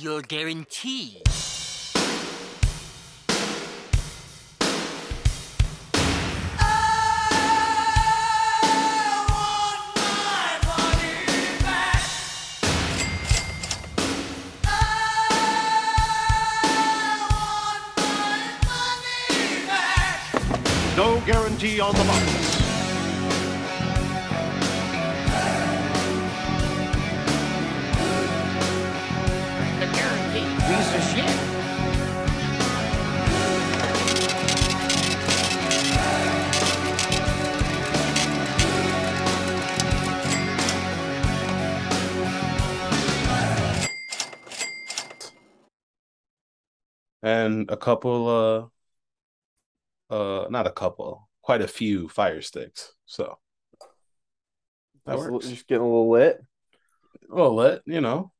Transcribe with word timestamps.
your 0.00 0.22
guarantee. 0.22 1.22
No 20.96 21.20
guarantee 21.26 21.80
on 21.80 21.94
the 21.94 22.04
box. 22.04 22.51
And 47.32 47.70
a 47.70 47.76
couple 47.76 48.70
uh 50.10 50.14
uh 50.14 50.46
not 50.50 50.66
a 50.66 50.72
couple 50.72 51.28
quite 51.42 51.62
a 51.62 51.68
few 51.68 52.08
fire 52.08 52.42
sticks. 52.42 52.92
So 53.06 53.38
that 55.06 55.16
Just- 55.16 55.30
works. 55.30 55.48
Just 55.48 55.66
getting 55.68 55.82
a 55.82 55.86
little 55.86 56.10
lit. 56.10 56.40
A 57.30 57.34
little 57.34 57.54
lit 57.56 57.82
you 57.86 58.00
know. 58.00 58.32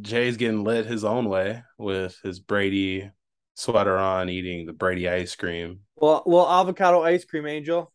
Jay's 0.00 0.36
getting 0.36 0.64
lit 0.64 0.86
his 0.86 1.04
own 1.04 1.28
way 1.28 1.62
with 1.78 2.18
his 2.22 2.40
brady 2.40 3.10
sweater 3.54 3.96
on 3.96 4.28
eating 4.28 4.66
the 4.66 4.72
brady 4.72 5.08
ice 5.08 5.34
cream. 5.36 5.80
Well, 5.94 6.22
well, 6.26 6.46
avocado 6.46 7.02
ice 7.02 7.24
cream, 7.24 7.46
Angel. 7.46 7.92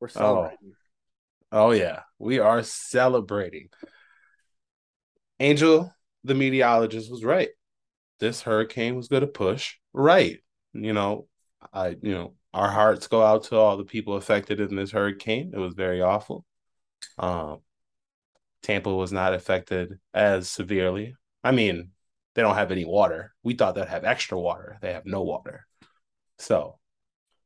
We're 0.00 0.08
celebrating. 0.08 0.72
oh 1.52 1.70
yeah. 1.72 2.00
We 2.18 2.38
are 2.38 2.62
celebrating. 2.62 3.68
Angel 5.40 5.92
the 6.24 6.34
meteorologist 6.34 7.10
was 7.10 7.24
right 7.24 7.50
this 8.20 8.42
hurricane 8.42 8.96
was 8.96 9.08
going 9.08 9.22
to 9.22 9.26
push 9.26 9.76
right. 9.92 10.38
You 10.72 10.92
know 10.92 11.26
i 11.72 11.88
you 11.88 12.12
know 12.12 12.34
our 12.54 12.70
hearts 12.70 13.08
go 13.08 13.22
out 13.22 13.44
to 13.44 13.56
all 13.56 13.76
the 13.76 13.84
people 13.84 14.14
affected 14.14 14.60
in 14.60 14.76
this 14.76 14.92
hurricane. 14.92 15.52
It 15.54 15.58
was 15.58 15.74
very 15.74 16.00
awful. 16.00 16.44
Um 17.18 17.58
tampa 18.62 18.94
was 18.94 19.12
not 19.12 19.34
affected 19.34 19.98
as 20.14 20.48
severely. 20.48 21.16
I 21.42 21.52
mean 21.52 21.90
they 22.34 22.42
don't 22.42 22.54
have 22.54 22.70
any 22.70 22.84
water. 22.84 23.34
We 23.42 23.54
thought 23.54 23.74
they'd 23.74 23.88
have 23.88 24.04
extra 24.04 24.38
water. 24.38 24.78
They 24.80 24.92
have 24.92 25.06
no 25.06 25.22
water. 25.22 25.66
So 26.38 26.78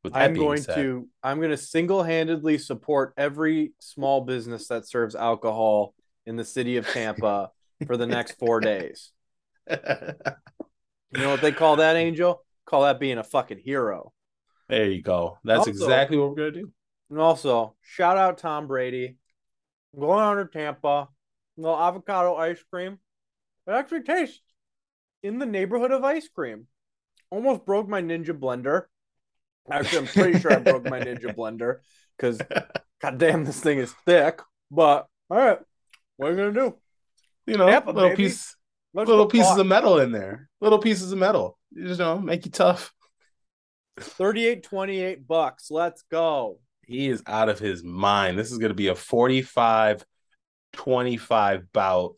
with 0.04 0.12
that 0.12 0.22
I'm 0.22 0.34
being 0.34 0.44
going 0.44 0.62
said, 0.62 0.76
to 0.76 1.08
I'm 1.22 1.38
going 1.38 1.50
to 1.50 1.56
single-handedly 1.56 2.58
support 2.58 3.14
every 3.16 3.72
small 3.78 4.22
business 4.22 4.68
that 4.68 4.86
serves 4.86 5.14
alcohol 5.14 5.94
in 6.26 6.36
the 6.36 6.44
city 6.44 6.76
of 6.76 6.86
Tampa 6.88 7.50
for 7.86 7.96
the 7.96 8.06
next 8.06 8.38
4 8.38 8.60
days. 8.60 9.12
You 11.12 11.20
know 11.20 11.30
what 11.30 11.40
they 11.42 11.52
call 11.52 11.76
that, 11.76 11.96
Angel? 11.96 12.42
Call 12.66 12.82
that 12.82 12.98
being 13.00 13.18
a 13.18 13.24
fucking 13.24 13.58
hero. 13.58 14.12
there 14.68 14.86
you 14.90 15.02
go 15.02 15.38
that's 15.44 15.58
Also- 15.58 15.70
exactly 15.70 16.16
what 16.16 16.30
we're 16.30 16.36
gonna 16.36 16.50
do 16.52 16.72
And 17.10 17.18
also, 17.20 17.76
shout 17.82 18.16
out 18.16 18.38
Tom 18.38 18.66
Brady. 18.66 19.18
Going 19.98 20.20
on 20.20 20.36
to 20.38 20.46
Tampa, 20.46 21.08
little 21.58 21.78
avocado 21.78 22.36
ice 22.36 22.62
cream. 22.70 22.98
It 23.66 23.72
actually 23.72 24.02
tastes 24.04 24.40
in 25.22 25.38
the 25.38 25.44
neighborhood 25.44 25.90
of 25.92 26.02
ice 26.02 26.28
cream. 26.28 26.66
Almost 27.30 27.66
broke 27.66 27.86
my 27.88 28.00
Ninja 28.00 28.28
blender. 28.38 28.84
Actually, 29.70 29.98
I'm 29.98 30.06
pretty 30.06 30.38
sure 30.40 30.52
I 30.54 30.56
broke 30.60 30.84
my 30.84 31.00
Ninja 31.00 31.34
blender 31.36 31.80
because, 32.16 32.40
goddamn, 33.02 33.44
this 33.44 33.60
thing 33.60 33.78
is 33.78 33.92
thick. 34.06 34.40
But 34.70 35.06
all 35.28 35.36
right, 35.36 35.58
what 36.16 36.28
are 36.28 36.30
you 36.30 36.36
gonna 36.38 36.52
do? 36.52 36.78
you 37.46 37.58
know 37.58 37.66
Tampa, 37.68 37.90
little 37.90 38.08
baby. 38.10 38.24
piece 38.24 38.56
Let's 38.94 39.08
little 39.08 39.26
pieces 39.26 39.56
of 39.56 39.66
metal 39.66 39.98
in 39.98 40.12
there. 40.12 40.48
Little 40.60 40.78
pieces 40.78 41.12
of 41.12 41.18
metal. 41.18 41.58
You 41.70 41.94
know, 41.96 42.18
make 42.18 42.44
you 42.44 42.50
tough. 42.50 42.92
38 43.98 44.62
28 44.62 45.26
bucks. 45.26 45.70
Let's 45.70 46.02
go. 46.10 46.58
He 46.84 47.08
is 47.08 47.22
out 47.26 47.48
of 47.48 47.58
his 47.58 47.82
mind. 47.82 48.38
This 48.38 48.52
is 48.52 48.58
going 48.58 48.70
to 48.70 48.74
be 48.74 48.88
a 48.88 48.94
45 48.94 50.04
25 50.72 51.72
bout. 51.72 52.16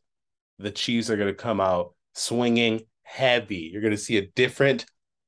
The 0.59 0.71
Chiefs 0.71 1.11
are 1.11 1.17
going 1.17 1.29
to 1.29 1.35
come 1.35 1.61
out 1.61 1.95
swinging 2.15 2.83
heavy. 3.03 3.71
You're 3.73 3.83
going 3.83 3.93
to 3.93 3.99
see 3.99 4.19
a 4.19 4.27
different 4.27 4.87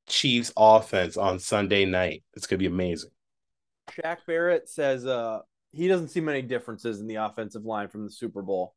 Chiefs 0.08 0.52
offense 0.56 1.16
on 1.16 1.38
Sunday 1.38 1.84
night. 1.84 2.22
It's 2.34 2.46
going 2.46 2.58
to 2.58 2.62
be 2.62 2.72
amazing. 2.72 3.10
Shaq 3.90 4.18
Barrett 4.26 4.68
says 4.68 5.06
uh 5.06 5.40
he 5.72 5.88
doesn't 5.88 6.08
see 6.08 6.20
many 6.20 6.42
differences 6.42 7.00
in 7.00 7.06
the 7.06 7.16
offensive 7.16 7.64
line 7.64 7.88
from 7.88 8.04
the 8.04 8.10
Super 8.10 8.42
Bowl. 8.42 8.74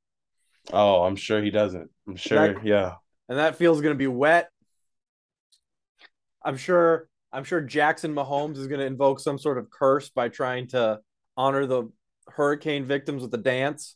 Oh, 0.71 1.03
I'm 1.03 1.15
sure 1.15 1.41
he 1.41 1.49
doesn't. 1.49 1.89
I'm 2.07 2.15
sure. 2.15 2.53
That- 2.53 2.65
yeah. 2.65 2.95
and 3.27 3.37
that 3.37 3.55
feels 3.55 3.81
going 3.81 3.93
to 3.93 3.97
be 3.97 4.07
wet. 4.07 4.49
I'm 6.43 6.57
sure. 6.57 7.07
I'm 7.31 7.43
sure 7.43 7.61
Jackson 7.61 8.15
Mahomes 8.15 8.57
is 8.57 8.65
going 8.67 8.79
to 8.79 8.87
invoke 8.87 9.19
some 9.19 9.37
sort 9.37 9.59
of 9.59 9.69
curse 9.69 10.09
by 10.09 10.29
trying 10.29 10.67
to 10.69 10.99
honor 11.37 11.67
the 11.67 11.91
hurricane 12.27 12.85
victims 12.85 13.21
with 13.21 13.33
a 13.35 13.37
dance. 13.37 13.95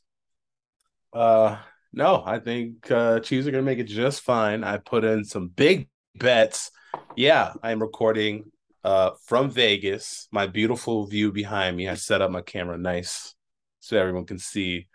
Uh, 1.12 1.58
no, 1.92 2.22
I 2.24 2.38
think 2.40 2.92
uh, 2.92 3.20
Chiefs 3.22 3.48
are 3.48 3.52
going 3.52 3.64
to 3.64 3.70
make 3.70 3.80
it 3.80 3.86
just 3.86 4.22
fine. 4.22 4.64
I 4.64 4.78
put 4.78 5.04
in 5.04 5.24
some 5.26 5.48
big 5.48 5.90
bets. 6.16 6.70
Yeah, 7.16 7.54
I'm 7.64 7.82
recording 7.82 8.52
uh, 8.84 9.12
from 9.26 9.50
Vegas. 9.50 10.28
My 10.32 10.46
beautiful 10.46 11.08
view 11.08 11.32
behind 11.32 11.76
me. 11.76 11.88
I 11.90 11.96
set 11.96 12.22
up 12.22 12.30
my 12.30 12.42
camera 12.42 12.78
nice 12.78 13.34
so 13.80 13.98
everyone 13.98 14.26
can 14.26 14.40
see 14.40 14.88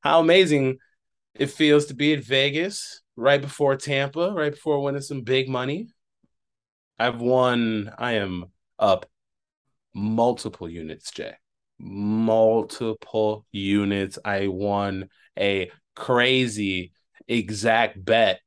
how 0.00 0.20
amazing 0.20 0.78
it 1.34 1.50
feels 1.50 1.86
to 1.86 1.94
be 1.94 2.14
at 2.14 2.24
Vegas 2.24 3.00
right 3.16 3.40
before 3.40 3.76
Tampa, 3.76 4.32
right 4.32 4.52
before 4.52 4.80
winning 4.82 5.00
some 5.02 5.22
big 5.22 5.48
money. 5.48 5.88
I've 6.98 7.20
won, 7.20 7.92
I 7.96 8.14
am 8.14 8.46
up 8.78 9.06
multiple 9.94 10.68
units, 10.68 11.10
Jay. 11.10 11.34
Multiple 11.78 13.46
units. 13.52 14.18
I 14.24 14.48
won 14.48 15.08
a 15.38 15.70
crazy 15.94 16.92
exact 17.28 18.04
bet 18.04 18.40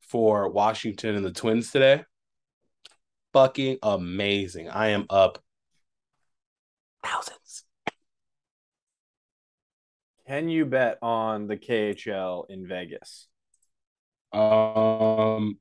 for 0.00 0.48
Washington 0.48 1.16
and 1.16 1.24
the 1.24 1.32
Twins 1.32 1.70
today. 1.72 2.04
Fucking 3.32 3.78
amazing. 3.82 4.68
I 4.68 4.88
am 4.88 5.06
up 5.08 5.42
thousands. 7.04 7.61
Can 10.26 10.48
you 10.48 10.64
bet 10.66 10.98
on 11.02 11.46
the 11.46 11.56
KHL 11.56 12.44
in 12.48 12.66
Vegas? 12.66 13.26
Um, 14.32 15.58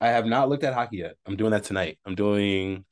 I 0.00 0.08
have 0.08 0.26
not 0.26 0.48
looked 0.48 0.64
at 0.64 0.74
hockey 0.74 0.98
yet. 0.98 1.14
I'm 1.26 1.36
doing 1.36 1.52
that 1.52 1.64
tonight. 1.64 1.98
I'm 2.04 2.14
doing 2.14 2.84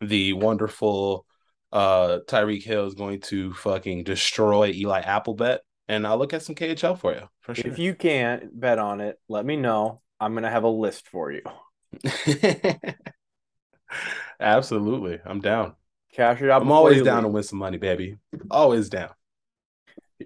the 0.00 0.32
wonderful 0.32 1.26
uh 1.72 2.18
Tyreek 2.28 2.62
Hill 2.62 2.86
is 2.86 2.94
going 2.94 3.20
to 3.22 3.52
fucking 3.54 4.04
destroy 4.04 4.68
Eli 4.72 5.00
Apple 5.00 5.34
bet, 5.34 5.62
and 5.88 6.06
I'll 6.06 6.18
look 6.18 6.32
at 6.32 6.42
some 6.42 6.54
KHL 6.54 6.98
for 6.98 7.12
you 7.12 7.28
for 7.40 7.54
sure. 7.54 7.70
If 7.70 7.78
you 7.78 7.94
can't 7.94 8.58
bet 8.58 8.78
on 8.78 9.00
it, 9.00 9.18
let 9.28 9.44
me 9.44 9.56
know. 9.56 10.00
I'm 10.20 10.32
going 10.34 10.44
to 10.44 10.50
have 10.50 10.64
a 10.64 10.68
list 10.68 11.08
for 11.08 11.32
you. 11.32 11.42
Absolutely, 14.40 15.18
I'm 15.24 15.40
down. 15.40 15.74
Cash 16.12 16.42
it 16.42 16.50
out. 16.50 16.62
I'm 16.62 16.70
always 16.70 17.02
down 17.02 17.22
to 17.22 17.28
win 17.28 17.42
some 17.42 17.58
money, 17.58 17.78
baby. 17.78 18.18
Always 18.50 18.88
down. 18.88 19.10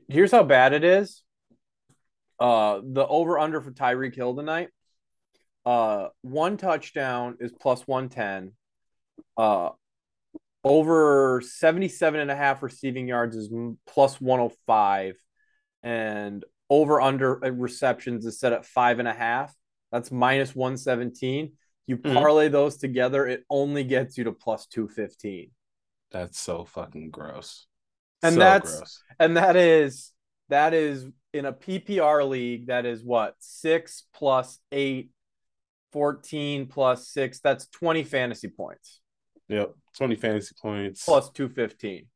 Here's 0.08 0.30
how 0.30 0.42
bad 0.42 0.72
it 0.72 0.84
is. 0.84 1.22
Uh, 2.38 2.80
the 2.84 3.06
over 3.06 3.38
under 3.38 3.60
for 3.60 3.70
Tyreek 3.70 4.14
Hill 4.14 4.34
tonight. 4.36 4.68
Uh, 5.64 6.08
one 6.22 6.56
touchdown 6.56 7.36
is 7.40 7.52
plus 7.52 7.86
110. 7.86 8.52
Uh, 9.36 9.70
over 10.62 11.40
77 11.44 12.20
and 12.20 12.30
a 12.30 12.36
half 12.36 12.62
receiving 12.62 13.08
yards 13.08 13.36
is 13.36 13.50
plus 13.86 14.20
105. 14.20 15.16
And 15.82 16.44
over 16.68 17.00
under 17.00 17.36
receptions 17.36 18.26
is 18.26 18.40
set 18.40 18.52
at 18.52 18.66
five 18.66 18.98
and 18.98 19.08
a 19.08 19.12
half. 19.12 19.54
That's 19.92 20.10
minus 20.10 20.54
117. 20.54 21.52
You 21.86 21.98
Mhm. 21.98 22.14
parlay 22.14 22.48
those 22.48 22.76
together, 22.76 23.26
it 23.26 23.44
only 23.48 23.84
gets 23.84 24.18
you 24.18 24.24
to 24.24 24.32
plus 24.32 24.66
215. 24.66 25.52
That's 26.10 26.38
so 26.38 26.64
fucking 26.64 27.10
gross. 27.10 27.65
And 28.22 28.34
So 28.34 28.38
that's- 28.40 28.76
gross. 28.78 29.02
and 29.18 29.36
that 29.36 29.56
is 29.56 30.12
that 30.48 30.74
is 30.74 31.06
in 31.32 31.44
a 31.44 31.52
PPR 31.52 32.24
league 32.28 32.66
that 32.68 32.86
is 32.86 33.02
what 33.04 33.34
6 33.40 34.04
plus 34.14 34.58
8 34.72 35.10
14 35.92 36.66
plus 36.66 37.08
6 37.08 37.40
that's 37.40 37.66
20 37.68 38.04
fantasy 38.04 38.48
points 38.48 39.00
Yep. 39.48 39.74
20 39.96 40.16
fantasy 40.16 40.54
points. 40.60 41.04
plus 41.04 41.30
215 41.30 42.06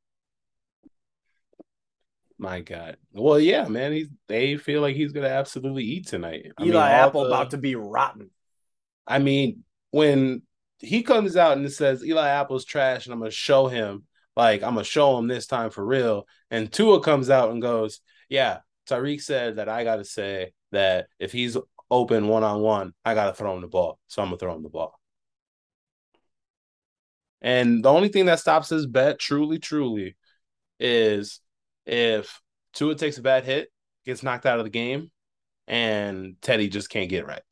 My 2.38 2.60
God. 2.60 2.96
Well, 3.12 3.38
yeah, 3.38 3.68
man. 3.68 3.92
He's 3.92 4.08
they 4.26 4.56
feel 4.56 4.80
like 4.80 4.96
he's 4.96 5.12
gonna 5.12 5.26
absolutely 5.28 5.84
eat 5.84 6.06
tonight. 6.06 6.50
I 6.56 6.62
Eli 6.64 6.72
mean, 6.72 6.76
Apple 6.98 7.22
the- 7.22 7.26
about 7.28 7.50
to 7.50 7.58
be 7.58 7.74
rotten. 7.74 8.30
I 9.06 9.18
mean, 9.18 9.64
when 9.90 10.42
he 10.78 11.02
comes 11.02 11.36
out 11.36 11.58
and 11.58 11.70
says 11.70 12.02
Eli 12.04 12.26
Apple's 12.28 12.64
trash, 12.64 13.04
and 13.04 13.12
I'm 13.12 13.18
gonna 13.18 13.30
show 13.30 13.66
him, 13.66 14.06
like 14.40 14.62
I'm 14.62 14.74
gonna 14.74 14.84
show 14.84 15.18
him 15.18 15.28
this 15.28 15.46
time 15.46 15.70
for 15.70 15.84
real. 15.84 16.26
And 16.50 16.72
Tua 16.72 17.00
comes 17.02 17.28
out 17.28 17.50
and 17.50 17.60
goes, 17.60 18.00
"Yeah, 18.30 18.60
Tyreek 18.88 19.20
said 19.20 19.56
that 19.56 19.68
I 19.68 19.84
gotta 19.84 20.04
say 20.04 20.54
that 20.72 21.08
if 21.18 21.30
he's 21.30 21.58
open 21.90 22.26
one 22.26 22.42
on 22.42 22.62
one, 22.62 22.94
I 23.04 23.14
gotta 23.14 23.34
throw 23.34 23.54
him 23.54 23.60
the 23.60 23.68
ball, 23.68 23.98
so 24.06 24.22
I'm 24.22 24.28
gonna 24.28 24.38
throw 24.38 24.54
him 24.56 24.62
the 24.62 24.70
ball." 24.70 24.98
And 27.42 27.84
the 27.84 27.90
only 27.90 28.08
thing 28.08 28.26
that 28.26 28.40
stops 28.40 28.70
his 28.70 28.86
bet, 28.86 29.18
truly, 29.18 29.58
truly, 29.58 30.16
is 30.78 31.40
if 31.84 32.40
Tua 32.72 32.94
takes 32.94 33.18
a 33.18 33.22
bad 33.22 33.44
hit, 33.44 33.70
gets 34.06 34.22
knocked 34.22 34.46
out 34.46 34.58
of 34.58 34.64
the 34.64 34.70
game, 34.70 35.10
and 35.66 36.36
Teddy 36.40 36.68
just 36.68 36.88
can't 36.88 37.10
get 37.10 37.26
right. 37.26 37.42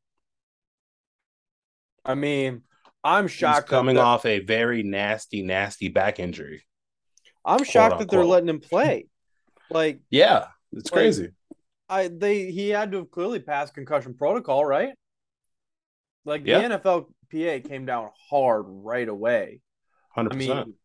I 2.04 2.14
mean, 2.14 2.62
I'm 3.04 3.28
shocked. 3.28 3.68
that 3.68 3.76
coming 3.76 3.96
the- 3.96 4.02
off 4.02 4.24
a 4.24 4.40
very 4.40 4.82
nasty, 4.82 5.42
nasty 5.42 5.88
back 5.88 6.18
injury. 6.18 6.64
I'm 7.44 7.64
shocked 7.64 7.98
that 8.00 8.10
they're 8.10 8.20
unquote. 8.20 8.32
letting 8.32 8.48
him 8.48 8.60
play. 8.60 9.06
Like 9.70 10.00
Yeah, 10.10 10.46
it's 10.72 10.90
Like- 10.90 10.98
crazy. 11.02 11.30
I 11.90 12.08
they 12.08 12.50
he 12.50 12.68
had 12.70 12.92
to 12.92 12.98
have 12.98 13.10
clearly 13.10 13.38
passed 13.40 13.74
concussion 13.74 14.14
protocol, 14.14 14.64
right? 14.64 14.94
Like 16.24 16.42
Yeah. 16.46 16.58
the 16.66 16.78
NFLPA 16.78 17.66
came 17.68 17.84
down 17.86 18.10
hard 18.30 18.64
right 18.66 19.08
away. 19.08 19.60
Hundred 20.10 20.32
I 20.32 20.36
percent. 20.36 20.66
mean, 20.68 20.76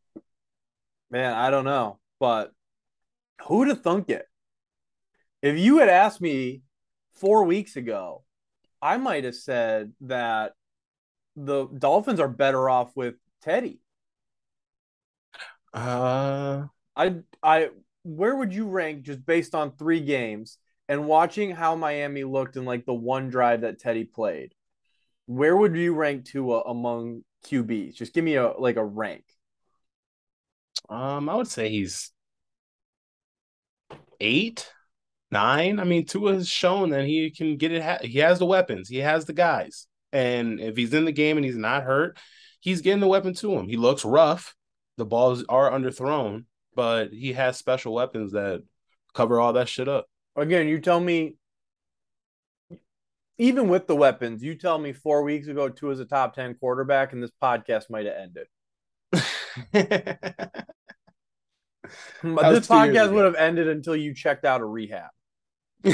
man, 1.11 1.33
I 1.33 1.49
don't 1.49 1.65
know, 1.65 1.99
but 2.19 2.51
who'd 3.47 3.67
have 3.69 3.81
thunk 3.81 4.09
it? 4.09 4.25
If 5.41 5.57
you 5.57 5.79
had 5.79 5.89
asked 5.89 6.21
me 6.21 6.61
four 7.13 7.43
weeks 7.45 7.75
ago, 7.75 8.23
I 8.81 8.97
might 8.97 9.23
have 9.23 9.35
said 9.35 9.93
that 10.01 10.53
the 11.35 11.67
Dolphins 11.67 12.19
are 12.19 12.27
better 12.29 12.69
off 12.69 12.95
with 12.95 13.15
Teddy. 13.41 13.79
Uh, 15.73 16.67
I 16.95 17.15
I 17.41 17.69
where 18.03 18.35
would 18.35 18.53
you 18.53 18.67
rank 18.67 19.03
just 19.03 19.25
based 19.25 19.55
on 19.55 19.75
three 19.75 20.01
games 20.01 20.57
and 20.87 21.07
watching 21.07 21.51
how 21.51 21.75
Miami 21.75 22.23
looked 22.23 22.55
in 22.57 22.65
like 22.65 22.85
the 22.85 22.93
one 22.93 23.29
drive 23.29 23.61
that 23.61 23.79
Teddy 23.79 24.03
played? 24.05 24.53
Where 25.25 25.55
would 25.57 25.75
you 25.75 25.93
rank 25.95 26.25
Tua 26.25 26.61
among 26.61 27.23
QBs? 27.45 27.95
Just 27.95 28.13
give 28.13 28.23
me 28.23 28.35
a 28.35 28.49
like 28.51 28.77
a 28.77 28.85
rank. 28.85 29.25
um, 30.89 31.29
I 31.29 31.35
would 31.35 31.47
say 31.47 31.69
he's 31.69 32.11
eight, 34.19 34.71
nine. 35.31 35.79
I 35.79 35.83
mean, 35.85 36.05
Tua 36.05 36.33
has 36.35 36.47
shown 36.49 36.91
that 36.91 37.05
he 37.05 37.31
can 37.31 37.57
get 37.57 37.71
it. 37.71 37.81
Ha- 37.83 37.99
he 38.01 38.19
has 38.19 38.39
the 38.39 38.45
weapons. 38.45 38.89
He 38.89 38.97
has 38.99 39.25
the 39.25 39.33
guys. 39.33 39.87
And 40.11 40.59
if 40.59 40.77
he's 40.77 40.93
in 40.93 41.05
the 41.05 41.11
game 41.11 41.37
and 41.37 41.45
he's 41.45 41.57
not 41.57 41.83
hurt, 41.83 42.17
he's 42.59 42.81
getting 42.81 43.01
the 43.01 43.07
weapon 43.07 43.33
to 43.35 43.53
him. 43.53 43.67
He 43.67 43.77
looks 43.77 44.05
rough. 44.05 44.55
The 44.97 45.05
balls 45.05 45.43
are 45.49 45.71
underthrown, 45.71 46.45
but 46.75 47.11
he 47.11 47.33
has 47.33 47.57
special 47.57 47.93
weapons 47.93 48.33
that 48.33 48.63
cover 49.13 49.39
all 49.39 49.53
that 49.53 49.69
shit 49.69 49.87
up. 49.87 50.05
Again, 50.35 50.67
you 50.67 50.79
tell 50.79 50.99
me 50.99 51.37
even 53.37 53.67
with 53.67 53.87
the 53.87 53.95
weapons, 53.95 54.43
you 54.43 54.55
tell 54.55 54.77
me 54.77 54.93
four 54.93 55.23
weeks 55.23 55.47
ago 55.47 55.69
Tua's 55.69 55.99
a 55.99 56.05
top 56.05 56.35
10 56.35 56.55
quarterback 56.55 57.13
and 57.13 57.23
this 57.23 57.31
podcast 57.41 57.89
might 57.89 58.05
have 58.05 58.15
ended. 58.15 58.47
But 62.23 62.51
this 62.51 62.67
podcast 62.67 63.11
would 63.11 63.25
have 63.25 63.35
ended 63.35 63.67
until 63.67 63.95
you 63.95 64.13
checked 64.13 64.45
out 64.45 64.61
of 64.61 64.69
rehab. 64.69 65.09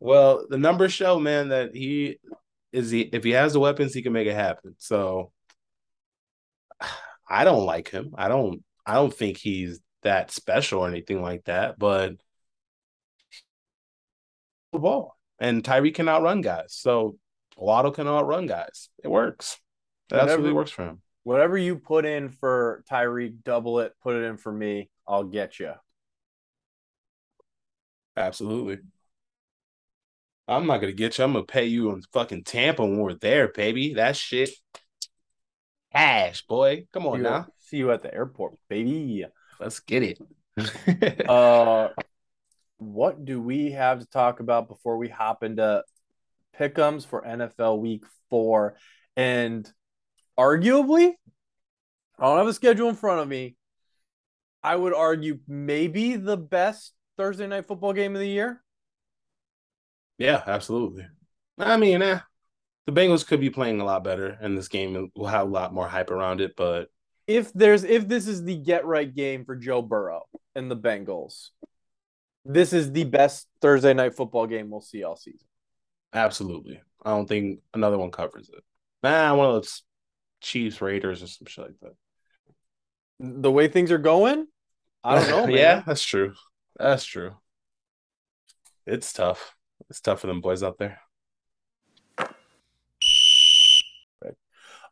well, 0.00 0.46
the 0.48 0.58
numbers 0.58 0.92
show, 0.92 1.20
man, 1.20 1.50
that 1.50 1.74
he 1.74 2.18
is 2.72 2.90
he 2.90 3.02
if 3.02 3.22
he 3.24 3.30
has 3.30 3.52
the 3.52 3.60
weapons, 3.60 3.94
he 3.94 4.02
can 4.02 4.12
make 4.12 4.26
it 4.26 4.34
happen. 4.34 4.74
So 4.78 5.32
I 7.30 7.44
don't 7.44 7.64
like 7.64 7.88
him. 7.90 8.14
I 8.18 8.28
don't 8.28 8.62
I 8.84 8.94
don't 8.94 9.14
think 9.14 9.36
he's 9.38 9.80
that 10.02 10.30
special 10.32 10.80
or 10.80 10.88
anything 10.88 11.22
like 11.22 11.44
that, 11.44 11.78
but 11.78 12.16
the 14.72 14.78
ball. 14.78 15.16
And 15.38 15.64
Tyree 15.64 15.92
can 15.92 16.08
outrun 16.08 16.40
guys. 16.42 16.74
So 16.74 17.16
Waddle 17.56 17.92
can 17.92 18.06
outrun 18.08 18.46
guys. 18.46 18.88
It 19.02 19.08
works. 19.08 19.58
That's 20.08 20.22
Whatever- 20.22 20.42
really 20.42 20.54
works 20.54 20.70
for 20.70 20.84
him. 20.84 21.02
Whatever 21.22 21.58
you 21.58 21.76
put 21.76 22.06
in 22.06 22.30
for 22.30 22.82
Tyreek, 22.90 23.42
double 23.44 23.80
it, 23.80 23.92
put 24.02 24.16
it 24.16 24.24
in 24.24 24.38
for 24.38 24.50
me. 24.50 24.88
I'll 25.06 25.24
get 25.24 25.60
you. 25.60 25.74
Absolutely. 28.16 28.78
I'm 30.48 30.66
not 30.66 30.78
gonna 30.80 30.92
get 30.92 31.18
you. 31.18 31.24
I'm 31.24 31.32
gonna 31.34 31.44
pay 31.44 31.66
you 31.66 31.92
in 31.92 32.02
fucking 32.12 32.44
Tampa 32.44 32.82
when 32.82 32.98
we're 32.98 33.14
there, 33.14 33.48
baby. 33.48 33.94
That 33.94 34.16
shit. 34.16 34.50
Cash, 35.92 36.46
boy. 36.46 36.86
Come 36.92 37.06
on 37.06 37.14
See 37.14 37.18
you- 37.18 37.22
now. 37.24 37.46
See 37.58 37.76
you 37.78 37.90
at 37.92 38.02
the 38.02 38.12
airport, 38.14 38.54
baby. 38.68 39.24
Let's 39.58 39.80
get 39.80 40.02
it. 40.02 40.18
Uh, 41.28 41.88
what 42.78 43.24
do 43.24 43.40
we 43.40 43.70
have 43.72 44.00
to 44.00 44.06
talk 44.06 44.40
about 44.40 44.68
before 44.68 44.96
we 44.98 45.08
hop 45.08 45.42
into 45.42 45.82
pickums 46.58 47.06
for 47.06 47.22
NFL 47.22 47.78
Week 47.78 48.04
Four? 48.30 48.76
And 49.16 49.70
arguably, 50.38 51.12
I 52.18 52.22
don't 52.24 52.38
have 52.38 52.46
a 52.46 52.52
schedule 52.54 52.88
in 52.88 52.94
front 52.96 53.20
of 53.20 53.28
me. 53.28 53.56
I 54.62 54.76
would 54.76 54.92
argue 54.94 55.38
maybe 55.48 56.16
the 56.16 56.36
best 56.36 56.92
Thursday 57.16 57.46
night 57.46 57.66
football 57.66 57.92
game 57.92 58.14
of 58.14 58.20
the 58.20 58.28
year. 58.28 58.62
yeah, 60.18 60.42
absolutely. 60.46 61.06
I 61.58 61.76
mean, 61.76 62.02
eh, 62.02 62.20
the 62.86 62.92
Bengals 62.92 63.26
could 63.26 63.40
be 63.40 63.50
playing 63.50 63.80
a 63.80 63.84
lot 63.84 64.04
better, 64.04 64.26
and 64.40 64.56
this 64.56 64.68
game 64.68 65.10
will 65.14 65.26
have 65.26 65.46
a 65.46 65.50
lot 65.50 65.74
more 65.74 65.88
hype 65.88 66.10
around 66.10 66.40
it. 66.40 66.56
But 66.56 66.88
If 67.26 67.52
there's 67.52 67.84
if 67.84 68.08
this 68.08 68.26
is 68.26 68.42
the 68.44 68.56
get 68.56 68.84
right 68.84 69.12
game 69.12 69.44
for 69.44 69.56
Joe 69.56 69.82
Burrow 69.82 70.22
and 70.54 70.70
the 70.70 70.76
Bengals, 70.76 71.50
this 72.44 72.72
is 72.72 72.92
the 72.92 73.04
best 73.04 73.46
Thursday 73.60 73.94
night 73.94 74.14
football 74.16 74.46
game 74.46 74.70
we'll 74.70 74.80
see 74.80 75.04
all 75.04 75.16
season. 75.16 75.46
absolutely, 76.12 76.80
I 77.04 77.10
don't 77.10 77.26
think 77.28 77.60
another 77.74 77.98
one 77.98 78.10
covers 78.10 78.48
it. 78.50 78.62
Nah, 79.02 79.34
one 79.34 79.46
of 79.48 79.54
those 79.54 79.82
Chiefs 80.40 80.80
Raiders 80.82 81.22
or 81.22 81.26
some 81.26 81.46
shit 81.46 81.64
like 81.66 81.80
that. 81.82 81.92
The 83.20 83.50
way 83.52 83.68
things 83.68 83.92
are 83.92 83.98
going, 83.98 84.46
I 85.04 85.14
don't 85.16 85.28
know. 85.28 85.46
Man. 85.52 85.56
yeah, 85.56 85.82
that's 85.86 86.02
true. 86.02 86.34
That's 86.78 87.04
true. 87.04 87.36
It's 88.86 89.12
tough. 89.12 89.54
It's 89.88 90.00
tough 90.00 90.20
for 90.20 90.26
them 90.26 90.40
boys 90.40 90.62
out 90.62 90.78
there. 90.78 91.00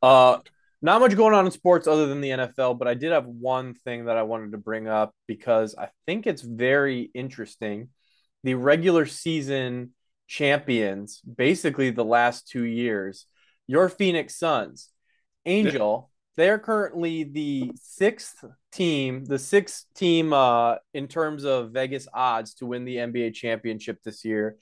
Uh, 0.02 0.38
not 0.80 1.00
much 1.00 1.16
going 1.16 1.34
on 1.34 1.44
in 1.44 1.50
sports 1.50 1.88
other 1.88 2.06
than 2.06 2.20
the 2.20 2.30
NFL, 2.30 2.78
but 2.78 2.86
I 2.86 2.94
did 2.94 3.12
have 3.12 3.26
one 3.26 3.74
thing 3.74 4.04
that 4.04 4.16
I 4.16 4.22
wanted 4.22 4.52
to 4.52 4.58
bring 4.58 4.86
up 4.86 5.12
because 5.26 5.74
I 5.76 5.88
think 6.06 6.26
it's 6.26 6.42
very 6.42 7.10
interesting. 7.14 7.88
The 8.44 8.54
regular 8.54 9.04
season 9.06 9.92
champions, 10.28 11.20
basically 11.22 11.90
the 11.90 12.04
last 12.04 12.48
two 12.48 12.62
years, 12.62 13.26
your 13.66 13.88
Phoenix 13.88 14.36
Suns, 14.36 14.90
Angel, 15.46 16.10
they're 16.36 16.58
currently 16.60 17.24
the 17.24 17.72
sixth 17.74 18.44
team, 18.70 19.24
the 19.24 19.40
sixth 19.40 19.86
team 19.94 20.32
uh, 20.32 20.76
in 20.94 21.08
terms 21.08 21.44
of 21.44 21.72
Vegas 21.72 22.06
odds 22.14 22.54
to 22.54 22.66
win 22.66 22.84
the 22.84 22.96
NBA 22.96 23.34
championship 23.34 23.98
this 24.04 24.24
year. 24.24 24.56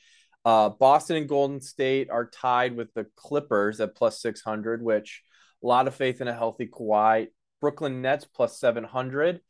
Uh, 0.46 0.68
Boston 0.68 1.16
and 1.16 1.28
Golden 1.28 1.60
State 1.60 2.08
are 2.08 2.24
tied 2.24 2.76
with 2.76 2.94
the 2.94 3.08
Clippers 3.16 3.80
at 3.80 3.96
plus 3.96 4.20
600, 4.20 4.80
which 4.80 5.24
a 5.60 5.66
lot 5.66 5.88
of 5.88 5.94
faith 5.96 6.20
in 6.20 6.28
a 6.28 6.32
healthy 6.32 6.68
Kawhi. 6.68 7.26
Brooklyn 7.60 8.00
Nets 8.00 8.24
plus 8.24 8.60
700, 8.60 9.40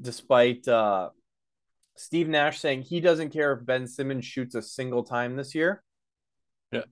despite 0.00 0.66
uh, 0.66 1.10
Steve 1.96 2.28
Nash 2.28 2.58
saying 2.58 2.82
he 2.82 2.98
doesn't 2.98 3.30
care 3.30 3.52
if 3.52 3.64
Ben 3.64 3.86
Simmons 3.86 4.24
shoots 4.24 4.56
a 4.56 4.62
single 4.62 5.04
time 5.04 5.36
this 5.36 5.54
year. 5.54 5.84
Yeah. 6.72 6.82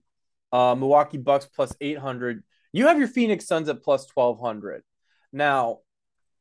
Uh, 0.53 0.75
Milwaukee 0.75 1.17
Bucks 1.17 1.45
plus 1.45 1.75
800. 1.81 2.45
You 2.71 2.87
have 2.87 2.97
your 2.97 3.09
Phoenix 3.09 3.45
Suns 3.45 3.67
at 3.67 3.83
plus 3.83 4.07
1200. 4.13 4.83
Now, 5.33 5.79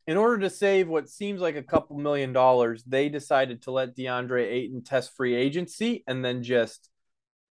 in 0.06 0.16
order 0.16 0.38
to 0.38 0.50
save 0.50 0.86
what 0.86 1.08
seems 1.08 1.40
like 1.40 1.56
a 1.56 1.64
couple 1.64 1.98
million 1.98 2.32
dollars, 2.32 2.84
they 2.84 3.08
decided 3.08 3.62
to 3.62 3.72
let 3.72 3.96
DeAndre 3.96 4.44
Ayton 4.44 4.84
test 4.84 5.16
free 5.16 5.34
agency 5.34 6.04
and 6.06 6.24
then 6.24 6.44
just 6.44 6.88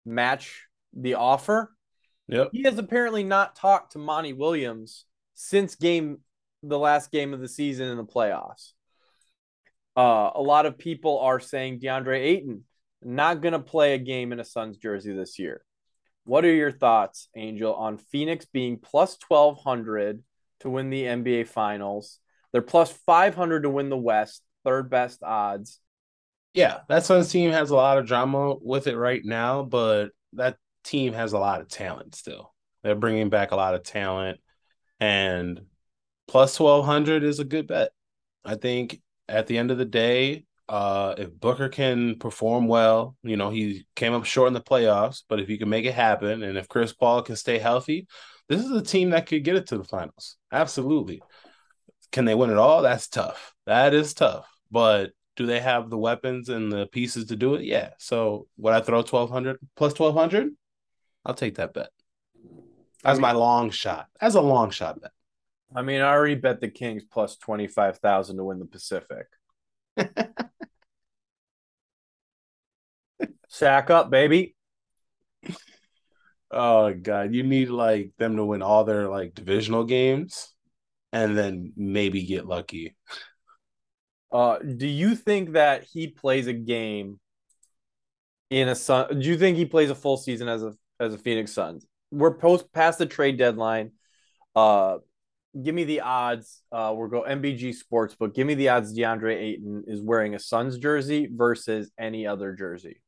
match 0.05 0.67
the 0.93 1.15
offer. 1.15 1.75
Yep. 2.29 2.51
He 2.53 2.63
has 2.63 2.79
apparently 2.79 3.25
not 3.25 3.57
talked 3.57 3.93
to 3.93 3.99
Monty 3.99 4.33
Williams 4.33 5.05
since 5.35 5.75
game 5.75 6.19
the 6.63 6.79
last 6.79 7.11
game 7.11 7.35
of 7.35 7.41
the 7.41 7.49
season 7.49 7.89
in 7.89 7.97
the 7.97 8.05
playoffs. 8.05 8.73
Uh, 9.97 10.31
a 10.35 10.43
lot 10.43 10.67
of 10.67 10.79
people 10.79 11.21
are 11.21 11.39
saying 11.39 11.81
DeAndre 11.81 12.19
Ayton 12.19 12.65
not 13.03 13.43
going 13.43 13.53
to 13.53 13.59
play 13.59 13.95
a 13.95 13.99
game 13.99 14.33
in 14.33 14.41
a 14.41 14.45
Suns 14.45 14.79
jersey 14.79 15.13
this 15.13 15.39
year. 15.39 15.63
What 16.25 16.45
are 16.45 16.55
your 16.55 16.73
thoughts, 16.73 17.29
Angel, 17.37 17.75
on 17.75 17.99
Phoenix 17.99 18.47
being 18.47 18.79
plus 18.79 19.19
1200 19.29 20.23
to 20.61 20.71
win 20.71 20.89
the 20.89 21.05
NBA 21.05 21.47
Finals? 21.47 22.19
They're 22.53 22.63
plus 22.63 22.91
500 22.91 23.65
to 23.65 23.71
win 23.71 23.91
the 23.91 23.97
West. 23.97 24.43
third 24.65 24.89
best 24.89 25.23
odds. 25.23 25.81
Yeah, 26.55 26.81
that 26.89 27.05
Suns 27.05 27.31
team 27.31 27.51
has 27.51 27.71
a 27.71 27.75
lot 27.75 27.99
of 27.99 28.07
drama 28.07 28.55
with 28.61 28.87
it 28.87 28.97
right 28.97 29.25
now, 29.25 29.65
but 29.65 30.11
that 30.35 30.57
team 30.85 31.13
has 31.13 31.33
a 31.33 31.39
lot 31.39 31.61
of 31.61 31.69
talent 31.69 32.15
still. 32.15 32.55
They're 32.83 32.95
bringing 32.95 33.29
back 33.29 33.51
a 33.51 33.57
lot 33.57 33.75
of 33.75 33.83
talent, 33.83 34.39
and 35.01 35.61
plus 36.29 36.59
1200 36.59 37.25
is 37.25 37.41
a 37.41 37.45
good 37.45 37.67
bet. 37.67 37.91
I 38.45 38.55
think 38.55 39.01
at 39.29 39.47
the 39.49 39.59
end 39.59 39.73
of 39.73 39.79
the 39.79 39.85
day, 39.85 40.45
uh, 40.69 41.15
if 41.19 41.33
Booker 41.33 41.69
can 41.69 42.19
perform 42.19 42.69
well, 42.69 43.17
you 43.23 43.37
know, 43.37 43.51
he 43.51 43.87
came 43.97 44.15
up 44.15 44.25
short 44.25 44.49
in 44.49 44.55
the 44.55 44.61
playoffs, 44.61 45.25
but 45.29 45.41
if 45.41 45.49
he 45.49 45.59
can 45.59 45.69
make 45.69 45.85
it 45.87 45.95
happen, 45.95 46.43
and 46.43 46.57
if 46.57 46.69
Chris 46.69 46.93
Paul 46.93 47.23
can 47.23 47.37
stay 47.37 47.59
healthy, 47.59 48.07
this 48.49 48.65
is 48.65 48.71
a 48.71 48.83
team 48.83 49.11
that 49.11 49.27
could 49.27 49.45
get 49.45 49.57
it 49.57 49.67
to 49.69 49.79
the 49.79 49.85
finals. 49.85 50.37
Absolutely. 50.53 51.23
Can 52.13 52.27
they 52.27 52.35
win 52.35 52.51
it 52.51 52.59
all? 52.59 52.83
That's 52.83 53.09
tough. 53.09 53.55
That 53.67 53.93
is 53.93 54.15
tough. 54.15 54.47
But 54.71 55.11
do 55.37 55.47
they 55.47 55.61
have 55.61 55.91
the 55.91 55.99
weapons 55.99 56.49
and 56.49 56.71
the 56.71 56.87
pieces 56.87 57.26
to 57.26 57.37
do 57.37 57.55
it? 57.55 57.64
Yeah. 57.64 57.91
So 57.99 58.47
would 58.57 58.75
I 58.75 58.81
throw 58.81 58.99
1200 58.99 59.59
plus 59.76 59.99
1200? 59.99 60.53
I'll 61.26 61.35
take 61.35 61.57
that 61.57 61.75
bet. 61.75 61.88
As 63.05 63.19
my 63.19 63.33
long 63.33 63.71
shot. 63.71 64.07
As 64.21 64.35
a 64.35 64.41
long 64.41 64.71
shot 64.71 65.00
bet. 65.00 65.11
I 65.75 65.83
mean, 65.83 66.00
I 66.00 66.12
already 66.12 66.37
bet 66.37 66.61
the 66.61 66.69
Kings 66.69 67.05
plus 67.05 67.37
25,000 67.37 68.37
to 68.37 68.45
win 68.45 68.61
the 68.61 68.67
Pacific. 68.67 69.26
Sack 73.49 73.91
up, 73.91 74.11
baby. 74.11 74.55
Oh 76.50 76.95
god, 76.95 77.35
you 77.35 77.43
need 77.43 77.69
like 77.69 78.12
them 78.19 78.37
to 78.37 78.45
win 78.45 78.62
all 78.62 78.85
their 78.85 79.09
like 79.09 79.35
divisional 79.35 79.85
games 79.85 80.55
and 81.12 81.37
then 81.37 81.73
maybe 81.76 82.25
get 82.26 82.47
lucky. 82.47 82.97
Uh, 84.35 84.59
do 84.59 84.88
you 84.88 85.14
think 85.14 85.53
that 85.53 85.85
he 85.85 86.09
plays 86.09 86.49
a 86.49 86.53
game 86.53 87.21
in 88.50 88.69
a 88.69 88.75
sun? 88.75 89.21
Do 89.21 89.29
you 89.29 89.38
think 89.38 89.57
he 89.57 89.64
plays 89.64 89.91
a 89.91 89.95
full 89.95 90.17
season 90.17 90.49
as 90.49 90.64
a 90.64 90.75
as 90.99 91.14
a 91.14 91.19
Phoenix 91.19 91.53
Suns? 91.53 91.87
We're 92.11 92.35
post 92.35 92.73
past 92.73 92.99
the 92.99 93.07
trade 93.07 93.38
deadline. 93.38 93.93
Uh, 94.57 94.99
give 95.62 95.73
me 95.73 95.85
the 95.85 96.00
odds. 96.00 96.62
Uh, 96.73 96.93
we'll 96.97 97.07
go 97.07 97.23
MBG 97.23 97.75
Sports, 97.75 98.17
but 98.19 98.35
give 98.35 98.45
me 98.45 98.55
the 98.55 98.71
odds. 98.71 98.93
DeAndre 98.93 99.37
Ayton 99.37 99.85
is 99.87 100.03
wearing 100.03 100.35
a 100.35 100.41
Suns 100.41 100.79
jersey 100.79 101.29
versus 101.33 101.93
any 101.97 102.26
other 102.26 102.55
jersey. 102.55 103.00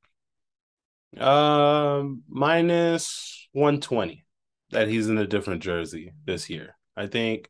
Um, 1.19 2.23
minus 2.29 3.49
one 3.51 3.81
twenty 3.81 4.25
that 4.71 4.87
he's 4.87 5.09
in 5.09 5.19
a 5.19 5.27
different 5.27 5.65
jersey 5.65 6.13
this 6.25 6.49
year. 6.49 6.77
I 6.97 7.09
think 7.09 7.49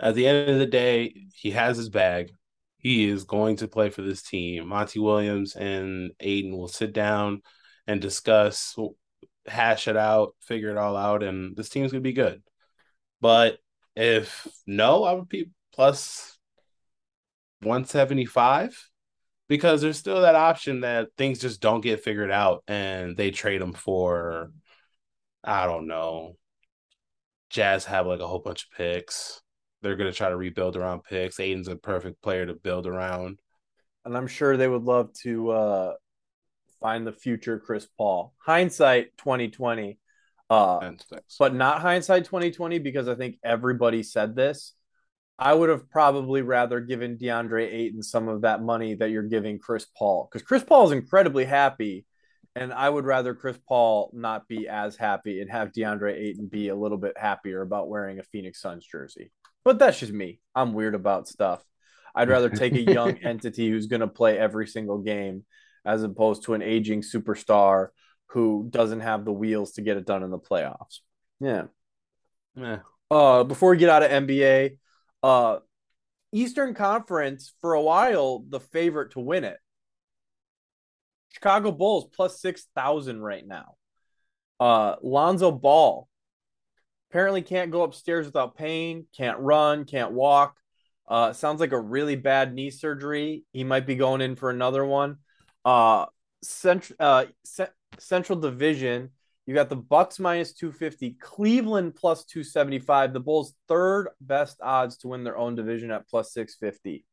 at 0.00 0.14
the 0.14 0.26
end 0.26 0.48
of 0.48 0.58
the 0.58 0.66
day, 0.66 1.26
he 1.34 1.50
has 1.50 1.76
his 1.76 1.90
bag. 1.90 2.32
He 2.84 3.08
is 3.08 3.24
going 3.24 3.56
to 3.56 3.68
play 3.68 3.88
for 3.88 4.02
this 4.02 4.22
team. 4.22 4.68
Monty 4.68 5.00
Williams 5.00 5.56
and 5.56 6.12
Ayton 6.20 6.56
will 6.56 6.68
sit 6.68 6.92
down 6.92 7.40
and 7.86 7.98
discuss, 7.98 8.76
hash 9.46 9.88
it 9.88 9.96
out, 9.96 10.36
figure 10.42 10.70
it 10.70 10.76
all 10.76 10.94
out, 10.94 11.22
and 11.22 11.56
this 11.56 11.70
team's 11.70 11.92
gonna 11.92 12.02
be 12.02 12.12
good. 12.12 12.42
But 13.22 13.58
if 13.96 14.46
no, 14.66 15.04
I 15.04 15.14
would 15.14 15.30
be 15.30 15.50
plus 15.72 16.38
175 17.62 18.90
because 19.48 19.80
there's 19.80 19.98
still 19.98 20.20
that 20.22 20.34
option 20.34 20.82
that 20.82 21.08
things 21.16 21.38
just 21.40 21.62
don't 21.62 21.80
get 21.80 22.04
figured 22.04 22.30
out 22.30 22.64
and 22.68 23.16
they 23.16 23.30
trade 23.30 23.62
them 23.62 23.72
for 23.72 24.52
I 25.42 25.66
don't 25.66 25.86
know. 25.86 26.36
Jazz 27.50 27.86
have 27.86 28.06
like 28.06 28.20
a 28.20 28.26
whole 28.26 28.40
bunch 28.40 28.64
of 28.64 28.76
picks. 28.76 29.40
They're 29.84 29.96
gonna 29.96 30.12
try 30.12 30.30
to 30.30 30.36
rebuild 30.36 30.76
around 30.76 31.04
picks. 31.04 31.38
Ayton's 31.38 31.68
a 31.68 31.76
perfect 31.76 32.22
player 32.22 32.46
to 32.46 32.54
build 32.54 32.86
around. 32.86 33.38
And 34.06 34.16
I'm 34.16 34.26
sure 34.26 34.56
they 34.56 34.66
would 34.66 34.84
love 34.84 35.12
to 35.24 35.50
uh, 35.50 35.94
find 36.80 37.06
the 37.06 37.12
future 37.12 37.58
Chris 37.58 37.86
Paul. 37.98 38.32
Hindsight 38.38 39.16
2020. 39.18 39.98
Uh, 40.48 40.92
but 41.38 41.54
not 41.54 41.82
hindsight 41.82 42.24
2020 42.24 42.78
because 42.78 43.08
I 43.08 43.14
think 43.14 43.36
everybody 43.44 44.02
said 44.02 44.34
this. 44.34 44.72
I 45.38 45.52
would 45.52 45.68
have 45.68 45.90
probably 45.90 46.40
rather 46.40 46.80
given 46.80 47.18
DeAndre 47.18 47.70
Ayton 47.70 48.02
some 48.02 48.28
of 48.28 48.42
that 48.42 48.62
money 48.62 48.94
that 48.94 49.10
you're 49.10 49.22
giving 49.22 49.58
Chris 49.58 49.86
Paul 49.98 50.30
because 50.30 50.46
Chris 50.46 50.64
Paul 50.64 50.86
is 50.86 50.92
incredibly 50.92 51.44
happy, 51.44 52.06
and 52.56 52.72
I 52.72 52.88
would 52.88 53.04
rather 53.04 53.34
Chris 53.34 53.58
Paul 53.68 54.10
not 54.14 54.48
be 54.48 54.66
as 54.66 54.96
happy 54.96 55.42
and 55.42 55.50
have 55.50 55.72
DeAndre 55.72 56.14
Ayton 56.14 56.46
be 56.46 56.68
a 56.68 56.76
little 56.76 56.98
bit 56.98 57.18
happier 57.18 57.60
about 57.60 57.90
wearing 57.90 58.18
a 58.18 58.22
Phoenix 58.22 58.62
Suns 58.62 58.86
jersey. 58.86 59.30
But 59.64 59.78
that's 59.78 59.98
just 59.98 60.12
me. 60.12 60.40
I'm 60.54 60.72
weird 60.72 60.94
about 60.94 61.28
stuff. 61.28 61.64
I'd 62.14 62.28
rather 62.28 62.48
take 62.48 62.74
a 62.74 62.80
young 62.80 63.18
entity 63.22 63.68
who's 63.68 63.86
going 63.86 64.00
to 64.00 64.06
play 64.06 64.38
every 64.38 64.66
single 64.66 64.98
game 64.98 65.44
as 65.84 66.02
opposed 66.02 66.44
to 66.44 66.54
an 66.54 66.62
aging 66.62 67.02
superstar 67.02 67.88
who 68.28 68.66
doesn't 68.70 69.00
have 69.00 69.24
the 69.24 69.32
wheels 69.32 69.72
to 69.72 69.82
get 69.82 69.96
it 69.96 70.06
done 70.06 70.22
in 70.22 70.30
the 70.30 70.38
playoffs. 70.38 71.00
Yeah. 71.40 71.64
Yeah. 72.56 72.78
Uh, 73.10 73.44
before 73.44 73.70
we 73.70 73.76
get 73.76 73.90
out 73.90 74.02
of 74.02 74.10
NBA, 74.10 74.78
uh, 75.22 75.58
Eastern 76.32 76.74
Conference 76.74 77.54
for 77.60 77.74
a 77.74 77.80
while 77.80 78.44
the 78.48 78.60
favorite 78.60 79.12
to 79.12 79.20
win 79.20 79.44
it. 79.44 79.58
Chicago 81.30 81.72
Bulls 81.72 82.08
plus 82.14 82.40
six 82.40 82.66
thousand 82.74 83.20
right 83.20 83.46
now. 83.46 83.74
Uh, 84.58 84.96
Lonzo 85.02 85.50
Ball 85.50 86.08
apparently 87.14 87.42
can't 87.42 87.70
go 87.70 87.84
upstairs 87.84 88.26
without 88.26 88.56
pain, 88.56 89.06
can't 89.16 89.38
run, 89.38 89.84
can't 89.84 90.10
walk. 90.10 90.58
Uh, 91.06 91.32
sounds 91.32 91.60
like 91.60 91.70
a 91.70 91.78
really 91.78 92.16
bad 92.16 92.52
knee 92.52 92.70
surgery. 92.70 93.44
He 93.52 93.62
might 93.62 93.86
be 93.86 93.94
going 93.94 94.20
in 94.20 94.34
for 94.34 94.50
another 94.50 94.84
one. 94.84 95.18
Uh, 95.64 96.06
Central 96.42 96.96
uh, 96.98 97.26
C- 97.44 97.64
Central 97.98 98.40
Division 98.40 99.10
you 99.46 99.54
got 99.54 99.68
the 99.68 99.76
Bucks 99.76 100.18
minus 100.18 100.54
250, 100.54 101.18
Cleveland 101.20 101.94
plus 101.94 102.24
275, 102.24 103.12
the 103.12 103.20
Bulls 103.20 103.54
third 103.68 104.08
best 104.20 104.58
odds 104.60 104.96
to 104.98 105.08
win 105.08 105.22
their 105.22 105.36
own 105.36 105.54
division 105.54 105.92
at 105.92 106.08
plus 106.08 106.32
650. 106.32 107.04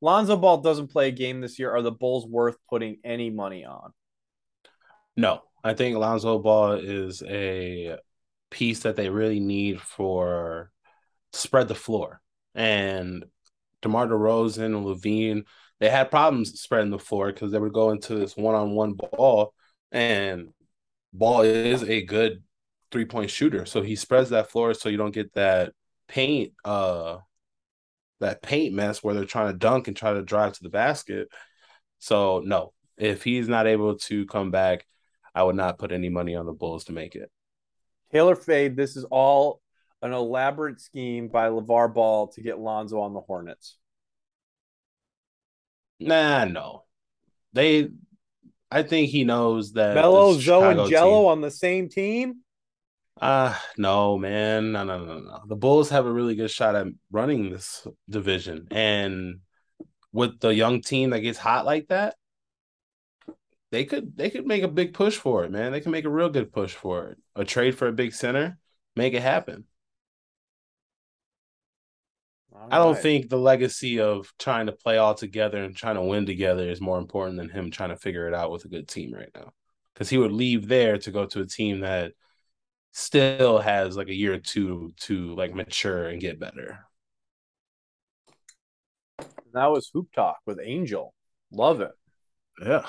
Lonzo 0.00 0.36
Ball 0.36 0.58
doesn't 0.58 0.88
play 0.88 1.08
a 1.08 1.12
game 1.12 1.40
this 1.40 1.58
year. 1.58 1.70
Are 1.70 1.82
the 1.82 1.92
Bulls 1.92 2.26
worth 2.26 2.56
putting 2.68 2.96
any 3.04 3.30
money 3.30 3.64
on? 3.64 3.92
No, 5.16 5.42
I 5.62 5.74
think 5.74 5.96
Lonzo 5.96 6.38
Ball 6.38 6.72
is 6.72 7.22
a 7.22 7.98
piece 8.54 8.80
that 8.80 8.94
they 8.96 9.08
really 9.08 9.40
need 9.40 9.80
for 9.80 10.70
spread 11.32 11.66
the 11.68 11.74
floor. 11.74 12.20
And 12.54 13.24
DeMar 13.82 14.06
DeRozan 14.06 14.66
and 14.66 14.86
LaVine, 14.86 15.44
they 15.80 15.90
had 15.90 16.10
problems 16.10 16.60
spreading 16.60 16.90
the 16.92 16.98
floor 16.98 17.32
because 17.32 17.50
they 17.50 17.58
would 17.58 17.72
go 17.72 17.90
into 17.90 18.14
this 18.14 18.36
one-on-one 18.36 18.94
ball 18.94 19.52
and 19.90 20.50
Ball 21.12 21.42
is 21.42 21.84
a 21.84 22.02
good 22.02 22.42
three 22.90 23.04
point 23.04 23.30
shooter, 23.30 23.66
so 23.66 23.82
he 23.82 23.94
spreads 23.96 24.30
that 24.30 24.50
floor 24.50 24.74
so 24.74 24.88
you 24.88 24.96
don't 24.96 25.14
get 25.14 25.32
that 25.34 25.72
paint 26.08 26.52
uh 26.64 27.18
that 28.20 28.42
paint 28.42 28.74
mess 28.74 29.02
where 29.02 29.14
they're 29.14 29.24
trying 29.24 29.52
to 29.52 29.58
dunk 29.58 29.88
and 29.88 29.96
try 29.96 30.12
to 30.12 30.22
drive 30.22 30.52
to 30.54 30.62
the 30.62 30.68
basket. 30.70 31.28
So 32.00 32.42
no, 32.44 32.72
if 32.96 33.22
he's 33.24 33.48
not 33.48 33.66
able 33.66 33.96
to 33.98 34.26
come 34.26 34.50
back, 34.50 34.86
I 35.34 35.42
would 35.44 35.56
not 35.56 35.78
put 35.78 35.92
any 35.92 36.08
money 36.08 36.34
on 36.36 36.46
the 36.46 36.52
Bulls 36.52 36.84
to 36.84 36.92
make 36.92 37.14
it. 37.16 37.30
Taylor 38.14 38.36
Fade, 38.36 38.76
this 38.76 38.96
is 38.96 39.04
all 39.04 39.60
an 40.00 40.12
elaborate 40.12 40.80
scheme 40.80 41.26
by 41.26 41.48
LeVar 41.48 41.92
Ball 41.92 42.28
to 42.28 42.40
get 42.40 42.60
Lonzo 42.60 43.00
on 43.00 43.12
the 43.12 43.20
Hornets. 43.20 43.76
Nah, 45.98 46.44
no. 46.44 46.84
They 47.52 47.88
I 48.70 48.84
think 48.84 49.10
he 49.10 49.24
knows 49.24 49.72
that 49.72 49.96
Melo, 49.96 50.34
Zoe, 50.34 50.70
and 50.70 50.80
Gelo 50.80 51.20
team, 51.20 51.26
on 51.26 51.40
the 51.40 51.50
same 51.50 51.88
team. 51.88 52.36
Uh 53.20 53.56
no, 53.76 54.16
man. 54.16 54.70
No, 54.70 54.84
no, 54.84 55.04
no, 55.04 55.18
no. 55.18 55.40
The 55.48 55.56
Bulls 55.56 55.90
have 55.90 56.06
a 56.06 56.12
really 56.12 56.36
good 56.36 56.50
shot 56.50 56.76
at 56.76 56.86
running 57.10 57.50
this 57.50 57.84
division. 58.08 58.68
And 58.70 59.40
with 60.12 60.38
the 60.38 60.54
young 60.54 60.82
team 60.82 61.10
that 61.10 61.20
gets 61.20 61.38
hot 61.38 61.66
like 61.66 61.88
that, 61.88 62.14
they 63.74 63.84
could 63.84 64.16
they 64.16 64.30
could 64.30 64.46
make 64.46 64.62
a 64.62 64.68
big 64.68 64.94
push 64.94 65.16
for 65.16 65.42
it, 65.44 65.50
man. 65.50 65.72
They 65.72 65.80
can 65.80 65.90
make 65.90 66.04
a 66.04 66.10
real 66.10 66.28
good 66.28 66.52
push 66.52 66.72
for 66.72 67.08
it. 67.08 67.18
A 67.34 67.44
trade 67.44 67.76
for 67.76 67.88
a 67.88 67.92
big 67.92 68.14
center, 68.14 68.56
make 68.94 69.14
it 69.14 69.22
happen. 69.22 69.64
All 72.54 72.68
I 72.70 72.78
don't 72.78 72.94
right. 72.94 73.02
think 73.02 73.28
the 73.28 73.36
legacy 73.36 73.98
of 73.98 74.32
trying 74.38 74.66
to 74.66 74.72
play 74.72 74.98
all 74.98 75.14
together 75.14 75.58
and 75.64 75.76
trying 75.76 75.96
to 75.96 76.02
win 76.02 76.24
together 76.24 76.70
is 76.70 76.80
more 76.80 76.98
important 76.98 77.36
than 77.36 77.48
him 77.48 77.72
trying 77.72 77.88
to 77.88 77.96
figure 77.96 78.28
it 78.28 78.34
out 78.34 78.52
with 78.52 78.64
a 78.64 78.68
good 78.68 78.86
team 78.86 79.12
right 79.12 79.30
now. 79.34 79.52
Because 79.92 80.08
he 80.08 80.18
would 80.18 80.32
leave 80.32 80.68
there 80.68 80.96
to 80.98 81.10
go 81.10 81.26
to 81.26 81.40
a 81.40 81.46
team 81.46 81.80
that 81.80 82.12
still 82.92 83.58
has 83.58 83.96
like 83.96 84.08
a 84.08 84.14
year 84.14 84.34
or 84.34 84.38
two 84.38 84.92
to 85.00 85.34
like 85.34 85.52
mature 85.52 86.06
and 86.06 86.20
get 86.20 86.38
better. 86.38 86.78
That 89.52 89.66
was 89.66 89.90
Hoop 89.92 90.12
Talk 90.12 90.38
with 90.46 90.60
Angel. 90.62 91.12
Love 91.50 91.80
it. 91.80 91.92
Yeah. 92.64 92.86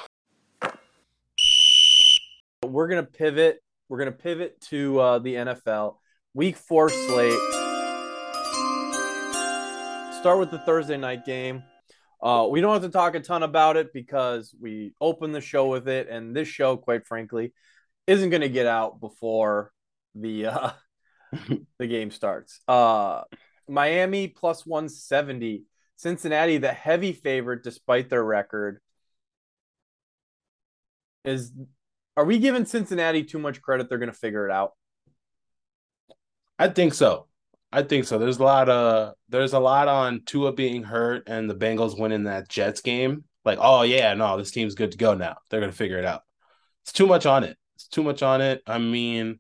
We're 2.66 2.88
gonna 2.88 3.04
pivot. 3.04 3.60
We're 3.90 4.00
gonna 4.00 4.12
pivot 4.12 4.60
to 4.70 5.00
uh, 5.00 5.20
the 5.20 5.36
NFL 5.36 5.98
week 6.34 6.58
four 6.58 6.90
slate 6.90 7.40
start 10.26 10.40
with 10.40 10.50
the 10.50 10.58
Thursday 10.58 10.98
night 10.98 11.24
game. 11.24 11.62
Uh, 12.20 12.48
we 12.50 12.60
don't 12.60 12.74
have 12.74 12.82
to 12.82 12.90
talk 12.90 13.14
a 13.14 13.20
ton 13.20 13.44
about 13.44 13.78
it 13.78 13.94
because 13.94 14.56
we 14.60 14.92
opened 15.00 15.36
the 15.36 15.40
show 15.40 15.68
with 15.68 15.88
it, 15.88 16.10
and 16.10 16.36
this 16.36 16.48
show, 16.48 16.76
quite 16.78 17.06
frankly, 17.06 17.54
isn't 18.08 18.32
going 18.32 18.42
to 18.42 18.50
get 18.50 18.66
out 18.66 19.00
before 19.00 19.72
the 20.16 20.48
uh, 20.48 20.70
the 21.78 21.86
game 21.86 22.10
starts. 22.10 22.60
Uh, 22.68 23.22
Miami 23.68 24.28
plus 24.28 24.66
170. 24.66 25.66
Cincinnati, 25.98 26.58
the 26.58 26.74
heavy 26.74 27.14
favorite 27.14 27.62
despite 27.64 28.10
their 28.10 28.24
record. 28.24 28.80
Is 31.24 31.52
are 32.18 32.26
we 32.26 32.40
giving 32.40 32.66
Cincinnati 32.66 33.24
too 33.24 33.40
much 33.40 33.62
credit? 33.62 33.90
They're 33.90 33.98
going 33.98 34.12
to 34.12 34.18
figure 34.18 34.48
it 34.48 34.52
out. 34.52 34.74
I 36.58 36.70
think 36.70 36.94
so. 36.94 37.28
I 37.72 37.84
think 37.84 38.06
so. 38.06 38.18
There's 38.18 38.40
a 38.40 38.44
lot 38.44 38.70
of 38.70 39.16
there's 39.28 39.52
a 39.52 39.60
lot 39.60 39.90
on 39.90 40.22
Tua 40.26 40.54
being 40.54 40.84
hurt 40.84 41.24
and 41.28 41.50
the 41.50 41.56
Bengals 41.56 42.00
winning 42.00 42.24
that 42.24 42.48
Jets 42.48 42.80
game. 42.80 43.26
Like, 43.44 43.58
oh 43.62 43.82
yeah, 43.82 44.14
no, 44.14 44.38
this 44.38 44.52
team's 44.52 44.76
good 44.76 44.94
to 44.94 44.98
go 44.98 45.14
now. 45.14 45.36
They're 45.50 45.60
gonna 45.60 45.74
figure 45.74 46.00
it 46.00 46.06
out. 46.06 46.22
It's 46.84 46.94
too 46.94 47.06
much 47.06 47.26
on 47.26 47.44
it. 47.44 47.58
It's 47.76 47.88
too 47.88 48.04
much 48.04 48.24
on 48.24 48.40
it. 48.40 48.62
I 48.66 48.78
mean, 48.78 49.40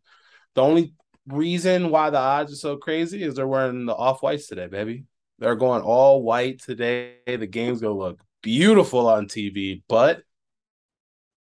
the 0.53 0.61
only 0.61 0.93
reason 1.27 1.89
why 1.91 2.09
the 2.09 2.17
odds 2.17 2.51
are 2.51 2.57
so 2.57 2.75
crazy 2.75 3.23
is 3.23 3.35
they're 3.35 3.47
wearing 3.47 3.85
the 3.85 3.95
off 3.95 4.21
whites 4.21 4.47
today, 4.47 4.67
baby. 4.67 5.05
They're 5.39 5.55
going 5.55 5.81
all 5.81 6.21
white 6.21 6.61
today. 6.61 7.15
The 7.25 7.47
game's 7.47 7.79
gonna 7.79 7.93
look 7.93 8.19
beautiful 8.41 9.07
on 9.07 9.27
TV, 9.27 9.81
but 9.87 10.23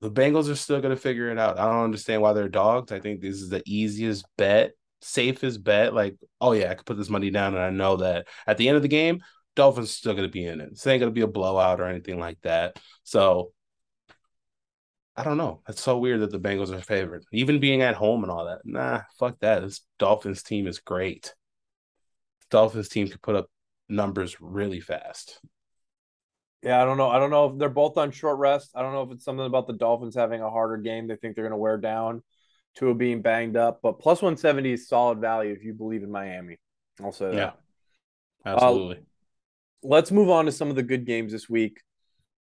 the 0.01 0.11
Bengals 0.11 0.51
are 0.51 0.55
still 0.55 0.81
gonna 0.81 0.97
figure 0.97 1.31
it 1.31 1.39
out. 1.39 1.59
I 1.59 1.65
don't 1.65 1.85
understand 1.85 2.23
why 2.23 2.33
they're 2.33 2.49
dogs. 2.49 2.93
I 2.93 3.01
think 3.01 3.21
this 3.21 3.37
is 3.37 3.49
the 3.49 3.63
easiest 3.67 4.25
bet, 4.37 4.73
safest 5.01 5.63
bet. 5.65 5.95
Like, 5.95 6.17
oh 6.41 6.53
yeah, 6.53 6.71
I 6.71 6.75
could 6.75 6.87
put 6.87 6.97
this 6.97 7.11
money 7.11 7.31
down, 7.31 7.55
and 7.55 7.63
I 7.63 7.71
know 7.71 7.97
that 7.97 8.29
at 8.47 8.59
the 8.59 8.69
end 8.69 8.77
of 8.77 8.83
the 8.83 8.89
game, 8.89 9.23
Dolphins 9.57 9.91
still 9.91 10.15
gonna 10.15 10.29
be 10.29 10.47
in 10.47 10.61
it. 10.61 10.71
This 10.71 10.87
ain't 10.87 11.01
gonna 11.01 11.11
be 11.13 11.23
a 11.23 11.27
blowout 11.27 11.81
or 11.81 11.87
anything 11.87 12.19
like 12.21 12.41
that. 12.43 12.79
So 13.03 13.53
I 15.17 15.25
don't 15.25 15.37
know. 15.37 15.63
It's 15.69 15.83
so 15.83 15.99
weird 15.99 16.21
that 16.21 16.31
the 16.31 16.39
Bengals 16.39 16.73
are 16.73 16.81
favored, 16.81 17.25
even 17.33 17.59
being 17.59 17.83
at 17.83 17.97
home 17.97 18.23
and 18.23 18.31
all 18.31 18.45
that. 18.45 18.61
Nah, 18.65 19.01
fuck 19.19 19.41
that. 19.41 19.63
This 19.63 19.81
Dolphins 19.99 20.45
team 20.45 20.69
is 20.69 20.79
great. 20.79 21.35
Dolphins 22.51 22.89
team 22.89 23.09
could 23.09 23.21
put 23.21 23.35
up 23.35 23.51
numbers 23.89 24.41
really 24.41 24.81
fast. 24.81 25.41
Yeah, 26.63 26.83
I 26.83 26.85
don't 26.85 26.97
know. 26.97 27.09
I 27.09 27.19
don't 27.19 27.31
know 27.31 27.51
if 27.51 27.59
they're 27.59 27.69
both 27.69 27.97
on 27.97 28.11
short 28.11 28.39
rest. 28.39 28.71
I 28.75 28.83
don't 28.83 28.93
know 28.93 29.03
if 29.03 29.13
it's 29.13 29.25
something 29.25 29.47
about 29.47 29.67
the 29.67 29.75
Dolphins 29.75 30.17
having 30.17 30.43
a 30.43 30.51
harder 30.51 30.77
game. 30.77 31.07
They 31.07 31.17
think 31.17 31.35
they're 31.35 31.45
going 31.45 31.53
to 31.53 31.57
wear 31.57 31.77
down. 31.77 32.23
Tua 32.77 32.95
being 32.95 33.23
banged 33.23 33.57
up, 33.57 33.81
but 33.83 33.99
plus 33.99 34.23
170 34.23 34.73
is 34.73 34.89
solid 34.89 35.21
value 35.21 35.53
if 35.53 35.65
you 35.65 35.73
believe 35.73 36.03
in 36.03 36.11
Miami. 36.11 36.59
I'll 37.03 37.13
say 37.13 37.27
that. 37.27 37.35
Yeah, 37.35 37.53
absolutely. 38.45 38.97
Uh, 38.97 39.01
let's 39.83 40.11
move 40.11 40.31
on 40.31 40.45
to 40.47 40.53
some 40.53 40.71
of 40.71 40.77
the 40.77 40.83
good 40.83 41.05
games 41.07 41.33
this 41.33 41.49
week. 41.49 41.81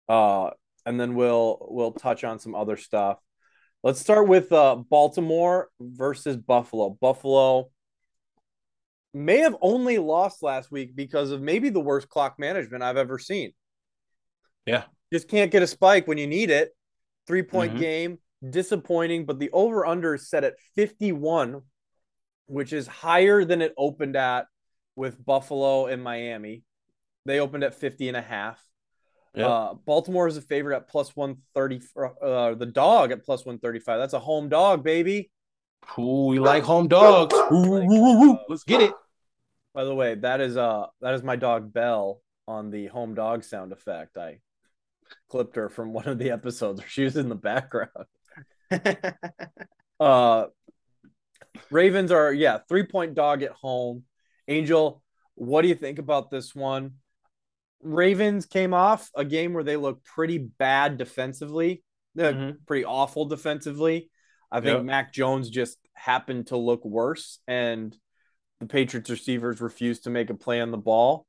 Uh, 0.07 0.51
and 0.85 0.99
then 0.99 1.15
we'll 1.15 1.57
we'll 1.69 1.91
touch 1.91 2.23
on 2.23 2.39
some 2.39 2.55
other 2.55 2.77
stuff. 2.77 3.17
Let's 3.83 3.99
start 3.99 4.27
with 4.27 4.51
uh, 4.51 4.75
Baltimore 4.75 5.69
versus 5.79 6.37
Buffalo. 6.37 6.97
Buffalo 6.99 7.69
may 9.13 9.39
have 9.39 9.55
only 9.61 9.97
lost 9.97 10.43
last 10.43 10.71
week 10.71 10.95
because 10.95 11.31
of 11.31 11.41
maybe 11.41 11.69
the 11.69 11.79
worst 11.79 12.09
clock 12.09 12.35
management 12.39 12.83
I've 12.83 12.97
ever 12.97 13.19
seen. 13.19 13.51
Yeah. 14.67 14.83
Just 15.11 15.27
can't 15.27 15.49
get 15.49 15.63
a 15.63 15.67
spike 15.67 16.07
when 16.07 16.17
you 16.17 16.27
need 16.27 16.49
it. 16.51 16.75
Three 17.25 17.41
point 17.43 17.73
Mhm. 17.75 17.79
game, 17.79 18.19
disappointing, 18.47 19.25
but 19.25 19.39
the 19.39 19.49
over 19.51 19.85
under 19.85 20.13
is 20.15 20.29
set 20.29 20.43
at 20.43 20.59
51, 20.75 21.63
which 22.45 22.73
is 22.73 22.85
higher 22.87 23.43
than 23.43 23.61
it 23.61 23.73
opened 23.77 24.15
at 24.15 24.47
with 24.95 25.23
Buffalo 25.25 25.87
and 25.87 26.03
Miami. 26.03 26.63
They 27.25 27.39
opened 27.39 27.63
at 27.63 27.73
50 27.73 28.07
and 28.07 28.17
a 28.17 28.21
half. 28.21 28.63
Yeah. 29.33 29.47
Uh, 29.47 29.73
Baltimore 29.73 30.27
is 30.27 30.37
a 30.37 30.41
favorite 30.41 30.75
at 30.75 30.87
plus 30.87 31.15
130. 31.15 31.81
Uh, 32.21 32.55
the 32.55 32.65
dog 32.65 33.11
at 33.11 33.23
plus 33.23 33.45
135. 33.45 33.99
That's 33.99 34.13
a 34.13 34.19
home 34.19 34.49
dog, 34.49 34.83
baby. 34.83 35.31
Ooh, 35.99 36.27
we 36.27 36.39
like 36.39 36.63
home 36.63 36.87
dogs. 36.87 37.33
Ooh, 37.51 37.75
ooh, 37.75 38.23
ooh. 38.31 38.39
Let's 38.49 38.63
get 38.63 38.81
it. 38.81 38.93
By 39.73 39.83
the 39.83 39.93
way, 39.93 40.15
that 40.15 40.41
is 40.41 40.57
uh 40.57 40.87
that 41.01 41.13
is 41.13 41.21
my 41.23 41.35
dog 41.35 41.71
Bell 41.71 42.21
on 42.47 42.71
the 42.71 42.87
home 42.87 43.13
dog 43.13 43.43
sound 43.43 43.71
effect. 43.71 44.17
I 44.17 44.39
clipped 45.29 45.55
her 45.55 45.69
from 45.69 45.93
one 45.93 46.07
of 46.07 46.17
the 46.17 46.31
episodes 46.31 46.79
where 46.79 46.89
she 46.89 47.03
was 47.03 47.17
in 47.17 47.29
the 47.29 47.35
background. 47.35 47.89
Uh 49.99 50.45
Ravens 51.71 52.11
are 52.11 52.31
yeah, 52.31 52.59
three 52.69 52.83
point 52.83 53.15
dog 53.15 53.41
at 53.41 53.51
home. 53.51 54.03
Angel, 54.47 55.01
what 55.35 55.63
do 55.63 55.67
you 55.69 55.75
think 55.75 55.97
about 55.97 56.29
this 56.29 56.53
one? 56.53 56.95
Ravens 57.81 58.45
came 58.45 58.73
off 58.75 59.09
a 59.15 59.25
game 59.25 59.53
where 59.53 59.63
they 59.63 59.75
looked 59.75 60.05
pretty 60.05 60.37
bad 60.37 60.97
defensively, 60.97 61.83
uh, 62.17 62.21
Mhm. 62.21 62.57
pretty 62.67 62.85
awful 62.85 63.25
defensively. 63.25 64.11
I 64.51 64.61
think 64.61 64.77
Yep. 64.77 64.83
Mac 64.85 65.13
Jones 65.13 65.49
just 65.49 65.77
happened 65.93 66.47
to 66.47 66.57
look 66.57 66.85
worse, 66.85 67.39
and 67.47 67.97
the 68.59 68.67
Patriots 68.67 69.09
receivers 69.09 69.61
refused 69.61 70.03
to 70.03 70.09
make 70.11 70.29
a 70.29 70.35
play 70.35 70.61
on 70.61 70.71
the 70.71 70.77
ball. 70.77 71.25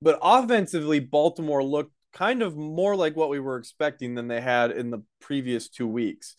But 0.00 0.18
offensively, 0.22 1.00
Baltimore 1.00 1.62
looked 1.62 1.92
kind 2.14 2.42
of 2.42 2.56
more 2.56 2.96
like 2.96 3.16
what 3.16 3.28
we 3.28 3.40
were 3.40 3.58
expecting 3.58 4.14
than 4.14 4.28
they 4.28 4.40
had 4.40 4.70
in 4.70 4.90
the 4.90 5.02
previous 5.20 5.68
two 5.68 5.88
weeks. 5.88 6.36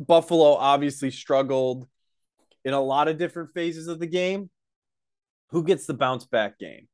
Buffalo 0.00 0.54
obviously 0.54 1.10
struggled 1.10 1.86
in 2.64 2.72
a 2.72 2.80
lot 2.80 3.08
of 3.08 3.18
different 3.18 3.52
phases 3.52 3.88
of 3.88 3.98
the 3.98 4.06
game. 4.06 4.48
Who 5.50 5.64
gets 5.64 5.86
the 5.86 5.94
bounce 5.94 6.24
back 6.24 6.58
game? 6.58 6.88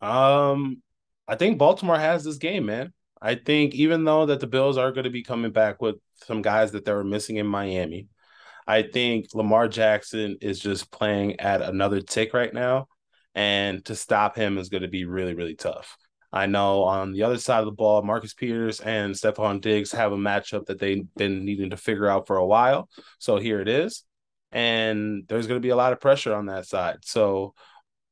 Um, 0.00 0.82
I 1.26 1.36
think 1.36 1.58
Baltimore 1.58 1.98
has 1.98 2.24
this 2.24 2.36
game, 2.36 2.66
man. 2.66 2.92
I 3.20 3.34
think 3.34 3.74
even 3.74 4.04
though 4.04 4.26
that 4.26 4.40
the 4.40 4.46
Bills 4.46 4.76
are 4.76 4.92
going 4.92 5.04
to 5.04 5.10
be 5.10 5.24
coming 5.24 5.50
back 5.50 5.82
with 5.82 5.96
some 6.24 6.42
guys 6.42 6.72
that 6.72 6.84
they 6.84 6.92
were 6.92 7.04
missing 7.04 7.36
in 7.36 7.46
Miami, 7.46 8.08
I 8.66 8.82
think 8.82 9.26
Lamar 9.34 9.66
Jackson 9.68 10.36
is 10.40 10.60
just 10.60 10.90
playing 10.92 11.40
at 11.40 11.62
another 11.62 12.00
tick 12.00 12.32
right 12.34 12.52
now, 12.52 12.86
and 13.34 13.84
to 13.86 13.96
stop 13.96 14.36
him 14.36 14.58
is 14.58 14.68
going 14.68 14.82
to 14.82 14.88
be 14.88 15.04
really, 15.04 15.34
really 15.34 15.56
tough. 15.56 15.96
I 16.32 16.46
know 16.46 16.82
on 16.82 17.12
the 17.12 17.22
other 17.22 17.38
side 17.38 17.60
of 17.60 17.64
the 17.64 17.72
ball, 17.72 18.02
Marcus 18.02 18.34
Peters 18.34 18.80
and 18.80 19.14
Stefon 19.14 19.60
Diggs 19.60 19.92
have 19.92 20.12
a 20.12 20.16
matchup 20.16 20.66
that 20.66 20.78
they've 20.78 21.06
been 21.16 21.44
needing 21.44 21.70
to 21.70 21.76
figure 21.76 22.08
out 22.08 22.26
for 22.26 22.36
a 22.36 22.46
while. 22.46 22.88
So 23.18 23.38
here 23.38 23.60
it 23.60 23.68
is. 23.68 24.04
And 24.52 25.24
there's 25.28 25.46
going 25.46 25.60
to 25.60 25.66
be 25.66 25.70
a 25.70 25.76
lot 25.76 25.92
of 25.92 26.00
pressure 26.00 26.34
on 26.34 26.46
that 26.46 26.66
side. 26.66 26.98
So 27.02 27.54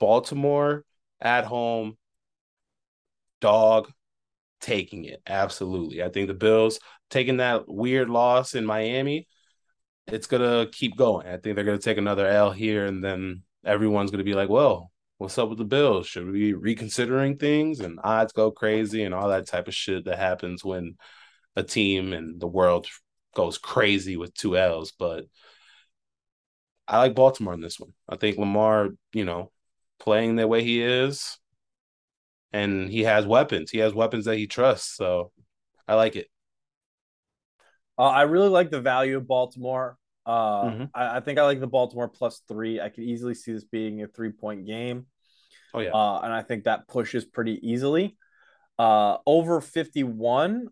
Baltimore 0.00 0.84
at 1.20 1.44
home, 1.44 1.96
dog 3.40 3.90
taking 4.60 5.04
it. 5.04 5.20
Absolutely. 5.26 6.02
I 6.02 6.08
think 6.08 6.28
the 6.28 6.34
Bills 6.34 6.80
taking 7.10 7.38
that 7.38 7.68
weird 7.68 8.08
loss 8.08 8.54
in 8.54 8.64
Miami, 8.64 9.28
it's 10.06 10.26
going 10.26 10.42
to 10.42 10.70
keep 10.70 10.96
going. 10.96 11.26
I 11.26 11.36
think 11.36 11.54
they're 11.56 11.64
going 11.64 11.78
to 11.78 11.84
take 11.84 11.98
another 11.98 12.26
L 12.26 12.50
here, 12.50 12.86
and 12.86 13.02
then 13.02 13.42
everyone's 13.64 14.10
going 14.10 14.18
to 14.18 14.24
be 14.24 14.34
like, 14.34 14.48
well, 14.48 14.90
what's 15.18 15.38
up 15.38 15.48
with 15.48 15.58
the 15.58 15.64
Bills? 15.64 16.06
Should 16.06 16.26
we 16.26 16.32
be 16.32 16.54
reconsidering 16.54 17.38
things? 17.38 17.80
And 17.80 17.98
odds 18.02 18.32
go 18.32 18.50
crazy 18.50 19.02
and 19.02 19.14
all 19.14 19.28
that 19.28 19.46
type 19.46 19.68
of 19.68 19.74
shit 19.74 20.04
that 20.04 20.18
happens 20.18 20.64
when 20.64 20.96
a 21.54 21.62
team 21.62 22.12
and 22.12 22.40
the 22.40 22.46
world 22.46 22.86
goes 23.34 23.58
crazy 23.58 24.16
with 24.16 24.34
two 24.34 24.56
L's. 24.56 24.92
But 24.92 25.24
I 26.86 26.98
like 26.98 27.14
Baltimore 27.14 27.54
in 27.54 27.60
this 27.60 27.80
one. 27.80 27.92
I 28.08 28.16
think 28.16 28.38
Lamar, 28.38 28.90
you 29.12 29.24
know, 29.24 29.50
playing 29.98 30.36
the 30.36 30.46
way 30.46 30.62
he 30.62 30.82
is, 30.82 31.38
and 32.52 32.88
he 32.88 33.04
has 33.04 33.26
weapons. 33.26 33.70
He 33.70 33.78
has 33.78 33.94
weapons 33.94 34.26
that 34.26 34.36
he 34.36 34.46
trusts. 34.46 34.96
So 34.96 35.32
I 35.88 35.94
like 35.94 36.16
it. 36.16 36.28
Uh, 37.98 38.08
I 38.08 38.22
really 38.22 38.50
like 38.50 38.70
the 38.70 38.80
value 38.80 39.16
of 39.16 39.26
Baltimore. 39.26 39.96
Uh, 40.26 40.64
Mhm. 40.64 40.90
I, 40.94 41.16
I 41.16 41.20
think 41.20 41.38
I 41.38 41.44
like 41.44 41.60
the 41.60 41.66
Baltimore 41.66 42.08
plus 42.08 42.42
three. 42.48 42.80
I 42.80 42.88
could 42.88 43.04
easily 43.04 43.34
see 43.34 43.52
this 43.52 43.64
being 43.64 44.02
a 44.02 44.08
three 44.08 44.32
point 44.32 44.66
game. 44.66 45.06
Oh 45.72 45.80
yeah. 45.80 45.90
Uh, 45.92 46.20
and 46.22 46.32
I 46.32 46.42
think 46.42 46.64
that 46.64 46.88
pushes 46.88 47.24
pretty 47.24 47.60
easily. 47.62 48.16
Uh, 48.78 49.18
over 49.24 49.60
51, 49.60 50.68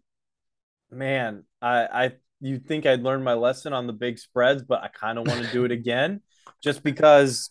man, 0.90 1.44
I, 1.62 2.04
I 2.04 2.12
you 2.40 2.58
think 2.58 2.84
I'd 2.84 3.02
learned 3.02 3.24
my 3.24 3.34
lesson 3.34 3.72
on 3.72 3.86
the 3.86 3.92
big 3.92 4.18
spreads, 4.18 4.62
but 4.62 4.82
I 4.82 4.88
kind 4.88 5.18
of 5.18 5.26
want 5.26 5.44
to 5.44 5.52
do 5.52 5.64
it 5.64 5.72
again 5.80 6.20
just 6.62 6.82
because 6.82 7.50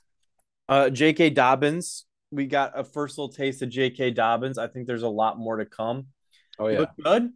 uh, 0.70 0.90
J.K. 0.90 1.32
Dobbins, 1.32 2.06
we 2.32 2.48
got 2.48 2.78
a 2.78 2.84
first 2.84 3.18
little 3.18 3.34
taste 3.34 3.62
of 3.62 3.70
J.K. 3.70 4.12
Dobbins. 4.12 4.58
I 4.58 4.68
think 4.68 4.88
there's 4.88 5.04
a 5.04 5.10
lot 5.10 5.38
more 5.40 5.58
to 5.58 5.66
come. 5.66 6.08
oh 6.60 6.68
He 6.68 6.74
yeah. 6.74 6.82
looked 6.82 7.02
good. 7.02 7.32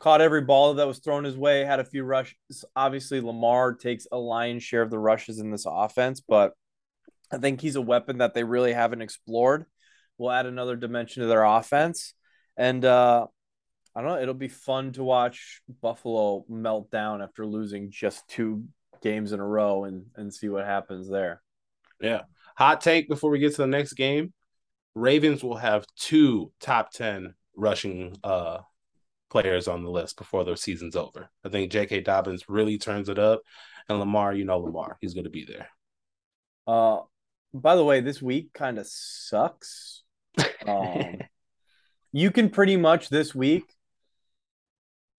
Caught 0.00 0.20
every 0.20 0.42
ball 0.42 0.74
that 0.74 0.86
was 0.86 1.00
thrown 1.00 1.24
his 1.24 1.36
way. 1.36 1.64
Had 1.64 1.80
a 1.80 1.84
few 1.84 2.04
rushes. 2.04 2.64
Obviously, 2.76 3.20
Lamar 3.20 3.74
takes 3.74 4.06
a 4.12 4.16
lion's 4.16 4.62
share 4.62 4.82
of 4.82 4.90
the 4.90 4.98
rushes 4.98 5.40
in 5.40 5.50
this 5.50 5.66
offense, 5.68 6.20
but 6.20 6.52
I 7.32 7.38
think 7.38 7.60
he's 7.60 7.76
a 7.76 7.82
weapon 7.82 8.18
that 8.18 8.32
they 8.32 8.44
really 8.44 8.72
haven't 8.72 9.02
explored. 9.02 9.66
Will 10.16 10.30
add 10.30 10.46
another 10.46 10.76
dimension 10.76 11.22
to 11.22 11.28
their 11.28 11.44
offense, 11.44 12.14
and 12.56 12.84
uh, 12.84 13.26
I 13.94 14.00
don't 14.00 14.10
know. 14.10 14.20
It'll 14.20 14.34
be 14.34 14.48
fun 14.48 14.92
to 14.92 15.04
watch 15.04 15.62
Buffalo 15.80 16.44
melt 16.48 16.90
down 16.90 17.22
after 17.22 17.46
losing 17.46 17.90
just 17.90 18.26
two 18.28 18.64
games 19.02 19.32
in 19.32 19.40
a 19.40 19.46
row, 19.46 19.84
and 19.84 20.06
and 20.16 20.32
see 20.32 20.48
what 20.48 20.64
happens 20.64 21.08
there. 21.08 21.42
Yeah. 22.00 22.22
Hot 22.56 22.80
take 22.80 23.08
before 23.08 23.30
we 23.30 23.38
get 23.38 23.52
to 23.52 23.62
the 23.62 23.66
next 23.66 23.94
game. 23.94 24.32
Ravens 24.94 25.42
will 25.42 25.56
have 25.56 25.84
two 25.96 26.52
top 26.60 26.90
10 26.92 27.34
rushing 27.56 28.16
uh 28.22 28.58
players 29.30 29.68
on 29.68 29.82
the 29.82 29.90
list 29.90 30.16
before 30.16 30.44
the 30.44 30.56
season's 30.56 30.96
over. 30.96 31.30
I 31.44 31.48
think 31.48 31.70
J.K. 31.70 32.00
Dobbins 32.00 32.48
really 32.48 32.78
turns 32.78 33.08
it 33.08 33.18
up, 33.18 33.42
and 33.88 33.98
Lamar, 33.98 34.34
you 34.34 34.44
know 34.44 34.58
Lamar, 34.58 34.98
he's 35.00 35.14
going 35.14 35.24
to 35.24 35.30
be 35.30 35.44
there. 35.44 35.68
Uh, 36.66 37.02
by 37.54 37.76
the 37.76 37.84
way, 37.84 38.00
this 38.00 38.20
week 38.20 38.52
kind 38.52 38.78
of 38.78 38.86
sucks. 38.86 40.02
Um, 40.66 41.18
you 42.12 42.30
can 42.30 42.50
pretty 42.50 42.76
much 42.76 43.08
this 43.08 43.34
week, 43.34 43.64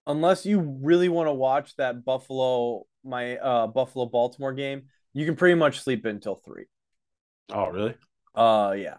unless 0.05 0.45
you 0.45 0.59
really 0.81 1.09
want 1.09 1.27
to 1.27 1.33
watch 1.33 1.75
that 1.77 2.05
Buffalo 2.05 2.85
my 3.03 3.37
uh 3.37 3.67
Buffalo 3.67 4.05
Baltimore 4.05 4.53
game, 4.53 4.83
you 5.13 5.25
can 5.25 5.35
pretty 5.35 5.55
much 5.55 5.81
sleep 5.81 6.05
until 6.05 6.35
three. 6.35 6.65
Oh, 7.51 7.69
really? 7.69 7.95
Uh, 8.35 8.75
yeah. 8.77 8.97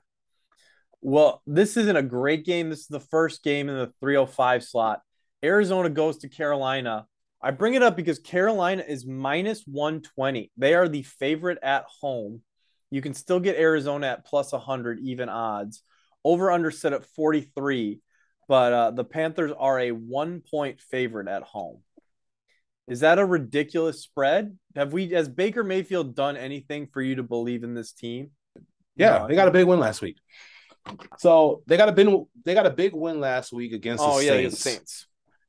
Well, 1.02 1.42
this 1.46 1.76
isn't 1.76 1.96
a 1.96 2.02
great 2.02 2.44
game. 2.44 2.68
This 2.68 2.80
is 2.80 2.86
the 2.86 3.00
first 3.00 3.42
game 3.42 3.68
in 3.68 3.76
the 3.76 3.92
305 4.00 4.62
slot. 4.64 5.00
Arizona 5.42 5.88
goes 5.88 6.18
to 6.18 6.28
Carolina. 6.28 7.06
I 7.42 7.52
bring 7.52 7.74
it 7.74 7.82
up 7.82 7.96
because 7.96 8.18
Carolina 8.18 8.84
is 8.86 9.06
minus 9.06 9.62
120. 9.66 10.50
They 10.58 10.74
are 10.74 10.88
the 10.88 11.02
favorite 11.02 11.58
at 11.62 11.84
home. 12.00 12.42
You 12.90 13.00
can 13.00 13.14
still 13.14 13.40
get 13.40 13.56
Arizona 13.56 14.08
at 14.08 14.26
plus 14.26 14.52
100 14.52 15.00
even 15.00 15.28
odds. 15.28 15.82
Over 16.22 16.50
under 16.50 16.70
set 16.70 16.92
at 16.92 17.06
43, 17.06 18.00
but 18.46 18.72
uh, 18.74 18.90
the 18.90 19.04
Panthers 19.04 19.52
are 19.58 19.80
a 19.80 19.92
one 19.92 20.42
point 20.42 20.82
favorite 20.82 21.28
at 21.28 21.44
home. 21.44 21.78
Is 22.86 23.00
that 23.00 23.18
a 23.18 23.24
ridiculous 23.24 24.02
spread? 24.02 24.58
Have 24.76 24.92
we, 24.92 25.08
has 25.10 25.30
Baker 25.30 25.64
Mayfield 25.64 26.14
done 26.14 26.36
anything 26.36 26.88
for 26.92 27.00
you 27.00 27.14
to 27.14 27.22
believe 27.22 27.64
in 27.64 27.72
this 27.72 27.92
team? 27.92 28.32
Yeah, 28.96 29.26
they 29.26 29.34
got 29.34 29.48
a 29.48 29.52
big 29.52 29.66
win 29.66 29.80
last 29.80 30.02
week. 30.02 30.16
So 31.18 31.62
they 31.66 31.76
got 31.76 31.88
a 31.88 31.92
big 31.92 32.08
they 32.44 32.54
got 32.54 32.66
a 32.66 32.70
big 32.70 32.94
win 32.94 33.20
last 33.20 33.52
week 33.52 33.72
against 33.72 34.02
Oh 34.04 34.18
the 34.18 34.24
yeah, 34.24 34.30
Saints. 34.32 34.54
the 34.56 34.70
Saints. 34.70 35.06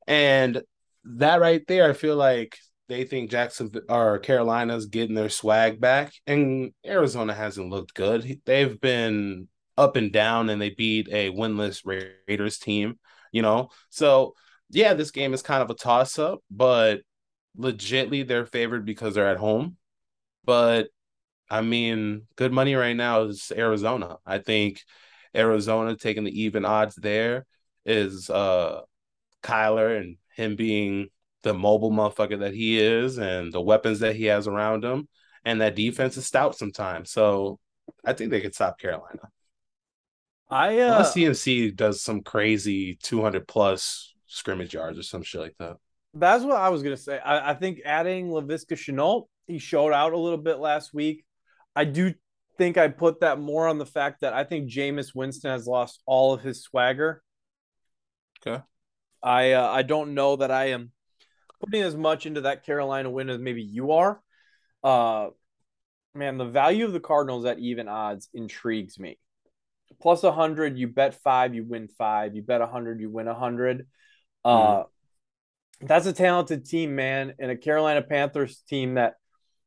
And 0.07 0.61
that 1.05 1.39
right 1.41 1.61
there, 1.67 1.89
I 1.89 1.93
feel 1.93 2.15
like 2.15 2.57
they 2.89 3.05
think 3.05 3.31
Jackson 3.31 3.71
or 3.89 4.19
Carolina's 4.19 4.87
getting 4.87 5.15
their 5.15 5.29
swag 5.29 5.79
back, 5.79 6.13
and 6.27 6.73
Arizona 6.85 7.33
hasn't 7.33 7.69
looked 7.69 7.93
good. 7.93 8.41
They've 8.45 8.79
been 8.79 9.47
up 9.77 9.95
and 9.95 10.11
down, 10.11 10.49
and 10.49 10.61
they 10.61 10.69
beat 10.71 11.07
a 11.11 11.29
winless 11.31 11.85
Raiders 12.27 12.57
team. 12.59 12.99
You 13.31 13.41
know, 13.41 13.69
so 13.89 14.33
yeah, 14.69 14.93
this 14.93 15.11
game 15.11 15.33
is 15.33 15.41
kind 15.41 15.63
of 15.63 15.69
a 15.69 15.73
toss 15.75 16.19
up, 16.19 16.39
but 16.51 17.01
legitly 17.57 18.27
they're 18.27 18.45
favored 18.45 18.85
because 18.85 19.15
they're 19.15 19.27
at 19.29 19.37
home. 19.37 19.77
But 20.43 20.89
I 21.49 21.61
mean, 21.61 22.27
good 22.35 22.51
money 22.53 22.75
right 22.75 22.95
now 22.95 23.23
is 23.23 23.51
Arizona. 23.55 24.17
I 24.25 24.39
think 24.39 24.81
Arizona 25.35 25.95
taking 25.95 26.23
the 26.23 26.41
even 26.41 26.65
odds 26.65 26.95
there 26.95 27.45
is 27.85 28.29
uh 28.29 28.81
Kyler 29.41 29.99
and 29.99 30.17
him 30.35 30.55
being 30.55 31.09
the 31.43 31.53
mobile 31.53 31.91
motherfucker 31.91 32.39
that 32.39 32.53
he 32.53 32.79
is 32.79 33.17
and 33.17 33.51
the 33.51 33.61
weapons 33.61 33.99
that 33.99 34.15
he 34.15 34.25
has 34.25 34.47
around 34.47 34.83
him. 34.83 35.07
And 35.43 35.61
that 35.61 35.75
defense 35.75 36.17
is 36.17 36.27
stout 36.27 36.55
sometimes. 36.55 37.11
So 37.11 37.59
I 38.05 38.13
think 38.13 38.29
they 38.29 38.41
could 38.41 38.53
stop 38.53 38.79
Carolina. 38.79 39.29
I 40.49 40.79
uh, 40.79 40.91
Unless 40.91 41.15
CMC 41.15 41.75
does 41.75 42.01
some 42.01 42.21
crazy 42.21 42.99
200 43.01 43.47
plus 43.47 44.13
scrimmage 44.27 44.73
yards 44.73 44.99
or 44.99 45.03
some 45.03 45.23
shit 45.23 45.41
like 45.41 45.55
that. 45.59 45.77
That's 46.13 46.43
what 46.43 46.57
I 46.57 46.69
was 46.69 46.83
gonna 46.83 46.97
say. 46.97 47.19
I, 47.19 47.51
I 47.51 47.53
think 47.53 47.81
adding 47.85 48.27
Laviska 48.27 48.73
Shenault, 48.73 49.27
he 49.47 49.59
showed 49.59 49.93
out 49.93 50.13
a 50.13 50.17
little 50.17 50.37
bit 50.37 50.59
last 50.59 50.93
week. 50.93 51.23
I 51.75 51.85
do 51.85 52.13
think 52.61 52.77
I 52.77 52.89
put 52.89 53.21
that 53.21 53.39
more 53.39 53.67
on 53.67 53.79
the 53.79 53.87
fact 53.87 54.21
that 54.21 54.33
I 54.33 54.43
think 54.43 54.69
Jameis 54.69 55.15
Winston 55.15 55.49
has 55.49 55.65
lost 55.65 55.99
all 56.05 56.31
of 56.31 56.43
his 56.43 56.61
swagger. 56.61 57.23
Okay. 58.45 58.61
I 59.23 59.53
uh, 59.53 59.67
I 59.67 59.81
don't 59.81 60.13
know 60.13 60.35
that 60.35 60.51
I 60.51 60.65
am 60.65 60.91
putting 61.59 61.81
as 61.81 61.95
much 61.95 62.27
into 62.27 62.41
that 62.41 62.63
Carolina 62.63 63.09
win 63.09 63.31
as 63.31 63.39
maybe 63.39 63.63
you 63.63 63.93
are. 63.93 64.21
Uh, 64.83 65.29
man, 66.13 66.37
the 66.37 66.45
value 66.45 66.85
of 66.85 66.93
the 66.93 66.99
Cardinals 66.99 67.45
at 67.45 67.57
even 67.57 67.87
odds 67.87 68.29
intrigues 68.31 68.99
me. 68.99 69.17
Plus 69.99 70.23
a 70.23 70.31
hundred, 70.31 70.77
you 70.77 70.87
bet 70.87 71.15
five, 71.15 71.55
you 71.55 71.63
win 71.63 71.87
five. 71.87 72.35
You 72.35 72.43
bet 72.43 72.61
a 72.61 72.67
hundred, 72.67 73.01
you 73.01 73.09
win 73.09 73.27
a 73.27 73.33
hundred. 73.33 73.87
Uh, 74.45 74.83
that's 75.81 76.05
a 76.05 76.13
talented 76.13 76.65
team, 76.65 76.93
man, 76.93 77.33
and 77.39 77.49
a 77.49 77.57
Carolina 77.57 78.03
Panthers 78.03 78.61
team 78.69 78.95
that 78.95 79.15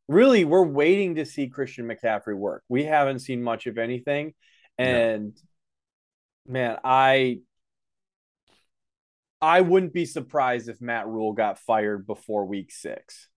really 0.09 0.45
we're 0.45 0.65
waiting 0.65 1.17
to 1.17 1.25
see 1.25 1.49
Christian 1.49 1.87
McCaffrey 1.87 2.37
work. 2.37 2.63
We 2.69 2.85
haven't 2.85 3.21
seen 3.21 3.43
much 3.43 3.67
of 3.67 3.79
anything, 3.79 4.35
and 4.79 5.33
man, 6.47 6.79
I 6.85 7.39
I 9.41 9.61
wouldn't 9.61 9.93
be 9.93 10.07
surprised 10.07 10.69
if 10.69 10.81
Matt 10.81 11.07
Rhule 11.07 11.33
got 11.33 11.59
fired 11.59 12.07
before 12.07 12.47
week 12.47 12.73
six. 12.73 13.29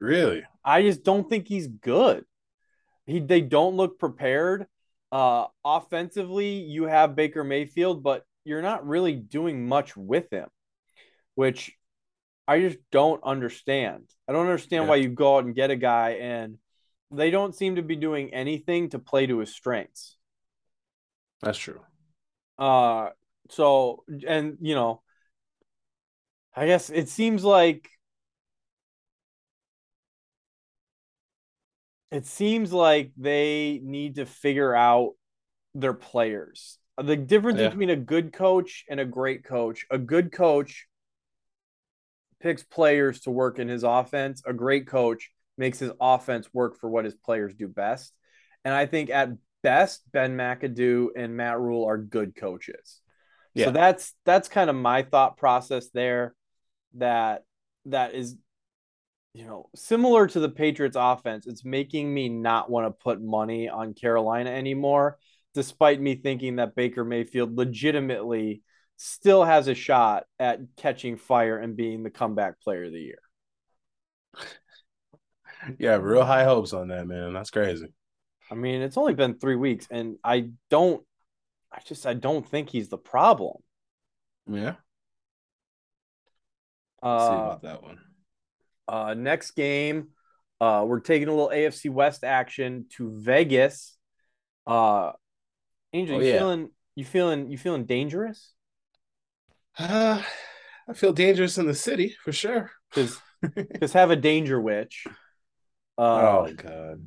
Really? 0.00 0.44
I 0.64 0.82
just 0.82 1.02
don't 1.04 1.28
think 1.28 1.46
he's 1.46 1.66
good. 1.66 2.24
He 3.06 3.20
they 3.20 3.40
don't 3.40 3.76
look 3.76 3.98
prepared. 3.98 4.66
Uh 5.12 5.46
offensively, 5.64 6.54
you 6.54 6.84
have 6.84 7.16
Baker 7.16 7.44
Mayfield, 7.44 8.02
but 8.02 8.24
you're 8.44 8.62
not 8.62 8.86
really 8.86 9.14
doing 9.14 9.66
much 9.66 9.96
with 9.96 10.30
him, 10.30 10.48
which 11.34 11.72
I 12.46 12.60
just 12.60 12.78
don't 12.90 13.22
understand. 13.24 14.04
I 14.28 14.32
don't 14.32 14.46
understand 14.46 14.84
Yeah. 14.84 14.90
why 14.90 14.96
you 14.96 15.08
go 15.08 15.36
out 15.36 15.44
and 15.44 15.54
get 15.54 15.70
a 15.70 15.76
guy 15.76 16.12
and 16.12 16.58
they 17.10 17.30
don't 17.30 17.54
seem 17.54 17.76
to 17.76 17.82
be 17.82 17.96
doing 17.96 18.32
anything 18.34 18.88
to 18.90 18.98
play 18.98 19.26
to 19.26 19.38
his 19.38 19.54
strengths. 19.54 20.16
That's 21.40 21.58
true. 21.58 21.80
Uh 22.58 23.10
so 23.50 24.04
and 24.26 24.58
you 24.60 24.74
know 24.74 25.02
I 26.54 26.66
guess 26.66 26.88
it 26.88 27.08
seems 27.08 27.44
like 27.44 27.90
it 32.10 32.26
seems 32.26 32.72
like 32.72 33.12
they 33.16 33.80
need 33.82 34.16
to 34.16 34.26
figure 34.26 34.74
out 34.74 35.14
their 35.74 35.94
players. 35.94 36.78
The 36.96 37.16
difference 37.16 37.60
Yeah. 37.60 37.70
between 37.70 37.90
a 37.90 37.96
good 37.96 38.32
coach 38.32 38.84
and 38.88 39.00
a 39.00 39.04
great 39.04 39.42
coach. 39.44 39.84
A 39.90 39.98
good 39.98 40.30
coach 40.30 40.86
picks 42.44 42.62
players 42.62 43.20
to 43.20 43.30
work 43.30 43.58
in 43.58 43.68
his 43.68 43.84
offense. 43.84 44.42
A 44.46 44.52
great 44.52 44.86
coach 44.86 45.30
makes 45.56 45.78
his 45.78 45.90
offense 45.98 46.46
work 46.52 46.78
for 46.78 46.90
what 46.90 47.06
his 47.06 47.14
players 47.14 47.54
do 47.54 47.66
best. 47.66 48.12
And 48.66 48.74
I 48.74 48.84
think 48.84 49.08
at 49.08 49.30
best, 49.62 50.02
Ben 50.12 50.36
McAdoo 50.36 51.08
and 51.16 51.36
Matt 51.36 51.58
Rhule 51.58 51.86
are 51.86 51.96
good 51.96 52.36
coaches. 52.36 53.00
Yeah. 53.54 53.66
So 53.66 53.70
that's 53.70 54.12
that's 54.26 54.48
kind 54.48 54.68
of 54.68 54.76
my 54.76 55.02
thought 55.02 55.38
process 55.38 55.88
there. 55.94 56.34
That 56.96 57.44
that 57.86 58.14
is, 58.14 58.36
you 59.32 59.46
know, 59.46 59.70
similar 59.74 60.26
to 60.26 60.38
the 60.38 60.50
Patriots 60.50 60.96
offense. 61.00 61.46
It's 61.46 61.64
making 61.64 62.12
me 62.12 62.28
not 62.28 62.70
want 62.70 62.86
to 62.86 62.90
put 62.90 63.22
money 63.22 63.70
on 63.70 63.94
Carolina 63.94 64.50
anymore, 64.50 65.18
despite 65.54 65.98
me 65.98 66.16
thinking 66.16 66.56
that 66.56 66.74
Baker 66.74 67.04
Mayfield 67.04 67.56
legitimately 67.56 68.62
still 68.96 69.44
has 69.44 69.68
a 69.68 69.74
shot 69.74 70.24
at 70.38 70.60
catching 70.76 71.16
fire 71.16 71.58
and 71.58 71.76
being 71.76 72.02
the 72.02 72.10
comeback 72.10 72.60
player 72.60 72.84
of 72.84 72.92
the 72.92 73.00
year. 73.00 73.18
Yeah, 75.78 75.96
real 75.96 76.24
high 76.24 76.44
hopes 76.44 76.72
on 76.72 76.88
that, 76.88 77.06
man. 77.06 77.32
That's 77.32 77.50
crazy. 77.50 77.88
I 78.50 78.54
mean, 78.54 78.82
it's 78.82 78.96
only 78.96 79.14
been 79.14 79.38
three 79.38 79.56
weeks, 79.56 79.86
and 79.90 80.18
I 80.22 80.50
don't, 80.70 81.04
I 81.72 81.80
just, 81.86 82.06
I 82.06 82.14
don't 82.14 82.46
think 82.48 82.70
he's 82.70 82.88
the 82.88 82.98
problem. 82.98 83.56
Yeah. 84.46 84.76
Let's 87.12 87.24
see 87.26 87.34
Uh, 87.34 87.38
about 87.38 87.62
that 87.62 87.82
one. 87.82 87.98
uh, 88.88 89.14
next 89.14 89.52
game, 89.52 90.08
uh, 90.60 90.84
we're 90.86 91.00
taking 91.00 91.28
a 91.28 91.32
little 91.32 91.50
AFC 91.52 91.88
West 91.88 92.24
action 92.24 92.86
to 92.96 93.10
Vegas. 93.20 93.96
Uh, 94.66 95.12
Angel, 95.92 96.16
Oh, 96.16 96.18
you 96.18 96.22
yeah. 96.22 96.38
feeling, 96.38 96.70
you 96.96 97.04
feeling, 97.04 97.50
you 97.50 97.58
feeling 97.58 97.86
dangerous? 97.86 98.52
Uh, 99.78 100.22
I 100.88 100.92
feel 100.92 101.12
dangerous 101.12 101.58
in 101.58 101.66
the 101.66 101.74
city 101.74 102.16
for 102.22 102.32
sure. 102.32 102.70
Because, 102.94 103.92
have 103.92 104.10
a 104.10 104.16
danger 104.16 104.60
witch. 104.60 105.06
Uh, 105.98 106.02
oh 106.02 106.54
god. 106.56 107.06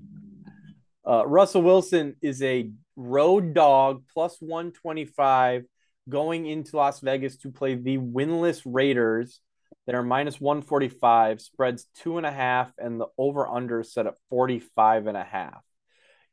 Uh, 1.08 1.26
Russell 1.26 1.62
Wilson 1.62 2.16
is 2.22 2.42
a 2.44 2.70
road 2.96 3.54
dog 3.54 4.04
plus 4.14 4.38
125 4.40 5.64
going 6.10 6.46
into 6.46 6.78
Las 6.78 7.00
Vegas 7.00 7.38
to 7.38 7.52
play 7.52 7.76
the 7.76 7.98
winless 7.98 8.62
Raiders 8.66 9.40
that 9.86 9.96
are 9.96 10.04
minus 10.04 10.40
145, 10.40 11.40
spreads 11.42 11.88
two 11.96 12.18
and 12.18 12.26
a 12.26 12.32
half, 12.32 12.72
and 12.78 13.00
the 13.00 13.08
over 13.18 13.48
under 13.48 13.84
set 13.84 14.06
at 14.06 14.16
45 14.30 15.08
and 15.08 15.18
a 15.18 15.24
half. 15.24 15.64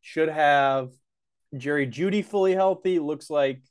Should 0.00 0.28
have 0.28 0.90
Jerry 1.56 1.86
Jeudy 1.86 2.24
fully 2.24 2.54
healthy. 2.54 2.98
Looks 2.98 3.30
like 3.30 3.62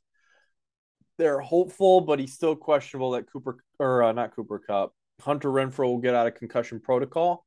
they're 1.24 1.40
hopeful, 1.40 2.02
but 2.02 2.20
he's 2.20 2.34
still 2.34 2.54
questionable 2.54 3.12
that 3.12 3.32
Cooper 3.32 3.64
or 3.80 4.04
uh, 4.04 4.12
not 4.12 4.36
Cooper 4.36 4.60
Kupp. 4.60 4.94
Hunter 5.22 5.48
Renfrow 5.48 5.86
will 5.86 6.00
get 6.00 6.14
out 6.14 6.28
of 6.28 6.36
concussion 6.36 6.82
protocol. 6.82 7.46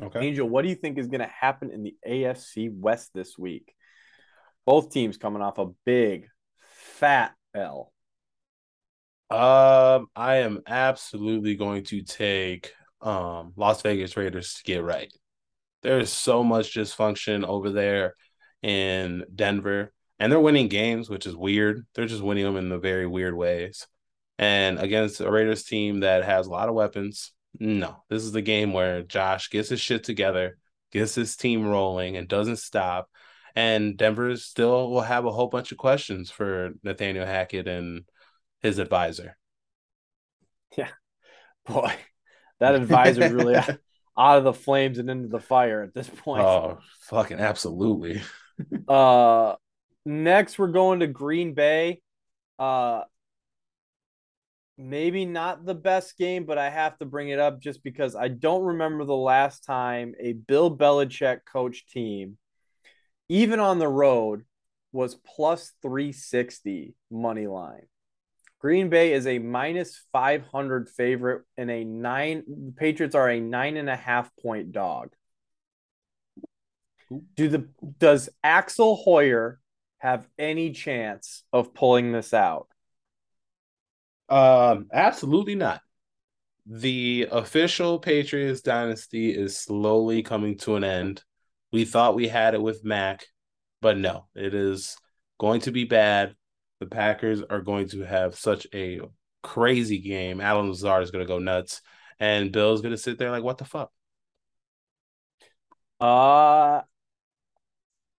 Okay. 0.00 0.20
Angel, 0.20 0.48
what 0.48 0.62
do 0.62 0.68
you 0.68 0.76
think 0.76 0.96
is 0.96 1.08
going 1.08 1.20
to 1.20 1.26
happen 1.26 1.72
in 1.72 1.82
the 1.82 1.96
AFC 2.06 2.72
West 2.72 3.10
this 3.12 3.36
week? 3.36 3.74
Both 4.66 4.92
teams 4.92 5.16
coming 5.16 5.42
off 5.42 5.58
a 5.58 5.66
big, 5.84 6.28
fat 6.60 7.34
L. 7.56 7.92
Um, 9.30 10.06
I 10.14 10.36
am 10.36 10.62
absolutely 10.68 11.56
going 11.56 11.82
to 11.84 12.02
take 12.02 12.72
um 13.00 13.52
Las 13.56 13.82
Vegas 13.82 14.16
Raiders 14.16 14.54
to 14.54 14.62
get 14.62 14.84
right. 14.84 15.12
There's 15.82 16.12
so 16.12 16.44
much 16.44 16.76
dysfunction 16.76 17.44
over 17.44 17.70
there 17.70 18.14
in 18.62 19.24
Denver, 19.34 19.92
and 20.18 20.30
they're 20.30 20.40
winning 20.40 20.68
games, 20.68 21.10
which 21.10 21.26
is 21.26 21.36
weird. 21.36 21.86
They're 21.94 22.06
just 22.06 22.22
winning 22.22 22.44
them 22.44 22.56
in 22.56 22.68
the 22.68 22.78
very 22.78 23.06
weird 23.06 23.34
ways. 23.34 23.86
And 24.38 24.78
against 24.78 25.20
a 25.20 25.30
Raiders 25.30 25.64
team 25.64 26.00
that 26.00 26.24
has 26.24 26.46
a 26.46 26.50
lot 26.50 26.68
of 26.68 26.74
weapons, 26.74 27.32
no, 27.58 28.02
this 28.10 28.22
is 28.22 28.32
the 28.32 28.42
game 28.42 28.72
where 28.72 29.02
Josh 29.02 29.50
gets 29.50 29.70
his 29.70 29.80
shit 29.80 30.04
together, 30.04 30.58
gets 30.92 31.14
his 31.14 31.36
team 31.36 31.66
rolling, 31.66 32.16
and 32.16 32.28
doesn't 32.28 32.58
stop. 32.58 33.08
And 33.54 33.96
Denver 33.96 34.36
still 34.36 34.90
will 34.90 35.00
have 35.00 35.24
a 35.24 35.32
whole 35.32 35.48
bunch 35.48 35.72
of 35.72 35.78
questions 35.78 36.30
for 36.30 36.72
Nathaniel 36.82 37.24
Hackett 37.24 37.66
and 37.66 38.04
his 38.60 38.78
advisor. 38.78 39.38
Yeah, 40.76 40.90
boy, 41.64 41.94
that 42.60 42.74
advisor's 42.74 43.32
really 43.32 43.54
out 44.18 44.38
of 44.38 44.44
the 44.44 44.52
flames 44.52 44.98
and 44.98 45.08
into 45.08 45.28
the 45.28 45.40
fire 45.40 45.82
at 45.82 45.94
this 45.94 46.08
point. 46.08 46.42
Oh, 46.42 46.78
fucking 47.02 47.38
absolutely. 47.38 48.20
uh, 48.88 49.54
next 50.06 50.58
we're 50.58 50.68
going 50.68 51.00
to 51.00 51.06
Green 51.06 51.52
Bay. 51.52 52.00
Uh, 52.58 53.02
maybe 54.78 55.24
not 55.24 55.64
the 55.64 55.74
best 55.74 56.16
game, 56.16 56.44
but 56.44 56.58
I 56.58 56.70
have 56.70 56.98
to 56.98 57.04
bring 57.04 57.28
it 57.28 57.38
up 57.38 57.60
just 57.60 57.82
because 57.82 58.14
I 58.14 58.28
don't 58.28 58.62
remember 58.62 59.04
the 59.04 59.16
last 59.16 59.64
time 59.64 60.14
a 60.20 60.32
Bill 60.32 60.74
Belichick 60.74 61.40
coach 61.50 61.86
team, 61.86 62.38
even 63.28 63.60
on 63.60 63.78
the 63.78 63.88
road, 63.88 64.44
was 64.92 65.14
plus 65.14 65.72
360 65.82 66.94
money 67.10 67.46
line. 67.46 67.86
Green 68.58 68.88
Bay 68.88 69.12
is 69.12 69.26
a 69.26 69.38
minus 69.38 70.02
500 70.12 70.88
favorite 70.88 71.42
and 71.56 71.70
a 71.70 71.84
nine. 71.84 72.42
The 72.46 72.72
Patriots 72.72 73.14
are 73.14 73.28
a 73.28 73.40
nine 73.40 73.76
and 73.76 73.90
a 73.90 73.96
half 73.96 74.30
point 74.42 74.72
dog. 74.72 75.10
Do 77.34 77.48
the 77.48 77.68
does 77.98 78.28
Axel 78.42 78.96
Hoyer 78.96 79.60
have 80.06 80.28
any 80.38 80.70
chance 80.70 81.42
of 81.52 81.74
pulling 81.74 82.12
this 82.12 82.32
out? 82.32 82.68
Um, 84.28 84.86
absolutely 84.92 85.56
not. 85.56 85.80
The 86.64 87.26
official 87.30 87.98
Patriots 87.98 88.60
dynasty 88.60 89.30
is 89.30 89.58
slowly 89.58 90.22
coming 90.22 90.58
to 90.58 90.76
an 90.76 90.84
end. 90.84 91.24
We 91.72 91.84
thought 91.84 92.14
we 92.14 92.28
had 92.28 92.54
it 92.54 92.62
with 92.62 92.84
Mac, 92.84 93.26
but 93.80 93.98
no, 93.98 94.28
it 94.36 94.54
is 94.54 94.96
going 95.40 95.62
to 95.62 95.72
be 95.72 95.82
bad. 95.82 96.36
The 96.78 96.86
Packers 96.86 97.42
are 97.42 97.60
going 97.60 97.88
to 97.88 98.02
have 98.02 98.36
such 98.36 98.68
a 98.72 99.00
crazy 99.42 99.98
game. 99.98 100.40
Allen 100.40 100.68
Lazard 100.68 101.02
is 101.02 101.10
going 101.10 101.24
to 101.24 101.28
go 101.28 101.40
nuts, 101.40 101.82
and 102.20 102.52
Bill's 102.52 102.80
going 102.80 102.94
to 102.94 102.98
sit 102.98 103.18
there 103.18 103.32
like, 103.32 103.42
"What 103.42 103.58
the 103.58 103.64
fuck?" 103.64 103.90
Uh, 105.98 106.82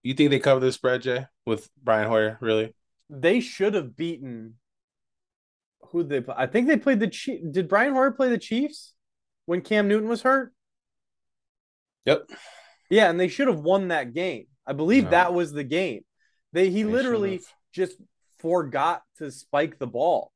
You 0.03 0.13
think 0.13 0.31
they 0.31 0.39
cover 0.39 0.59
the 0.59 0.71
spread, 0.71 1.01
Jay, 1.01 1.25
with 1.47 1.67
Brian 1.83 2.07
Hoyer? 2.07 2.37
Really? 2.41 2.75
they 3.09 3.39
should 3.39 3.73
have 3.73 3.95
beaten. 3.95 4.55
Who 5.91 6.03
they? 6.03 6.19
play? 6.21 6.35
I 6.37 6.45
think 6.45 6.67
they 6.67 6.75
played 6.77 6.99
the 6.99 7.07
Chief. 7.07 7.39
Did 7.49 7.69
Brian 7.69 7.93
Hoyer 7.93 8.11
play 8.11 8.29
the 8.29 8.37
Chiefs 8.37 8.93
when 9.45 9.61
Cam 9.61 9.87
Newton 9.87 10.09
was 10.09 10.21
hurt? 10.21 10.53
Yep. 12.05 12.29
Yeah, 12.89 13.09
and 13.09 13.19
they 13.19 13.29
should 13.29 13.47
have 13.47 13.61
won 13.61 13.87
that 13.89 14.13
game. 14.13 14.47
I 14.65 14.73
believe 14.73 15.05
No. 15.05 15.09
that 15.11 15.33
was 15.33 15.51
the 15.53 15.63
game. 15.63 16.03
They 16.53 16.69
he 16.69 16.83
They 16.83 16.89
literally 16.89 17.41
just 17.73 17.97
forgot 18.39 19.01
to 19.17 19.31
spike 19.31 19.79
the 19.79 19.87
ball 19.87 20.31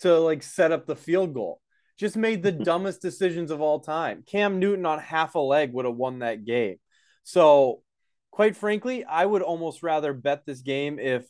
to 0.00 0.18
like 0.18 0.42
set 0.42 0.72
up 0.72 0.86
the 0.86 0.96
field 0.96 1.34
goal. 1.34 1.60
Just 1.98 2.16
made 2.16 2.42
the 2.42 2.52
dumbest 2.68 3.02
decisions 3.02 3.50
of 3.50 3.60
all 3.60 3.80
time. 3.80 4.22
Cam 4.26 4.58
Newton 4.58 4.86
on 4.86 4.98
half 5.00 5.34
a 5.34 5.38
leg 5.40 5.72
would 5.74 5.84
have 5.84 5.96
won 5.96 6.20
that 6.20 6.44
game. 6.46 6.76
So, 7.24 7.82
quite 8.30 8.56
frankly, 8.56 9.04
I 9.04 9.24
would 9.24 9.42
almost 9.42 9.82
rather 9.82 10.12
bet 10.12 10.44
this 10.46 10.60
game 10.60 10.98
if 10.98 11.26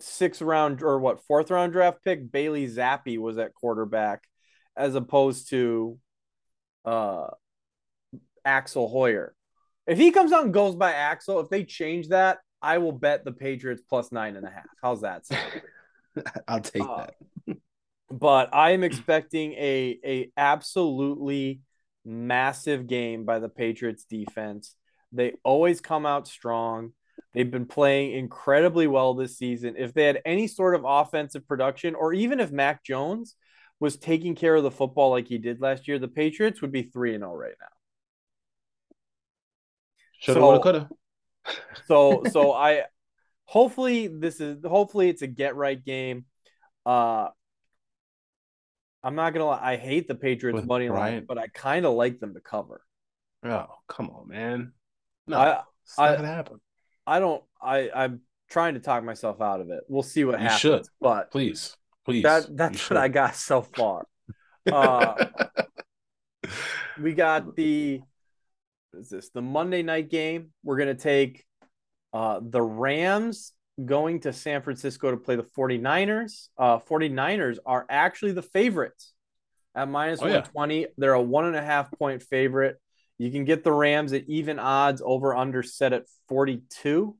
six 0.00 0.42
round 0.42 0.82
or 0.82 0.98
what 0.98 1.22
fourth 1.24 1.50
round 1.50 1.72
draft 1.72 2.02
pick 2.04 2.30
Bailey 2.30 2.66
Zappe 2.66 3.18
was 3.18 3.38
at 3.38 3.54
quarterback 3.54 4.24
as 4.76 4.94
opposed 4.94 5.50
to 5.50 5.98
uh 6.84 7.28
Axel 8.44 8.88
Hoyer. 8.88 9.34
If 9.86 9.98
he 9.98 10.10
comes 10.10 10.32
out 10.32 10.44
and 10.44 10.54
goes 10.54 10.74
by 10.76 10.92
Axel, 10.92 11.40
if 11.40 11.48
they 11.48 11.64
change 11.64 12.08
that, 12.08 12.38
I 12.60 12.78
will 12.78 12.92
bet 12.92 13.24
the 13.24 13.32
Patriots 13.32 13.82
plus 13.88 14.12
nine 14.12 14.36
and 14.36 14.46
a 14.46 14.50
half. 14.50 14.66
How's 14.82 15.00
that? 15.02 15.24
I'll 16.48 16.60
take 16.60 16.82
Uh, 16.82 17.06
that. 17.46 17.56
but 18.10 18.54
I 18.54 18.70
am 18.70 18.84
expecting 18.84 19.52
a 19.54 19.98
a 20.04 20.32
absolutely 20.36 21.60
massive 22.04 22.86
game 22.86 23.24
by 23.24 23.38
the 23.38 23.48
Patriots 23.48 24.04
defense. 24.04 24.74
They 25.12 25.34
always 25.44 25.80
come 25.80 26.06
out 26.06 26.26
strong. 26.26 26.92
They've 27.34 27.50
been 27.50 27.66
playing 27.66 28.12
incredibly 28.12 28.86
well 28.86 29.14
this 29.14 29.38
season. 29.38 29.74
If 29.78 29.94
they 29.94 30.04
had 30.04 30.20
any 30.24 30.46
sort 30.46 30.74
of 30.74 30.84
offensive 30.86 31.46
production, 31.46 31.94
or 31.94 32.12
even 32.12 32.40
if 32.40 32.50
Mac 32.50 32.84
Jones 32.84 33.36
was 33.80 33.96
taking 33.96 34.34
care 34.34 34.54
of 34.54 34.62
the 34.62 34.70
football 34.70 35.10
like 35.10 35.28
he 35.28 35.38
did 35.38 35.60
last 35.60 35.88
year, 35.88 35.98
the 35.98 36.08
Patriots 36.08 36.60
would 36.62 36.72
be 36.72 36.82
3 36.82 37.14
and 37.14 37.22
0 37.22 37.34
right 37.34 37.54
now. 37.60 37.66
Shoulda, 40.20 40.40
so- 40.40 40.46
woulda, 40.46 40.60
coulda. 40.62 40.88
So 41.86 42.22
so 42.30 42.52
I 42.52 42.84
hopefully 43.46 44.06
this 44.06 44.40
is 44.40 44.64
hopefully 44.64 45.08
it's 45.08 45.22
a 45.22 45.26
get 45.26 45.56
right 45.56 45.82
game. 45.84 46.26
Uh 46.86 47.28
I'm 49.02 49.16
not 49.16 49.32
gonna 49.32 49.46
lie, 49.46 49.60
I 49.60 49.76
hate 49.76 50.06
the 50.06 50.14
Patriots 50.14 50.54
With 50.54 50.66
money 50.66 50.88
line, 50.88 51.24
but 51.26 51.38
I 51.38 51.48
kind 51.48 51.84
of 51.84 51.94
like 51.94 52.20
them 52.20 52.34
to 52.34 52.40
cover. 52.40 52.82
Oh, 53.44 53.66
come 53.88 54.10
on, 54.10 54.28
man. 54.28 54.72
No, 55.26 55.38
I 55.38 55.62
it's 55.84 55.98
not 55.98 56.08
I- 56.10 56.16
gonna 56.16 56.28
happen. 56.28 56.60
I 57.06 57.18
don't 57.20 57.42
I 57.60 57.90
I'm 57.94 58.20
trying 58.50 58.74
to 58.74 58.80
talk 58.80 59.02
myself 59.04 59.40
out 59.40 59.60
of 59.60 59.70
it. 59.70 59.84
We'll 59.88 60.02
see 60.02 60.24
what 60.24 60.32
You 60.38 60.44
happens. 60.44 60.60
should. 60.60 60.86
But 61.00 61.30
Please, 61.30 61.76
please. 62.04 62.22
that 62.22 62.46
that's 62.56 62.88
what 62.90 62.96
I 62.96 63.08
got 63.08 63.34
so 63.36 63.62
far. 63.62 64.06
Uh 64.70 65.26
we 67.00 67.12
got 67.14 67.56
the 67.56 68.00
what 68.90 69.00
is 69.00 69.08
this 69.10 69.30
the 69.30 69.42
Monday 69.42 69.82
night 69.82 70.10
game. 70.10 70.50
We're 70.62 70.76
gonna 70.76 70.94
take 70.94 71.44
uh 72.12 72.40
the 72.42 72.62
Rams 72.62 73.52
going 73.84 74.20
to 74.20 74.32
San 74.32 74.62
Francisco 74.62 75.10
to 75.10 75.16
play 75.16 75.34
the 75.36 75.42
49ers. 75.58 76.48
Uh 76.58 76.78
49ers 76.78 77.58
are 77.66 77.86
actually 77.88 78.32
the 78.32 78.42
favorites 78.42 79.12
at 79.74 79.88
minus 79.88 80.20
Oh, 80.20 80.26
yeah. 80.26 80.44
120. 80.52 80.86
They're 80.98 81.14
a 81.14 81.22
one 81.22 81.46
and 81.46 81.56
a 81.56 81.62
half 81.62 81.90
point 81.92 82.22
favorite. 82.22 82.76
You 83.22 83.30
can 83.30 83.44
get 83.44 83.62
the 83.62 83.72
Rams 83.72 84.12
at 84.12 84.28
even 84.28 84.58
odds 84.58 85.00
over 85.04 85.34
under 85.34 85.62
set 85.62 85.92
at 85.92 86.06
42. 86.28 87.16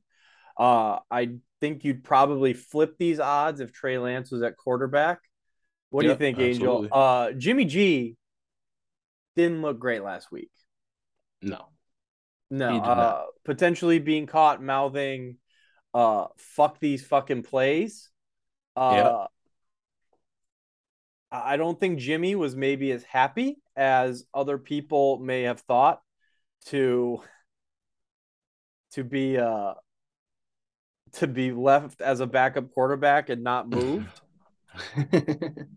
Uh 0.57 0.99
I 1.09 1.37
think 1.61 1.83
you'd 1.85 2.03
probably 2.03 2.53
flip 2.53 2.95
these 2.97 3.19
odds 3.19 3.61
if 3.61 3.71
Trey 3.71 3.97
Lance 3.97 4.31
was 4.31 4.41
at 4.41 4.57
quarterback. 4.57 5.19
What 5.91 6.01
do 6.01 6.07
you 6.07 6.11
Yep, 6.11 6.19
think, 6.19 6.39
Angel? 6.39 6.87
Uh 6.91 7.31
Jimmy 7.31 7.65
G 7.65 8.17
didn't 9.35 9.61
look 9.61 9.79
great 9.79 10.03
last 10.03 10.31
week. 10.31 10.51
no. 11.41 11.69
No, 12.49 12.77
uh, 12.77 13.23
potentially 13.45 13.97
being 13.97 14.27
caught 14.27 14.61
mouthing, 14.61 15.37
uh, 15.93 16.27
"fuck 16.37 16.79
these 16.79 17.03
fucking 17.03 17.41
plays." 17.43 18.11
Uh, 18.75 19.25
I 21.33 21.57
don't 21.57 21.79
think 21.79 21.97
Jimmy 21.97 22.35
was 22.35 22.55
maybe 22.55 22.91
as 22.91 23.03
happy 23.03 23.57
as 23.75 24.25
other 24.33 24.59
people 24.59 25.17
may 25.17 25.43
have 25.43 25.61
thought 25.61 25.99
to 26.67 27.21
to 28.91 29.03
be 29.03 29.37
uh 29.39 29.73
to 31.13 31.27
be 31.27 31.51
left 31.51 32.01
as 32.01 32.19
a 32.19 32.27
backup 32.27 32.71
quarterback 32.71 33.29
and 33.29 33.43
not 33.43 33.67
moved. 33.67 34.07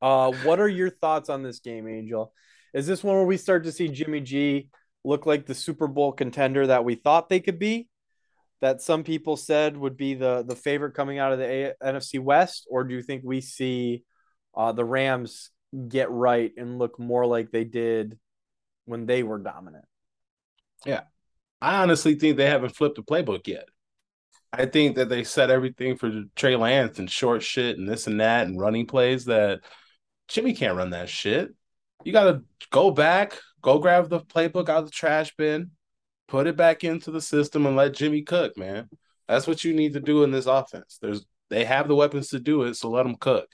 Uh, 0.00 0.30
what 0.44 0.60
are 0.60 0.68
your 0.68 0.90
thoughts 0.90 1.28
on 1.28 1.42
this 1.42 1.60
game, 1.60 1.88
Angel? 1.88 2.32
Is 2.74 2.86
this 2.86 3.02
one 3.02 3.16
where 3.16 3.24
we 3.24 3.38
start 3.38 3.64
to 3.64 3.72
see 3.72 3.88
Jimmy 3.88 4.20
G 4.20 4.68
look 5.04 5.26
like 5.26 5.46
the 5.46 5.54
Super 5.54 5.86
Bowl 5.86 6.12
contender 6.12 6.66
that 6.66 6.84
we 6.84 6.96
thought 6.96 7.28
they 7.28 7.40
could 7.40 7.58
be? 7.58 7.88
That 8.60 8.82
some 8.82 9.04
people 9.04 9.36
said 9.36 9.76
would 9.76 9.96
be 9.96 10.14
the 10.14 10.44
the 10.46 10.56
favorite 10.56 10.94
coming 10.94 11.18
out 11.18 11.32
of 11.32 11.38
the 11.38 11.46
A- 11.46 11.74
NFC 11.82 12.20
West, 12.20 12.66
or 12.70 12.84
do 12.84 12.94
you 12.94 13.02
think 13.02 13.22
we 13.24 13.40
see 13.40 14.04
uh, 14.56 14.72
the 14.72 14.84
Rams 14.84 15.50
get 15.88 16.10
right 16.10 16.52
and 16.56 16.78
look 16.78 16.98
more 16.98 17.26
like 17.26 17.50
they 17.50 17.64
did 17.64 18.18
when 18.84 19.06
they 19.06 19.22
were 19.22 19.38
dominant? 19.38 19.84
Yeah. 20.84 21.02
I 21.60 21.82
honestly 21.82 22.14
think 22.14 22.36
they 22.36 22.46
haven't 22.46 22.76
flipped 22.76 22.96
the 22.96 23.02
playbook 23.02 23.46
yet. 23.46 23.68
I 24.52 24.66
think 24.66 24.96
that 24.96 25.08
they 25.08 25.24
set 25.24 25.50
everything 25.50 25.96
for 25.96 26.24
Trey 26.34 26.56
Lance 26.56 26.98
and 26.98 27.10
short 27.10 27.42
shit 27.42 27.78
and 27.78 27.88
this 27.88 28.06
and 28.06 28.20
that 28.20 28.46
and 28.46 28.60
running 28.60 28.86
plays 28.86 29.26
that 29.26 29.60
Jimmy 30.28 30.54
can't 30.54 30.76
run 30.76 30.90
that 30.90 31.08
shit. 31.08 31.50
You 32.04 32.12
got 32.12 32.24
to 32.24 32.42
go 32.70 32.90
back, 32.90 33.38
go 33.60 33.78
grab 33.78 34.08
the 34.08 34.20
playbook 34.20 34.68
out 34.68 34.78
of 34.78 34.84
the 34.86 34.90
trash 34.90 35.34
bin, 35.36 35.72
put 36.28 36.46
it 36.46 36.56
back 36.56 36.84
into 36.84 37.10
the 37.10 37.20
system 37.20 37.66
and 37.66 37.76
let 37.76 37.94
Jimmy 37.94 38.22
cook, 38.22 38.56
man. 38.56 38.88
That's 39.28 39.46
what 39.46 39.64
you 39.64 39.74
need 39.74 39.94
to 39.94 40.00
do 40.00 40.22
in 40.22 40.30
this 40.30 40.46
offense. 40.46 40.98
There's 41.00 41.26
they 41.48 41.64
have 41.64 41.88
the 41.88 41.96
weapons 41.96 42.28
to 42.28 42.40
do 42.40 42.62
it, 42.62 42.74
so 42.74 42.90
let 42.90 43.04
them 43.04 43.16
cook. 43.16 43.48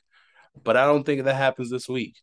But 0.63 0.77
I 0.77 0.87
don't 0.87 1.05
think 1.05 1.25
that 1.25 1.35
happens 1.35 1.71
this 1.71 1.89
week. 1.89 2.17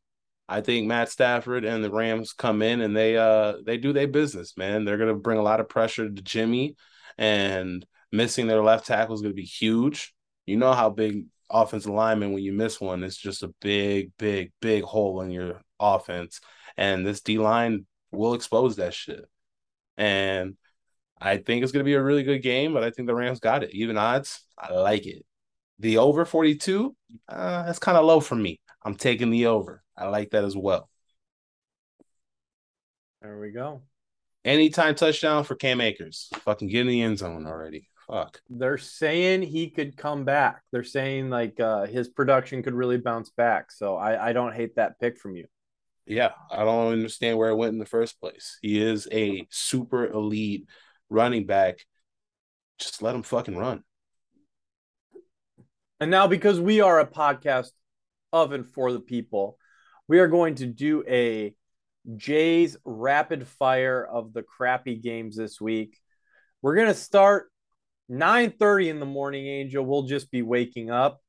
I 0.48 0.62
think 0.62 0.88
Matt 0.88 1.10
Stafford 1.10 1.64
and 1.64 1.84
the 1.84 1.92
Rams 1.92 2.34
come 2.34 2.62
in 2.62 2.82
and 2.82 2.96
they 2.96 3.18
uh 3.18 3.58
they 3.66 3.78
do 3.78 3.94
their 3.94 4.08
business, 4.08 4.58
man. 4.58 4.84
They're 4.84 4.98
gonna 4.98 5.16
bring 5.16 5.38
a 5.38 5.44
lot 5.44 5.60
of 5.60 5.70
pressure 5.70 6.10
to 6.10 6.22
Jimmy, 6.22 6.76
and 7.18 7.86
missing 8.12 8.48
their 8.48 8.64
left 8.64 8.88
tackle 8.88 9.16
is 9.16 9.22
gonna 9.22 9.34
be 9.34 9.44
huge. 9.44 10.14
You 10.46 10.58
know 10.58 10.74
how 10.74 10.90
big 10.90 11.26
offensive 11.50 11.92
lineman 11.92 12.34
when 12.34 12.44
you 12.44 12.54
miss 12.54 12.80
one, 12.80 13.04
it's 13.04 13.18
just 13.18 13.44
a 13.44 13.54
big, 13.62 14.12
big, 14.18 14.52
big 14.62 14.84
hole 14.84 15.22
in 15.22 15.32
your 15.32 15.62
offense. 15.80 16.42
And 16.78 17.06
this 17.06 17.22
D 17.22 17.38
line 17.38 17.86
will 18.12 18.34
expose 18.34 18.78
that 18.78 18.94
shit. 18.94 19.26
And 19.98 20.58
I 21.20 21.38
think 21.38 21.64
it's 21.64 21.72
gonna 21.72 21.84
be 21.84 21.94
a 21.96 22.04
really 22.04 22.24
good 22.24 22.40
game, 22.40 22.74
but 22.74 22.84
I 22.84 22.92
think 22.92 23.08
the 23.08 23.16
Rams 23.16 23.40
got 23.40 23.64
it. 23.64 23.72
Even 23.74 23.98
odds, 23.98 24.44
I 24.58 24.74
like 24.74 25.06
it. 25.06 25.26
The 25.80 25.98
over 25.98 26.26
42, 26.26 26.96
uh, 27.28 27.64
that's 27.64 27.80
kind 27.80 27.98
of 27.98 28.06
low 28.06 28.20
for 28.20 28.36
me. 28.36 28.60
I'm 28.84 28.96
taking 28.96 29.30
the 29.30 29.48
over. 29.48 29.84
I 29.98 30.08
like 30.08 30.32
that 30.32 30.44
as 30.44 30.56
well. 30.56 30.90
There 33.22 33.40
we 33.40 33.52
go. 33.52 33.82
Anytime 34.46 34.96
touchdown 34.96 35.44
for 35.44 35.56
Cam 35.56 35.82
Akers. 35.82 36.30
Fucking 36.46 36.70
get 36.70 36.82
in 36.82 36.88
the 36.88 37.02
end 37.02 37.18
zone 37.18 37.46
already. 37.46 37.90
Fuck. 38.08 38.42
They're 38.50 38.78
saying 38.78 39.44
he 39.44 39.70
could 39.70 39.96
come 39.96 40.24
back. 40.26 40.62
They're 40.72 40.84
saying 40.84 41.30
like 41.30 41.60
uh, 41.60 41.86
his 41.86 42.08
production 42.08 42.64
could 42.64 42.74
really 42.74 42.98
bounce 42.98 43.30
back. 43.30 43.72
So 43.72 43.98
I, 43.98 44.30
I 44.30 44.34
don't 44.34 44.56
hate 44.56 44.76
that 44.76 45.00
pick 45.00 45.20
from 45.20 45.36
you. 45.36 45.46
Yeah, 46.06 46.32
I 46.50 46.64
don't 46.64 46.94
understand 46.94 47.38
where 47.38 47.50
it 47.50 47.56
went 47.56 47.74
in 47.74 47.80
the 47.80 47.86
first 47.86 48.20
place. 48.20 48.58
He 48.64 48.82
is 48.82 49.08
a 49.12 49.46
super 49.52 50.08
elite 50.08 50.68
running 51.10 51.46
back. 51.46 51.86
Just 52.80 53.04
let 53.04 53.14
him 53.14 53.22
fucking 53.22 53.56
run. 53.56 53.84
And 56.00 56.12
now, 56.12 56.28
because 56.28 56.60
we 56.60 56.82
are 56.82 57.00
a 57.00 57.06
podcast 57.06 57.72
of 58.32 58.52
and 58.54 58.66
for 58.66 58.92
the 58.92 59.00
people, 59.00 59.58
we 60.08 60.20
are 60.20 60.28
going 60.28 60.56
to 60.56 60.66
do 60.66 61.04
a 61.08 61.54
Jay's 62.16 62.78
rapid 62.86 63.48
fire 63.48 64.06
of 64.06 64.34
the 64.34 64.42
crappy 64.42 64.96
games 64.96 65.36
this 65.36 65.60
week. 65.60 66.00
We're 66.62 66.76
gonna 66.76 66.94
start 66.94 67.52
9:30 68.10 68.90
in 68.90 69.00
the 69.00 69.06
morning, 69.06 69.46
Angel. 69.48 69.86
We'll 69.86 70.04
just 70.04 70.32
be 70.32 70.42
waking 70.42 70.90
up. 70.90 71.22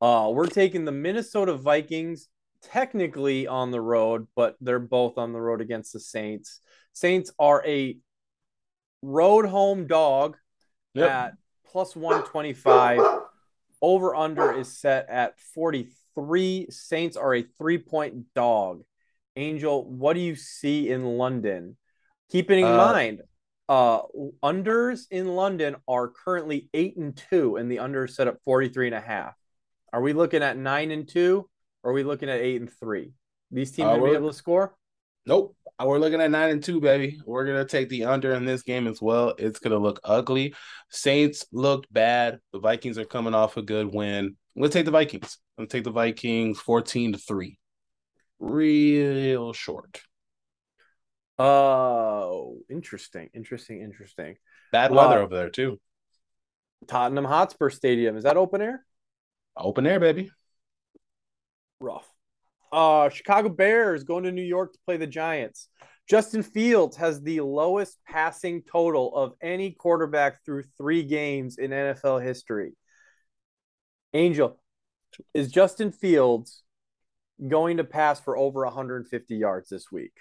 Uh, 0.00 0.30
we're 0.34 0.46
taking 0.48 0.84
the 0.84 0.92
Minnesota 0.92 1.54
Vikings, 1.54 2.28
technically 2.62 3.46
on 3.46 3.70
the 3.70 3.80
road, 3.80 4.26
but 4.34 4.56
they're 4.60 4.78
both 4.78 5.18
on 5.18 5.32
the 5.32 5.40
road 5.40 5.60
against 5.60 5.92
the 5.92 6.00
Saints. 6.00 6.60
Saints 6.92 7.32
are 7.38 7.64
a 7.66 7.96
road 9.02 9.46
home 9.46 9.86
dog 9.86 10.36
Yep. 10.94 11.10
at 11.10 11.34
plus 11.66 11.94
125. 11.94 13.00
Over 13.82 14.14
under 14.14 14.52
is 14.52 14.78
set 14.78 15.08
at 15.08 15.38
43. 15.54 16.66
Saints 16.70 17.16
are 17.16 17.34
a 17.34 17.42
three 17.42 17.78
point 17.78 18.32
dog. 18.34 18.82
Angel, 19.36 19.84
what 19.84 20.14
do 20.14 20.20
you 20.20 20.34
see 20.34 20.88
in 20.88 21.04
London? 21.04 21.76
Keeping 22.30 22.60
in 22.60 22.64
Uh, 22.64 22.76
mind, 22.76 23.22
uh, 23.68 24.02
unders 24.42 25.06
in 25.10 25.28
London 25.28 25.76
are 25.86 26.08
currently 26.08 26.68
eight 26.72 26.96
and 26.96 27.16
two, 27.16 27.56
and 27.56 27.70
the 27.70 27.78
under 27.80 28.06
set 28.06 28.28
up 28.28 28.38
43 28.44 28.86
and 28.86 28.94
a 28.94 29.00
half. 29.00 29.34
Are 29.92 30.00
we 30.00 30.12
looking 30.12 30.42
at 30.42 30.56
nine 30.56 30.90
and 30.90 31.06
two, 31.06 31.48
or 31.82 31.90
are 31.90 31.94
we 31.94 32.02
looking 32.02 32.28
at 32.30 32.40
eight 32.40 32.60
and 32.60 32.72
three? 32.72 33.12
These 33.50 33.72
teams 33.72 33.88
Uh, 33.88 33.96
gonna 33.96 34.10
be 34.10 34.16
able 34.16 34.30
to 34.30 34.36
score? 34.36 34.74
Nope. 35.26 35.56
We're 35.84 35.98
looking 35.98 36.22
at 36.22 36.30
nine 36.30 36.50
and 36.50 36.64
two, 36.64 36.80
baby. 36.80 37.18
We're 37.26 37.44
gonna 37.44 37.66
take 37.66 37.90
the 37.90 38.04
under 38.04 38.32
in 38.32 38.46
this 38.46 38.62
game 38.62 38.86
as 38.86 39.02
well. 39.02 39.34
It's 39.38 39.58
gonna 39.58 39.76
look 39.76 40.00
ugly. 40.04 40.54
Saints 40.88 41.44
looked 41.52 41.92
bad. 41.92 42.40
The 42.52 42.60
Vikings 42.60 42.96
are 42.96 43.04
coming 43.04 43.34
off 43.34 43.58
a 43.58 43.62
good 43.62 43.92
win. 43.92 44.36
I'm 44.56 44.62
gonna 44.62 44.72
take 44.72 44.86
the 44.86 44.90
Vikings. 44.90 45.38
I'm 45.58 45.64
gonna 45.64 45.68
take 45.68 45.84
the 45.84 45.90
Vikings 45.90 46.58
14 46.60 47.12
to 47.12 47.18
3. 47.18 47.58
Real 48.38 49.52
short. 49.52 50.00
Oh, 51.38 52.58
interesting, 52.70 53.28
interesting, 53.34 53.82
interesting. 53.82 54.36
Bad 54.72 54.92
weather 54.92 55.18
over 55.18 55.34
there 55.34 55.50
too. 55.50 55.78
Tottenham 56.86 57.24
Hotspur 57.24 57.68
Stadium 57.68 58.16
is 58.16 58.24
that 58.24 58.38
open 58.38 58.62
air? 58.62 58.84
Open 59.56 59.86
air, 59.86 60.00
baby. 60.00 60.30
rough. 61.80 62.08
Uh, 62.72 63.08
Chicago 63.08 63.48
Bears 63.48 64.04
going 64.04 64.24
to 64.24 64.32
New 64.32 64.42
York 64.42 64.72
to 64.72 64.78
play 64.84 64.96
the 64.96 65.06
Giants. 65.06 65.68
Justin 66.08 66.42
Fields 66.42 66.96
has 66.96 67.20
the 67.20 67.40
lowest 67.40 67.98
passing 68.06 68.62
total 68.62 69.14
of 69.16 69.32
any 69.42 69.72
quarterback 69.72 70.44
through 70.44 70.62
three 70.78 71.02
games 71.02 71.58
in 71.58 71.70
NFL 71.72 72.22
history. 72.22 72.72
Angel, 74.14 74.58
is 75.34 75.50
Justin 75.50 75.90
Fields 75.90 76.62
going 77.46 77.78
to 77.78 77.84
pass 77.84 78.20
for 78.20 78.36
over 78.36 78.64
150 78.64 79.36
yards 79.36 79.68
this 79.68 79.90
week? 79.90 80.12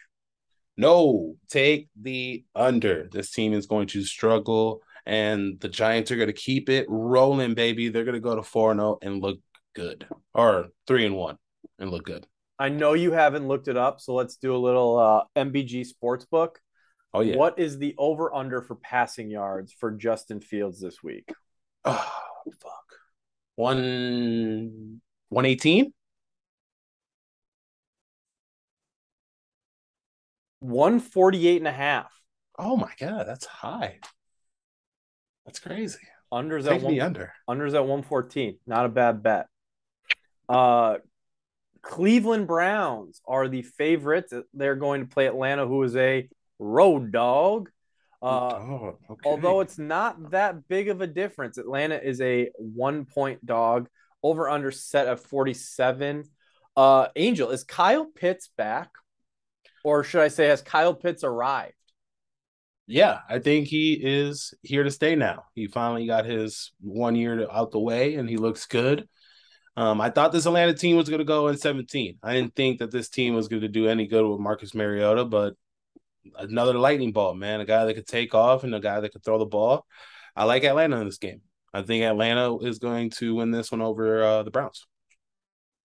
No, 0.77 1.35
take 1.49 1.89
the 1.99 2.43
under. 2.55 3.07
This 3.09 3.31
team 3.31 3.53
is 3.53 3.67
going 3.67 3.87
to 3.87 4.03
struggle, 4.03 4.81
and 5.05 5.59
the 5.59 5.69
Giants 5.69 6.11
are 6.11 6.17
going 6.17 6.27
to 6.27 6.33
keep 6.33 6.67
it 6.69 6.85
rolling, 6.89 7.53
baby. 7.53 7.89
They're 7.89 8.03
going 8.03 8.15
to 8.15 8.19
go 8.19 8.35
to 8.35 8.43
4 8.43 8.73
0 8.73 8.97
and 9.01 9.21
look 9.21 9.39
good, 9.73 10.05
or 10.33 10.69
3 10.87 11.05
and 11.05 11.15
1 11.15 11.37
and 11.79 11.91
look 11.91 12.05
good. 12.05 12.27
I 12.57 12.69
know 12.69 12.93
you 12.93 13.11
haven't 13.11 13.47
looked 13.47 13.67
it 13.67 13.77
up, 13.77 13.99
so 13.99 14.13
let's 14.13 14.37
do 14.37 14.55
a 14.55 14.57
little 14.57 14.97
uh, 14.97 15.23
MBG 15.35 15.87
Sportsbook. 15.87 16.55
Oh, 17.13 17.21
yeah. 17.21 17.35
What 17.35 17.59
is 17.59 17.77
the 17.77 17.95
over 17.97 18.33
under 18.33 18.61
for 18.61 18.75
passing 18.75 19.29
yards 19.29 19.73
for 19.73 19.91
Justin 19.91 20.41
Fields 20.41 20.79
this 20.79 21.03
week? 21.03 21.29
Oh, 21.83 22.11
fuck. 22.61 22.85
One, 23.55 25.01
118? 25.29 25.93
148 30.59 31.57
and 31.57 31.67
a 31.67 31.71
half. 31.71 32.11
Oh, 32.57 32.75
my 32.75 32.91
God. 32.99 33.27
That's 33.27 33.45
high. 33.45 33.99
That's 35.45 35.59
crazy. 35.59 35.99
Unders 36.33 36.65
at 36.69 36.81
one, 36.81 36.99
under. 36.99 37.33
unders 37.47 37.75
at 37.75 37.85
114. 37.85 38.57
Not 38.65 38.85
a 38.85 38.89
bad 38.89 39.21
bet. 39.21 39.47
Uh 40.49 40.97
Cleveland 41.85 42.47
Browns 42.47 43.21
are 43.27 43.47
the 43.47 43.61
favorites. 43.61 44.33
They're 44.53 44.75
going 44.75 45.01
to 45.01 45.07
play 45.07 45.27
Atlanta, 45.27 45.67
who 45.67 45.83
is 45.83 45.95
a 45.95 46.27
road 46.57 47.11
dog. 47.11 47.69
Uh, 48.23 48.25
oh, 48.25 48.97
okay. 49.11 49.29
although 49.29 49.59
it's 49.59 49.77
not 49.77 50.31
that 50.31 50.67
big 50.67 50.89
of 50.89 51.01
a 51.01 51.07
difference, 51.07 51.59
Atlanta 51.59 51.95
is 51.95 52.19
a 52.21 52.49
one 52.57 53.05
point 53.05 53.45
dog. 53.45 53.87
Over 54.23 54.49
under 54.49 54.71
set 54.71 55.07
of 55.07 55.21
47. 55.21 56.23
Uh, 56.75 57.07
Angel, 57.15 57.51
is 57.51 57.63
Kyle 57.63 58.05
Pitts 58.05 58.49
back? 58.57 58.89
Or 59.83 60.03
should 60.03 60.21
I 60.21 60.29
say, 60.29 60.47
has 60.47 60.63
Kyle 60.63 60.95
Pitts 60.95 61.23
arrived? 61.23 61.75
Yeah, 62.87 63.19
I 63.29 63.37
think 63.37 63.67
he 63.67 63.93
is 63.93 64.55
here 64.63 64.83
to 64.83 64.89
stay 64.89 65.15
now. 65.15 65.43
He 65.53 65.67
finally 65.67 66.07
got 66.07 66.25
his 66.25 66.71
one 66.81 67.15
year 67.15 67.45
out 67.51 67.71
the 67.71 67.79
way, 67.79 68.15
and 68.15 68.27
he 68.27 68.37
looks 68.37 68.65
good. 68.65 69.07
Um, 69.77 69.99
I 69.99 70.09
thought 70.09 70.31
this 70.31 70.45
Atlanta 70.45 70.73
team 70.73 70.95
was 70.95 71.09
going 71.09 71.19
to 71.19 71.25
go 71.25 71.47
in 71.47 71.57
17. 71.57 72.19
I 72.23 72.33
didn't 72.33 72.55
think 72.55 72.79
that 72.79 72.91
this 72.91 73.09
team 73.09 73.35
was 73.35 73.47
going 73.47 73.61
to 73.61 73.67
do 73.67 73.87
any 73.87 74.07
good 74.07 74.25
with 74.25 74.39
Marcus 74.39 74.73
Mariota, 74.73 75.25
but 75.25 75.55
another 76.37 76.73
lightning 76.73 77.11
ball, 77.11 77.33
man. 77.33 77.59
A 77.59 77.65
guy 77.65 77.85
that 77.85 77.93
could 77.93 78.07
take 78.07 78.33
off 78.33 78.63
and 78.63 78.73
a 78.73 78.79
guy 78.79 78.99
that 78.99 79.11
could 79.11 79.23
throw 79.23 79.37
the 79.37 79.45
ball. 79.45 79.85
I 80.35 80.45
like 80.45 80.63
Atlanta 80.63 80.99
in 81.01 81.05
this 81.05 81.17
game. 81.17 81.41
I 81.73 81.81
think 81.81 82.03
Atlanta 82.03 82.57
is 82.59 82.79
going 82.79 83.09
to 83.11 83.35
win 83.35 83.51
this 83.51 83.71
one 83.71 83.81
over 83.81 84.23
uh, 84.23 84.43
the 84.43 84.51
Browns. 84.51 84.85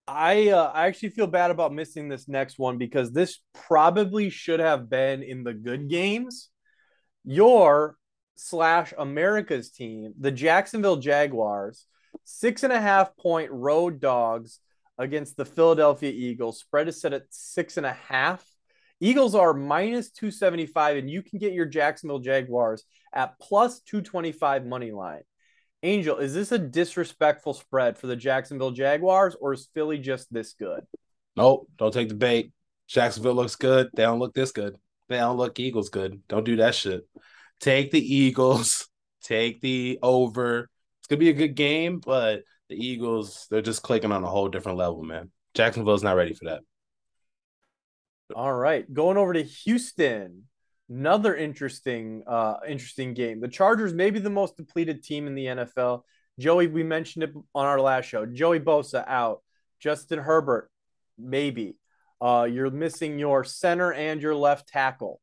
I 0.06 0.48
uh, 0.48 0.70
I 0.74 0.86
actually 0.86 1.10
feel 1.10 1.26
bad 1.26 1.50
about 1.50 1.72
missing 1.72 2.08
this 2.08 2.28
next 2.28 2.58
one 2.58 2.78
because 2.78 3.12
this 3.12 3.40
probably 3.54 4.30
should 4.30 4.60
have 4.60 4.88
been 4.88 5.22
in 5.22 5.44
the 5.44 5.54
good 5.54 5.88
games. 5.88 6.48
Your 7.24 7.96
slash 8.36 8.92
America's 8.96 9.70
team, 9.70 10.14
the 10.18 10.32
Jacksonville 10.32 10.96
Jaguars, 10.96 11.86
six 12.24 12.62
and 12.62 12.72
a 12.72 12.80
half 12.80 13.16
point 13.16 13.50
road 13.50 14.00
dogs 14.00 14.60
against 14.98 15.36
the 15.36 15.44
Philadelphia 15.44 16.10
Eagles. 16.10 16.60
Spread 16.60 16.88
is 16.88 17.00
set 17.00 17.12
at 17.12 17.24
six 17.30 17.76
and 17.76 17.86
a 17.86 17.92
half. 17.92 18.44
Eagles 19.00 19.34
are 19.34 19.54
minus 19.54 20.10
275, 20.10 20.98
and 20.98 21.10
you 21.10 21.22
can 21.22 21.38
get 21.38 21.54
your 21.54 21.64
Jacksonville 21.64 22.18
Jaguars 22.18 22.84
at 23.14 23.38
plus 23.40 23.80
225 23.80 24.66
money 24.66 24.92
line. 24.92 25.22
Angel, 25.82 26.18
is 26.18 26.34
this 26.34 26.52
a 26.52 26.58
disrespectful 26.58 27.54
spread 27.54 27.96
for 27.96 28.06
the 28.06 28.16
Jacksonville 28.16 28.72
Jaguars, 28.72 29.34
or 29.40 29.54
is 29.54 29.68
Philly 29.72 29.98
just 29.98 30.30
this 30.30 30.52
good? 30.52 30.84
Nope, 31.36 31.68
don't 31.78 31.94
take 31.94 32.10
the 32.10 32.14
bait. 32.14 32.52
Jacksonville 32.86 33.34
looks 33.34 33.56
good. 33.56 33.88
They 33.94 34.02
don't 34.02 34.18
look 34.18 34.34
this 34.34 34.52
good. 34.52 34.76
They 35.08 35.16
don't 35.16 35.38
look 35.38 35.58
Eagles 35.58 35.88
good. 35.88 36.20
Don't 36.28 36.44
do 36.44 36.56
that 36.56 36.74
shit. 36.74 37.08
Take 37.60 37.90
the 37.90 38.14
Eagles. 38.14 38.86
Take 39.22 39.60
the 39.60 39.98
over. 40.02 40.68
It's 41.10 41.16
gonna 41.16 41.26
be 41.26 41.30
a 41.30 41.48
good 41.48 41.56
game, 41.56 41.98
but 41.98 42.44
the 42.68 42.76
Eagles, 42.76 43.48
they're 43.50 43.62
just 43.62 43.82
clicking 43.82 44.12
on 44.12 44.22
a 44.22 44.28
whole 44.28 44.48
different 44.48 44.78
level, 44.78 45.02
man. 45.02 45.32
Jacksonville's 45.54 46.04
not 46.04 46.14
ready 46.14 46.34
for 46.34 46.44
that. 46.44 46.60
All 48.36 48.52
right, 48.52 48.86
going 48.94 49.16
over 49.16 49.32
to 49.32 49.42
Houston. 49.42 50.44
Another 50.88 51.34
interesting, 51.34 52.22
uh, 52.28 52.58
interesting 52.64 53.14
game. 53.14 53.40
The 53.40 53.48
Chargers 53.48 53.92
may 53.92 54.10
be 54.10 54.20
the 54.20 54.30
most 54.30 54.56
depleted 54.56 55.02
team 55.02 55.26
in 55.26 55.34
the 55.34 55.46
NFL. 55.46 56.02
Joey, 56.38 56.68
we 56.68 56.84
mentioned 56.84 57.24
it 57.24 57.32
on 57.56 57.66
our 57.66 57.80
last 57.80 58.04
show. 58.04 58.24
Joey 58.24 58.60
Bosa 58.60 59.04
out. 59.08 59.42
Justin 59.80 60.20
Herbert, 60.20 60.70
maybe. 61.18 61.74
Uh, 62.20 62.46
you're 62.48 62.70
missing 62.70 63.18
your 63.18 63.42
center 63.42 63.92
and 63.92 64.22
your 64.22 64.36
left 64.36 64.68
tackle. 64.68 65.20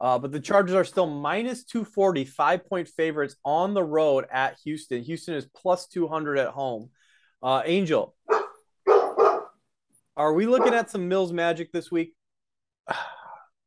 Uh, 0.00 0.18
but 0.18 0.30
the 0.30 0.40
Chargers 0.40 0.74
are 0.74 0.84
still 0.84 1.06
minus 1.06 1.64
240, 1.64 2.24
five 2.24 2.66
point 2.66 2.88
favorites 2.88 3.36
on 3.44 3.74
the 3.74 3.82
road 3.82 4.26
at 4.30 4.56
Houston. 4.64 5.02
Houston 5.02 5.34
is 5.34 5.46
plus 5.56 5.86
200 5.88 6.38
at 6.38 6.48
home. 6.48 6.90
Uh, 7.42 7.62
Angel, 7.64 8.14
are 10.16 10.32
we 10.32 10.46
looking 10.46 10.74
at 10.74 10.90
some 10.90 11.08
Mills 11.08 11.32
magic 11.32 11.72
this 11.72 11.90
week? 11.90 12.14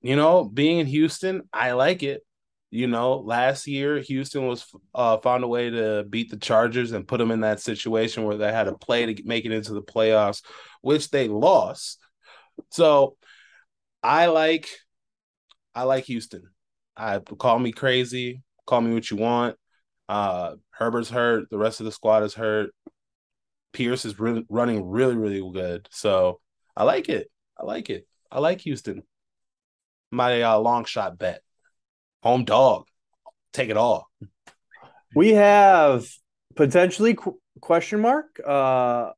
You 0.04 0.16
know, 0.16 0.44
being 0.46 0.80
in 0.80 0.88
Houston, 0.88 1.48
I 1.54 1.74
like 1.74 2.02
it. 2.02 2.26
You 2.72 2.88
know, 2.88 3.18
last 3.18 3.68
year 3.68 4.00
Houston 4.00 4.48
was 4.48 4.66
uh, 4.96 5.18
found 5.18 5.44
a 5.44 5.48
way 5.48 5.70
to 5.70 6.04
beat 6.10 6.32
the 6.32 6.38
Chargers 6.38 6.92
and 6.92 7.08
put 7.08 7.20
them 7.20 7.30
in 7.30 7.42
that 7.42 7.60
situation 7.60 8.24
where 8.24 8.36
they 8.36 8.52
had 8.52 8.64
to 8.64 8.74
play 8.74 9.14
to 9.14 9.24
make 9.24 9.46
it 9.46 9.52
into 9.52 9.76
the 9.76 9.82
playoffs, 9.84 10.42
which 10.82 11.12
they 11.12 11.28
lost. 11.28 12.00
So, 12.72 13.16
I 14.02 14.26
like, 14.26 14.70
I 15.74 15.84
like 15.84 16.06
Houston. 16.06 16.44
I 16.96 17.20
call 17.20 17.60
me 17.60 17.72
crazy, 17.72 18.44
call 18.66 18.82
me 18.82 18.94
what 18.94 19.10
you 19.10 19.18
want. 19.18 19.58
Uh, 20.10 20.56
Herbert's 20.72 21.10
hurt. 21.10 21.50
The 21.50 21.58
rest 21.58 21.80
of 21.80 21.86
the 21.86 21.92
squad 21.92 22.24
is 22.24 22.34
hurt. 22.34 22.72
Pierce 23.72 24.04
is 24.04 24.20
really 24.20 24.46
running 24.50 24.90
really, 24.90 25.16
really 25.16 25.42
good. 25.54 25.88
So 25.92 26.42
I 26.76 26.84
like 26.84 27.08
it. 27.08 27.32
I 27.58 27.66
like 27.66 27.90
it. 27.90 28.06
I 28.30 28.40
like 28.40 28.62
Houston 28.62 29.04
my 30.12 30.42
uh, 30.42 30.60
long 30.60 30.86
shot 30.86 31.18
bet. 31.18 31.42
Home 32.22 32.44
dog, 32.44 32.86
take 33.54 33.70
it 33.70 33.78
all. 33.78 34.12
We 35.16 35.34
have 35.34 36.06
potentially 36.56 37.16
qu- 37.16 37.40
question 37.60 38.02
mark. 38.02 38.40
Uh, 38.46 39.12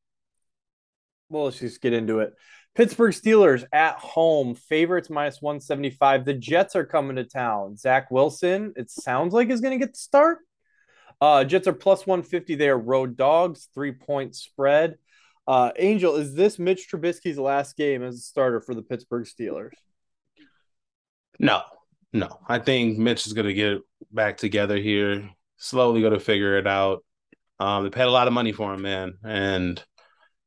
well, 1.30 1.46
let's 1.46 1.60
just 1.60 1.82
get 1.82 1.94
into 1.94 2.20
it. 2.20 2.34
Pittsburgh 2.76 3.14
Steelers 3.14 3.66
at 3.72 3.96
home, 3.98 4.56
favorites 4.56 5.10
minus 5.10 5.42
175. 5.42 6.26
The 6.26 6.34
Jets 6.34 6.76
are 6.76 6.86
coming 6.86 7.18
to 7.18 7.24
town. 7.24 7.78
Zach 7.78 8.10
Wilson, 8.10 8.74
it 8.76 8.90
sounds 8.90 9.34
like 9.34 9.50
is 9.50 9.62
going 9.62 9.80
to 9.80 9.86
get 9.86 9.94
the 9.94 10.00
start. 10.00 10.40
Uh, 11.22 11.44
Jets 11.44 11.68
are 11.68 11.74
plus 11.74 12.08
150. 12.08 12.56
They 12.56 12.70
are 12.70 12.78
road 12.78 13.16
dogs, 13.16 13.70
three 13.74 13.92
point 13.92 14.36
spread. 14.36 14.98
Uh, 15.48 15.72
Angel, 15.78 16.16
is 16.16 16.34
this 16.34 16.58
Mitch 16.58 16.90
Trubisky's 16.90 17.38
last 17.38 17.78
game 17.78 18.02
as 18.02 18.16
a 18.16 18.22
starter 18.22 18.60
for 18.60 18.74
the 18.74 18.82
Pittsburgh 18.82 19.26
Steelers? 19.26 19.74
No, 21.40 21.62
no. 22.12 22.40
I 22.48 22.60
think 22.60 22.98
Mitch 22.98 23.28
is 23.28 23.34
going 23.34 23.48
to 23.48 23.54
get 23.54 23.82
back 24.12 24.38
together 24.38 24.78
here. 24.78 25.30
Slowly 25.58 26.02
going 26.02 26.14
to 26.14 26.20
figure 26.20 26.58
it 26.58 26.68
out. 26.68 27.04
Um, 27.60 27.84
they 27.84 27.90
paid 27.90 28.04
a 28.04 28.12
lot 28.12 28.28
of 28.28 28.34
money 28.34 28.52
for 28.52 28.74
him, 28.74 28.82
man, 28.82 29.14
and 29.24 29.82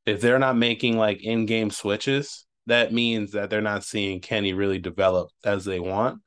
if 0.06 0.20
they're 0.20 0.38
not 0.38 0.56
making 0.56 0.96
like 0.96 1.22
in-game 1.22 1.70
switches, 1.70 2.46
that 2.66 2.92
means 2.92 3.32
that 3.32 3.50
they're 3.50 3.60
not 3.60 3.84
seeing 3.84 4.20
Kenny 4.20 4.52
really 4.52 4.78
develop 4.78 5.30
as 5.44 5.64
they 5.64 5.80
want. 5.80 6.20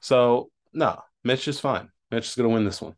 So 0.00 0.50
no, 0.72 1.00
Mitch 1.24 1.48
is 1.48 1.58
fine. 1.58 1.90
Mitch 2.10 2.28
is 2.28 2.34
going 2.34 2.48
to 2.48 2.54
win 2.54 2.64
this 2.64 2.80
one. 2.80 2.94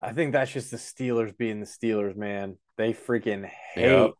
I 0.00 0.12
think 0.12 0.32
that's 0.32 0.52
just 0.52 0.70
the 0.70 0.76
Steelers 0.76 1.36
being 1.36 1.60
the 1.60 1.66
Steelers, 1.66 2.16
man. 2.16 2.56
They 2.76 2.92
freaking 2.92 3.48
hate 3.74 3.90
yep. 3.90 4.10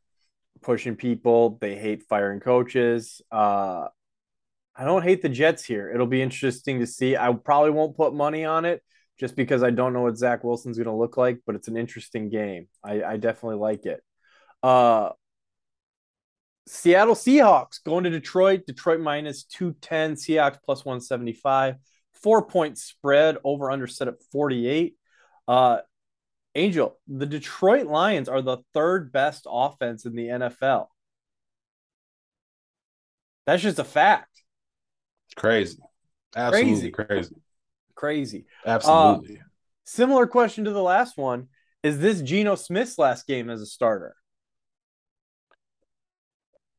pushing 0.63 0.97
people. 0.97 1.59
They 1.61 1.77
hate 1.77 2.03
firing 2.03 2.41
coaches. 2.41 3.23
Uh, 3.31 3.87
I 4.77 4.85
don't 4.85 5.03
hate 5.03 5.23
the 5.23 5.29
Jets 5.29 5.65
here. 5.65 5.91
It'll 5.91 6.07
be 6.07 6.23
interesting 6.23 6.81
to 6.81 6.87
see. 6.87 7.17
I 7.17 7.33
probably 7.33 7.71
won't 7.71 7.97
put 7.97 8.15
money 8.15 8.45
on 8.45 8.65
it 8.65 8.83
just 9.19 9.35
because 9.37 9.63
I 9.63 9.71
don't 9.71 9.93
know 9.93 10.03
what 10.03 10.17
Zach 10.17 10.45
Wilson's 10.45 10.79
going 10.79 10.87
to 10.87 10.93
look 10.93 11.17
like, 11.17 11.41
but 11.47 11.55
it's 11.55 11.69
an 11.69 11.77
interesting 11.77 12.29
game. 12.29 12.69
I, 12.85 13.03
I 13.03 13.17
definitely 13.17 13.59
like 13.59 13.87
it. 13.87 14.01
Uh, 14.63 15.11
Seattle 16.69 17.15
Seahawks 17.15 17.83
going 17.85 18.05
to 18.05 18.11
Detroit. 18.11 18.67
Detroit 18.67 19.01
minus 19.01 19.45
210, 19.45 20.15
Seahawks 20.15 20.59
plus 20.63 20.85
175. 20.85 21.77
Four 22.15 22.47
point 22.47 22.79
spread 22.79 23.39
over 23.45 23.71
under 23.71 23.87
set 23.87 24.09
at 24.09 24.23
48. 24.33 24.97
Uh, 25.47 25.79
Angel, 26.55 26.99
the 27.07 27.27
Detroit 27.27 27.87
Lions 27.87 28.29
are 28.29 28.43
the 28.43 28.59
third 28.75 29.13
best 29.13 29.47
offense 29.49 30.05
in 30.05 30.15
the 30.15 30.27
NFL. 30.27 30.89
That's 33.47 33.63
just 33.63 33.79
a 33.79 33.85
fact. 33.85 34.43
Crazy. 35.37 35.79
Absolutely 36.37 36.91
crazy. 36.91 37.07
Crazy. 37.07 37.35
crazy. 37.95 38.45
Absolutely. 38.67 39.39
Uh, 39.39 39.43
similar 39.85 40.27
question 40.27 40.65
to 40.65 40.73
the 40.73 40.83
last 40.83 41.17
one. 41.17 41.49
Is 41.83 41.99
this 41.99 42.21
Geno 42.21 42.57
Smith's 42.57 42.99
last 42.99 43.27
game 43.27 43.49
as 43.49 43.63
a 43.63 43.67
starter? 43.67 44.17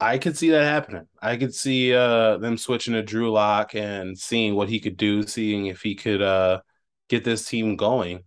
I 0.01 0.17
could 0.17 0.37
see 0.37 0.49
that 0.51 0.63
happening. 0.63 1.07
I 1.21 1.35
could 1.35 1.53
see 1.53 1.93
uh, 1.93 2.37
them 2.37 2.57
switching 2.57 2.93
to 2.93 3.03
Drew 3.03 3.31
Lock 3.31 3.75
and 3.75 4.17
seeing 4.17 4.55
what 4.55 4.69
he 4.69 4.79
could 4.79 4.95
do, 4.95 5.23
seeing 5.23 5.65
if 5.65 5.81
he 5.81 5.95
could 5.95 6.21
uh, 6.21 6.61
get 7.09 7.23
this 7.23 7.45
team 7.45 7.75
going. 7.75 8.23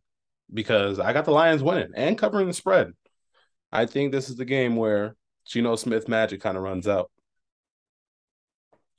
Because 0.52 1.00
I 1.00 1.14
got 1.14 1.24
the 1.24 1.30
Lions 1.30 1.62
winning 1.62 1.92
and 1.94 2.18
covering 2.18 2.46
the 2.46 2.52
spread. 2.52 2.92
I 3.72 3.86
think 3.86 4.12
this 4.12 4.28
is 4.28 4.36
the 4.36 4.44
game 4.44 4.76
where 4.76 5.16
Geno 5.46 5.76
Smith 5.76 6.08
magic 6.08 6.42
kind 6.42 6.58
of 6.58 6.62
runs 6.62 6.86
out. 6.86 7.10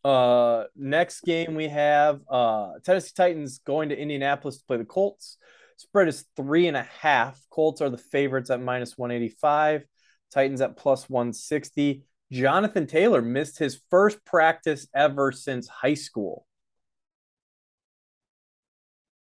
Uh, 0.04 0.64
next 0.76 1.22
game 1.22 1.56
we 1.56 1.70
have 1.70 2.20
uh 2.28 2.72
Tennessee 2.84 3.14
Titans 3.16 3.60
going 3.60 3.90
to 3.90 3.98
Indianapolis 3.98 4.58
to 4.58 4.66
play 4.66 4.78
the 4.78 4.84
Colts. 4.84 5.38
Spread 5.78 6.08
is 6.08 6.26
three 6.36 6.68
and 6.68 6.76
a 6.76 6.84
half. 6.84 7.40
Colts 7.50 7.82
are 7.82 7.90
the 7.90 7.98
favorites 7.98 8.50
at 8.50 8.62
minus 8.62 8.98
185. 8.98 9.84
Titans 10.32 10.62
at 10.62 10.76
plus 10.76 11.10
160. 11.10 12.04
Jonathan 12.34 12.88
Taylor 12.88 13.22
missed 13.22 13.60
his 13.60 13.80
first 13.90 14.26
practice 14.26 14.88
ever 14.94 15.32
since 15.32 15.68
high 15.68 15.94
school. 15.94 16.46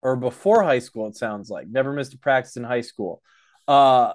Or 0.01 0.17
before 0.17 0.65
high 0.65 0.81
school, 0.81 1.07
it 1.07 1.17
sounds 1.17 1.49
like. 1.49 1.69
Never 1.69 1.93
missed 1.93 2.15
a 2.15 2.19
practice 2.19 2.57
in 2.57 2.65
high 2.65 2.81
school. 2.81 3.23
Uh 3.69 4.15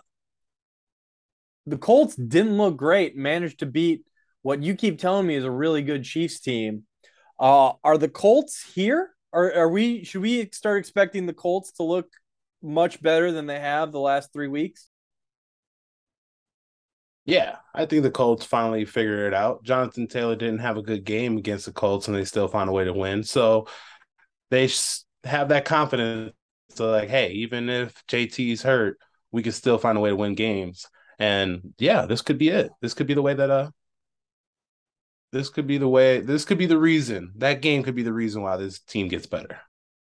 the 1.65 1.77
Colts 1.77 2.15
didn't 2.15 2.57
look 2.57 2.77
great, 2.77 3.15
managed 3.17 3.59
to 3.59 3.65
beat 3.65 4.03
what 4.47 4.63
you 4.63 4.75
keep 4.75 4.97
telling 4.97 5.27
me 5.27 5.35
is 5.35 5.43
a 5.43 5.51
really 5.51 5.81
good 5.81 6.05
Chiefs 6.05 6.39
team. 6.39 6.83
Uh, 7.37 7.73
are 7.83 7.97
the 7.97 8.07
Colts 8.07 8.63
here? 8.73 9.09
Are, 9.33 9.53
are 9.53 9.69
we? 9.69 10.05
Should 10.05 10.21
we 10.21 10.49
start 10.53 10.79
expecting 10.79 11.25
the 11.25 11.33
Colts 11.33 11.73
to 11.73 11.83
look 11.83 12.07
much 12.63 13.01
better 13.01 13.33
than 13.33 13.45
they 13.45 13.59
have 13.59 13.91
the 13.91 13.99
last 13.99 14.31
three 14.31 14.47
weeks? 14.47 14.89
Yeah, 17.27 17.57
I 17.75 17.85
think 17.85 18.03
the 18.03 18.09
Colts 18.09 18.45
finally 18.45 18.85
figured 18.85 19.27
it 19.27 19.33
out. 19.33 19.61
Jonathan 19.63 20.07
Taylor 20.07 20.37
didn't 20.37 20.59
have 20.59 20.77
a 20.77 20.81
good 20.81 21.03
game 21.03 21.37
against 21.37 21.65
the 21.65 21.73
Colts, 21.73 22.07
and 22.07 22.15
they 22.15 22.23
still 22.23 22.47
found 22.47 22.69
a 22.69 22.73
way 22.73 22.85
to 22.85 22.93
win. 22.93 23.21
So 23.21 23.67
they 24.49 24.69
have 25.25 25.49
that 25.49 25.65
confidence. 25.65 26.33
So, 26.69 26.89
like, 26.89 27.09
hey, 27.09 27.31
even 27.33 27.69
if 27.69 28.01
JT's 28.07 28.61
hurt, 28.63 28.97
we 29.31 29.43
can 29.43 29.51
still 29.51 29.77
find 29.77 29.97
a 29.97 30.01
way 30.01 30.09
to 30.09 30.15
win 30.15 30.35
games. 30.35 30.85
And 31.19 31.73
yeah, 31.79 32.05
this 32.05 32.21
could 32.21 32.37
be 32.37 32.47
it. 32.47 32.71
This 32.81 32.93
could 32.93 33.07
be 33.07 33.13
the 33.13 33.21
way 33.21 33.33
that 33.33 33.49
uh 33.49 33.71
this 35.33 35.49
could 35.49 35.67
be 35.67 35.77
the 35.77 35.87
way. 35.87 36.21
This 36.21 36.45
could 36.45 36.57
be 36.57 36.65
the 36.65 36.77
reason. 36.77 37.33
That 37.37 37.61
game 37.61 37.83
could 37.83 37.95
be 37.95 38.03
the 38.03 38.13
reason 38.13 38.41
why 38.41 38.55
this 38.55 38.79
team 38.79 39.09
gets 39.09 39.25
better. 39.25 39.59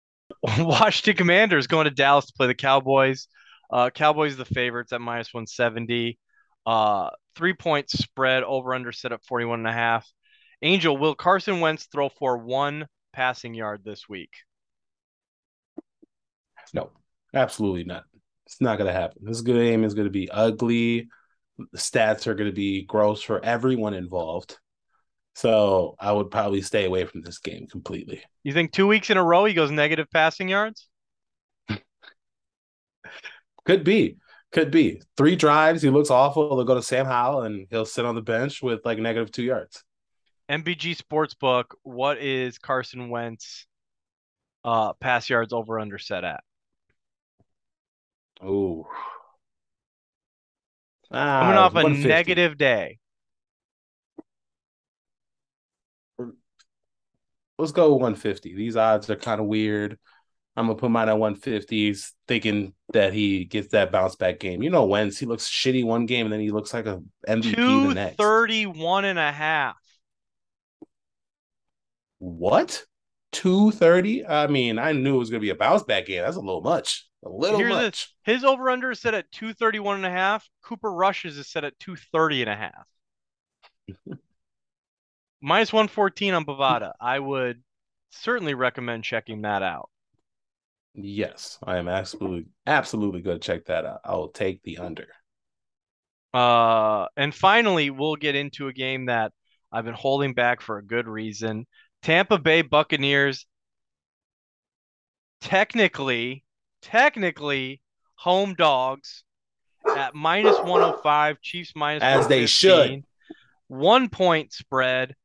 Washington 0.59 1.17
Commanders 1.17 1.65
going 1.65 1.85
to 1.85 1.91
Dallas 1.91 2.27
to 2.27 2.33
play 2.33 2.47
the 2.47 2.53
Cowboys. 2.53 3.27
Uh, 3.71 3.89
Cowboys 3.89 4.37
the 4.37 4.45
favorites 4.45 4.93
at 4.93 5.01
minus 5.01 5.33
170. 5.33 6.19
Uh, 6.65 7.09
three 7.35 7.53
point 7.53 7.89
spread 7.89 8.43
over 8.43 8.73
under 8.73 8.91
set 8.91 9.11
at 9.11 9.23
41 9.23 9.59
and 9.59 9.67
a 9.67 9.73
half. 9.73 10.09
Angel, 10.61 10.95
will 10.97 11.15
Carson 11.15 11.59
Wentz 11.59 11.85
throw 11.91 12.09
for 12.09 12.37
one 12.37 12.87
passing 13.13 13.53
yard 13.53 13.81
this 13.83 14.09
week? 14.09 14.31
No, 16.73 16.91
absolutely 17.33 17.83
not. 17.83 18.05
It's 18.45 18.61
not 18.61 18.77
going 18.77 18.87
to 18.87 18.93
happen. 18.93 19.23
This 19.23 19.41
game 19.41 19.83
is 19.83 19.93
going 19.93 20.07
to 20.07 20.11
be 20.11 20.29
ugly. 20.29 21.07
The 21.57 21.77
stats 21.77 22.27
are 22.27 22.35
going 22.35 22.49
to 22.49 22.55
be 22.55 22.83
gross 22.83 23.21
for 23.21 23.43
everyone 23.43 23.93
involved. 23.93 24.57
So 25.35 25.95
I 25.99 26.11
would 26.11 26.31
probably 26.31 26.61
stay 26.61 26.85
away 26.85 27.05
from 27.05 27.21
this 27.21 27.39
game 27.39 27.67
completely. 27.67 28.21
You 28.43 28.53
think 28.53 28.71
two 28.71 28.87
weeks 28.87 29.09
in 29.09 29.17
a 29.17 29.23
row 29.23 29.45
he 29.45 29.53
goes 29.53 29.71
negative 29.71 30.07
passing 30.11 30.47
yards? 30.47 30.87
Could 33.65 33.83
be. 33.83 34.17
Could 34.55 34.71
be. 34.71 35.01
Three 35.17 35.35
drives, 35.35 35.81
he 35.81 35.89
looks 35.89 36.09
awful. 36.09 36.55
They'll 36.55 36.63
go 36.63 36.75
to 36.75 36.81
Sam 36.81 37.05
Howell 37.05 37.41
and 37.41 37.67
he'll 37.69 37.83
sit 37.85 38.05
on 38.05 38.15
the 38.15 38.21
bench 38.21 38.63
with 38.63 38.85
like 38.85 38.97
negative 38.99 39.29
two 39.29 39.43
yards. 39.43 39.83
MBG 40.49 40.95
Sportsbook, 40.95 41.65
what 41.83 42.19
is 42.19 42.57
Carson 42.57 43.09
Wentz 43.09 43.67
uh 44.63 44.93
pass 44.93 45.29
yards 45.29 45.51
over 45.51 45.77
under 45.77 45.97
set 45.97 46.23
at? 46.23 46.41
Oh. 48.41 48.87
Ah, 51.11 51.41
Coming 51.41 51.57
off 51.57 51.75
a 51.75 51.89
negative 51.89 52.57
day. 52.57 52.99
let's 57.59 57.73
go 57.73 57.91
150. 57.91 58.55
These 58.55 58.77
odds 58.77 59.09
are 59.09 59.17
kind 59.17 59.41
of 59.41 59.47
weird. 59.47 59.99
I'm 60.57 60.67
gonna 60.67 60.75
put 60.75 60.91
mine 60.91 61.09
at 61.09 61.15
150s, 61.15 62.11
thinking 62.27 62.73
that 62.93 63.13
he 63.13 63.45
gets 63.45 63.69
that 63.69 63.91
bounce 63.91 64.15
back 64.15 64.39
game. 64.39 64.63
You 64.63 64.69
know, 64.69 64.85
Wentz 64.85 65.17
he 65.17 65.25
looks 65.25 65.49
shitty 65.49 65.83
one 65.85 66.05
game 66.05 66.25
and 66.25 66.33
then 66.33 66.39
he 66.39 66.51
looks 66.51 66.73
like 66.73 66.85
a 66.85 67.01
MVP 67.27 67.55
the 67.55 67.93
next. 67.93 68.17
231 68.17 69.05
and 69.05 69.19
a 69.19 69.31
half. 69.31 69.75
What? 72.19 72.85
230? 73.33 74.25
I 74.25 74.47
mean, 74.47 74.79
I 74.79 74.93
knew 74.93 75.15
it 75.15 75.19
was 75.19 75.29
gonna 75.29 75.41
be 75.41 75.49
a 75.49 75.55
bounce 75.55 75.83
back 75.83 76.05
game. 76.05 76.21
That's 76.23 76.37
a 76.37 76.41
little 76.41 76.61
much. 76.61 77.05
A 77.25 77.29
little 77.29 77.59
Here's 77.59 77.73
much. 77.73 78.15
His 78.23 78.43
over 78.45 78.69
under 78.69 78.91
is 78.91 79.01
set 79.01 79.13
at 79.13 79.29
231 79.31 79.97
and 79.97 80.05
a 80.05 80.11
half. 80.11 80.47
Cooper 80.63 80.91
Rush's 80.91 81.37
is 81.37 81.49
set 81.49 81.65
at 81.65 81.77
230 81.79 82.43
and 82.43 82.49
a 82.49 82.55
half. 82.55 84.17
Minus 85.41 85.73
114 85.73 86.33
on 86.33 86.45
Bovada. 86.45 86.93
I 87.01 87.19
would 87.19 87.61
certainly 88.11 88.53
recommend 88.53 89.03
checking 89.03 89.41
that 89.41 89.61
out. 89.61 89.89
Yes, 90.97 91.59
I 91.63 91.77
am 91.77 91.87
absolutely 91.87 92.45
absolutely 92.65 93.21
gonna 93.21 93.39
check 93.39 93.65
that 93.65 93.85
out. 93.85 94.01
I'll 94.05 94.29
take 94.29 94.63
the 94.63 94.77
under. 94.77 95.07
Uh, 96.33 97.07
and 97.15 97.33
finally, 97.33 97.89
we'll 97.89 98.15
get 98.15 98.35
into 98.35 98.67
a 98.67 98.73
game 98.73 99.05
that 99.05 99.31
I've 99.71 99.85
been 99.85 99.93
holding 99.93 100.33
back 100.33 100.61
for 100.61 100.77
a 100.77 100.85
good 100.85 101.07
reason. 101.07 101.65
Tampa 102.01 102.37
Bay 102.37 102.61
Buccaneers, 102.61 103.45
technically, 105.41 106.43
technically 106.81 107.81
home 108.15 108.53
dogs 108.53 109.23
at 109.95 110.13
minus 110.15 110.57
105, 110.59 111.41
Chiefs 111.41 111.73
minus 111.75 112.03
As 112.03 112.27
they 112.27 112.45
should. 112.45 113.03
One 113.67 114.09
point 114.09 114.53
spread. 114.53 115.15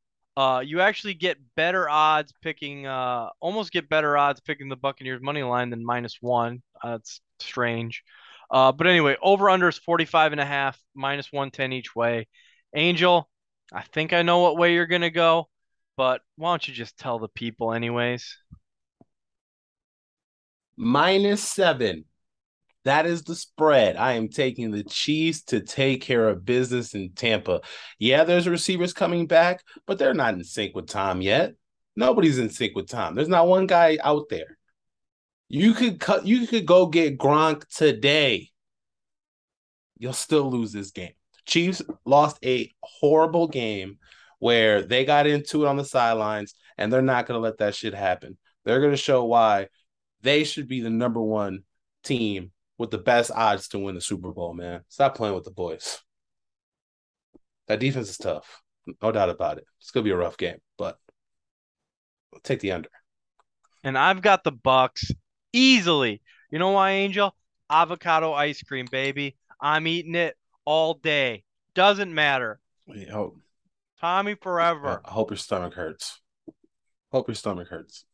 Uh, 0.40 0.60
you 0.60 0.80
actually 0.80 1.12
get 1.12 1.36
better 1.54 1.86
odds 1.86 2.32
picking, 2.40 2.86
uh, 2.86 3.28
almost 3.40 3.70
get 3.70 3.90
better 3.90 4.16
odds 4.16 4.40
picking 4.40 4.70
the 4.70 4.76
Buccaneers 4.76 5.20
money 5.20 5.42
line 5.42 5.68
than 5.68 5.84
minus 5.84 6.16
one. 6.22 6.62
Uh, 6.82 6.92
that's 6.92 7.20
strange. 7.40 8.02
Uh, 8.50 8.72
but 8.72 8.86
anyway, 8.86 9.18
over 9.20 9.50
under 9.50 9.68
is 9.68 9.76
45 9.76 10.32
and 10.32 10.40
a 10.40 10.46
half, 10.46 10.80
minus 10.94 11.30
110 11.30 11.74
each 11.74 11.94
way. 11.94 12.26
Angel, 12.74 13.28
I 13.70 13.82
think 13.82 14.14
I 14.14 14.22
know 14.22 14.38
what 14.38 14.56
way 14.56 14.72
you're 14.72 14.86
going 14.86 15.02
to 15.02 15.10
go, 15.10 15.50
but 15.98 16.22
why 16.36 16.52
don't 16.52 16.66
you 16.66 16.72
just 16.72 16.96
tell 16.96 17.18
the 17.18 17.28
people, 17.28 17.74
anyways? 17.74 18.34
Minus 20.74 21.42
seven. 21.42 22.06
That 22.84 23.04
is 23.04 23.22
the 23.22 23.34
spread. 23.34 23.96
I 23.96 24.12
am 24.12 24.28
taking 24.28 24.70
the 24.70 24.84
Chiefs 24.84 25.42
to 25.44 25.60
take 25.60 26.00
care 26.00 26.28
of 26.28 26.44
business 26.44 26.94
in 26.94 27.12
Tampa. 27.12 27.60
Yeah, 27.98 28.24
there's 28.24 28.48
receivers 28.48 28.94
coming 28.94 29.26
back, 29.26 29.62
but 29.86 29.98
they're 29.98 30.14
not 30.14 30.34
in 30.34 30.44
sync 30.44 30.74
with 30.74 30.88
Tom 30.88 31.20
yet. 31.20 31.54
Nobody's 31.94 32.38
in 32.38 32.48
sync 32.48 32.74
with 32.74 32.88
Tom. 32.88 33.14
There's 33.14 33.28
not 33.28 33.48
one 33.48 33.66
guy 33.66 33.98
out 34.02 34.28
there. 34.30 34.56
You 35.48 35.74
could 35.74 36.00
cut. 36.00 36.26
You 36.26 36.46
could 36.46 36.64
go 36.64 36.86
get 36.86 37.18
Gronk 37.18 37.66
today. 37.68 38.50
You'll 39.98 40.12
still 40.14 40.50
lose 40.50 40.72
this 40.72 40.92
game. 40.92 41.12
Chiefs 41.44 41.82
lost 42.06 42.38
a 42.44 42.72
horrible 42.82 43.48
game 43.48 43.98
where 44.38 44.82
they 44.82 45.04
got 45.04 45.26
into 45.26 45.64
it 45.64 45.68
on 45.68 45.76
the 45.76 45.84
sidelines, 45.84 46.54
and 46.78 46.90
they're 46.90 47.02
not 47.02 47.26
going 47.26 47.36
to 47.36 47.42
let 47.42 47.58
that 47.58 47.74
shit 47.74 47.92
happen. 47.92 48.38
They're 48.64 48.80
going 48.80 48.92
to 48.92 48.96
show 48.96 49.24
why 49.24 49.68
they 50.22 50.44
should 50.44 50.68
be 50.68 50.80
the 50.80 50.88
number 50.88 51.20
one 51.20 51.64
team 52.04 52.52
with 52.80 52.90
the 52.90 52.96
best 52.96 53.30
odds 53.30 53.68
to 53.68 53.78
win 53.78 53.94
the 53.94 54.00
Super 54.00 54.32
Bowl, 54.32 54.54
man. 54.54 54.80
Stop 54.88 55.14
playing 55.14 55.34
with 55.34 55.44
the 55.44 55.50
boys. 55.50 56.00
That 57.68 57.78
defense 57.78 58.08
is 58.08 58.16
tough. 58.16 58.62
No 59.02 59.12
doubt 59.12 59.28
about 59.28 59.58
it. 59.58 59.64
It's 59.78 59.90
gonna 59.90 60.04
be 60.04 60.12
a 60.12 60.16
rough 60.16 60.38
game, 60.38 60.56
but 60.78 60.96
I'll 62.32 62.40
take 62.40 62.60
the 62.60 62.72
under. 62.72 62.88
And 63.84 63.98
I've 63.98 64.22
got 64.22 64.44
the 64.44 64.50
Bucks 64.50 65.12
easily. 65.52 66.22
You 66.50 66.58
know 66.58 66.70
why, 66.70 66.92
Angel? 66.92 67.36
Avocado 67.68 68.32
ice 68.32 68.62
cream, 68.62 68.86
baby. 68.90 69.36
I'm 69.60 69.86
eating 69.86 70.14
it 70.14 70.34
all 70.64 70.94
day. 70.94 71.44
Doesn't 71.74 72.14
matter. 72.14 72.60
Hope, 73.12 73.36
Tommy 74.00 74.36
forever. 74.36 75.02
I 75.04 75.10
hope 75.10 75.30
your 75.30 75.36
stomach 75.36 75.74
hurts. 75.74 76.18
Hope 77.12 77.28
your 77.28 77.34
stomach 77.34 77.68
hurts. 77.68 78.06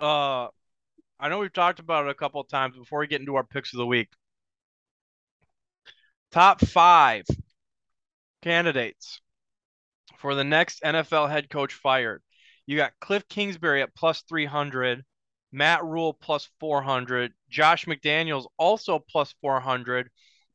Uh, 0.00 0.48
I 1.20 1.28
know 1.28 1.38
we've 1.38 1.52
talked 1.52 1.80
about 1.80 2.06
it 2.06 2.10
a 2.10 2.14
couple 2.14 2.40
of 2.40 2.48
times 2.48 2.76
before 2.76 3.00
we 3.00 3.06
get 3.06 3.20
into 3.20 3.36
our 3.36 3.44
picks 3.44 3.74
of 3.74 3.78
the 3.78 3.86
week. 3.86 4.08
Top 6.32 6.60
five 6.62 7.26
candidates 8.40 9.20
for 10.16 10.34
the 10.34 10.44
next 10.44 10.82
NFL 10.82 11.30
head 11.30 11.50
coach 11.50 11.74
fired. 11.74 12.22
You 12.66 12.76
got 12.76 12.98
Cliff 13.00 13.28
Kingsbury 13.28 13.82
at 13.82 13.94
plus 13.94 14.22
300, 14.22 15.04
Matt 15.52 15.84
Rhule 15.84 16.14
plus 16.14 16.48
400, 16.58 17.32
Josh 17.50 17.84
McDaniels 17.84 18.46
also 18.56 18.98
plus 18.98 19.34
400, 19.42 20.08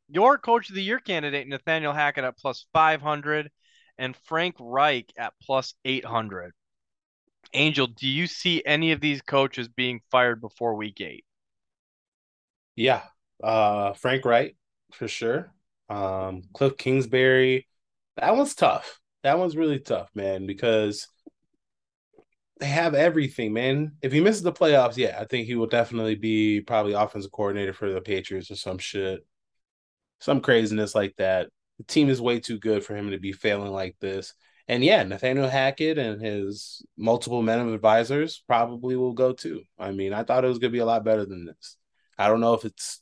your 0.08 0.36
coach 0.36 0.68
of 0.68 0.74
the 0.74 0.82
year 0.82 0.98
candidate, 0.98 1.46
Nathaniel 1.46 1.92
Hackett 1.92 2.24
at 2.24 2.38
plus 2.38 2.66
500, 2.72 3.50
and 3.98 4.16
Frank 4.24 4.56
Reich 4.58 5.12
at 5.16 5.34
plus 5.42 5.74
800. 5.84 6.52
Angel, 7.56 7.86
do 7.86 8.06
you 8.06 8.26
see 8.26 8.62
any 8.64 8.92
of 8.92 9.00
these 9.00 9.22
coaches 9.22 9.66
being 9.66 10.00
fired 10.10 10.40
before 10.40 10.74
week 10.74 11.00
eight? 11.00 11.24
Yeah. 12.76 13.02
Uh 13.42 13.92
Frank 13.94 14.24
Reich 14.24 14.56
for 14.92 15.08
sure. 15.08 15.52
Um 15.88 16.42
Cliff 16.54 16.76
Kingsbury. 16.76 17.66
That 18.16 18.36
one's 18.36 18.54
tough. 18.54 19.00
That 19.22 19.38
one's 19.38 19.56
really 19.56 19.80
tough, 19.80 20.08
man, 20.14 20.46
because 20.46 21.08
they 22.58 22.66
have 22.66 22.94
everything, 22.94 23.52
man. 23.52 23.92
If 24.02 24.12
he 24.12 24.20
misses 24.20 24.42
the 24.42 24.52
playoffs, 24.52 24.96
yeah, 24.96 25.18
I 25.20 25.24
think 25.26 25.46
he 25.46 25.56
will 25.56 25.66
definitely 25.66 26.14
be 26.14 26.60
probably 26.62 26.94
offensive 26.94 27.32
coordinator 27.32 27.72
for 27.74 27.92
the 27.92 28.00
Patriots 28.00 28.50
or 28.50 28.56
some 28.56 28.78
shit. 28.78 29.26
Some 30.20 30.40
craziness 30.40 30.94
like 30.94 31.14
that. 31.16 31.48
The 31.78 31.84
team 31.84 32.08
is 32.08 32.22
way 32.22 32.40
too 32.40 32.58
good 32.58 32.84
for 32.84 32.96
him 32.96 33.10
to 33.10 33.18
be 33.18 33.32
failing 33.32 33.72
like 33.72 33.96
this. 34.00 34.32
And 34.68 34.84
yeah, 34.84 35.04
Nathaniel 35.04 35.48
Hackett 35.48 35.96
and 35.96 36.20
his 36.20 36.84
multiple 36.96 37.42
men 37.42 37.60
of 37.60 37.72
advisors 37.72 38.42
probably 38.48 38.96
will 38.96 39.12
go 39.12 39.32
too. 39.32 39.62
I 39.78 39.92
mean, 39.92 40.12
I 40.12 40.24
thought 40.24 40.44
it 40.44 40.48
was 40.48 40.58
going 40.58 40.72
to 40.72 40.76
be 40.76 40.80
a 40.80 40.86
lot 40.86 41.04
better 41.04 41.24
than 41.24 41.44
this. 41.44 41.76
I 42.18 42.28
don't 42.28 42.40
know 42.40 42.54
if 42.54 42.64
it's 42.64 43.00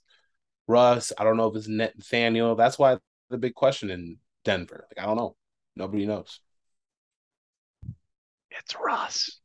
Russ. 0.67 1.13
I 1.17 1.25
don't 1.25 1.39
know 1.39 1.47
if 1.47 1.57
it's 1.57 1.69
Nathaniel. 1.69 2.55
That's 2.55 2.79
why 2.79 2.99
the 3.31 3.39
big 3.39 3.55
question 3.55 3.91
in 3.91 4.19
Denver. 4.45 4.87
Like, 4.91 5.03
I 5.03 5.07
don't 5.07 5.17
know. 5.17 5.37
Nobody 5.75 6.07
knows. 6.07 6.41
It's 8.51 8.77
Russ. 8.77 9.41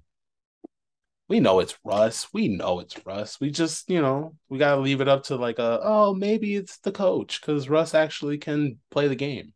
We 1.30 1.40
know 1.40 1.60
it's 1.60 1.78
Russ. 1.86 2.28
We 2.34 2.48
know 2.48 2.80
it's 2.80 3.06
Russ. 3.06 3.40
We 3.40 3.52
just, 3.52 3.90
you 3.90 4.02
know, 4.02 4.36
we 4.50 4.58
got 4.58 4.76
to 4.76 4.82
leave 4.82 5.00
it 5.00 5.08
up 5.08 5.24
to 5.26 5.36
like 5.36 5.60
a, 5.60 5.80
oh, 5.84 6.14
maybe 6.14 6.56
it's 6.56 6.80
the 6.80 6.92
coach 6.92 7.40
because 7.40 7.70
Russ 7.70 7.94
actually 7.94 8.40
can 8.40 8.80
play 8.90 9.08
the 9.08 9.16
game. 9.16 9.54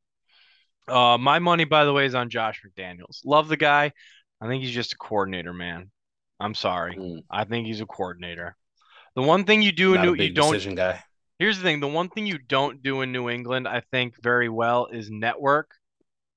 Uh, 0.88 1.18
my 1.18 1.40
money, 1.40 1.66
by 1.66 1.86
the 1.86 1.94
way, 1.94 2.06
is 2.06 2.16
on 2.16 2.30
Josh 2.30 2.62
McDaniels. 2.66 3.22
Love 3.26 3.48
the 3.48 3.58
guy. 3.58 3.92
I 4.42 4.48
think 4.48 4.64
he's 4.64 4.74
just 4.74 4.94
a 4.94 4.98
coordinator, 4.98 5.54
man. 5.54 5.90
I'm 6.40 6.56
sorry. 6.56 6.98
Mm. 6.98 7.24
I 7.30 7.46
think 7.46 7.68
he's 7.68 7.82
a 7.82 7.86
coordinator. 7.86 8.56
The 9.16 9.22
one 9.22 9.46
thing 9.46 9.62
you 9.62 9.72
do 9.72 9.94
in 9.94 10.02
Not 10.02 10.08
a 10.08 10.12
New 10.12 10.24
you 10.24 10.34
don't 10.34 10.76
guy. 10.76 11.02
Here's 11.40 11.58
the 11.58 11.64
thing: 11.64 11.80
the 11.80 11.88
one 11.88 12.10
thing 12.10 12.26
you 12.26 12.38
don't 12.38 12.84
do 12.84 13.02
in 13.02 13.12
New 13.12 13.30
England, 13.30 13.68
I 13.68 13.82
think, 13.92 14.22
very 14.22 14.50
well 14.50 14.88
is 14.92 15.10
network. 15.10 15.72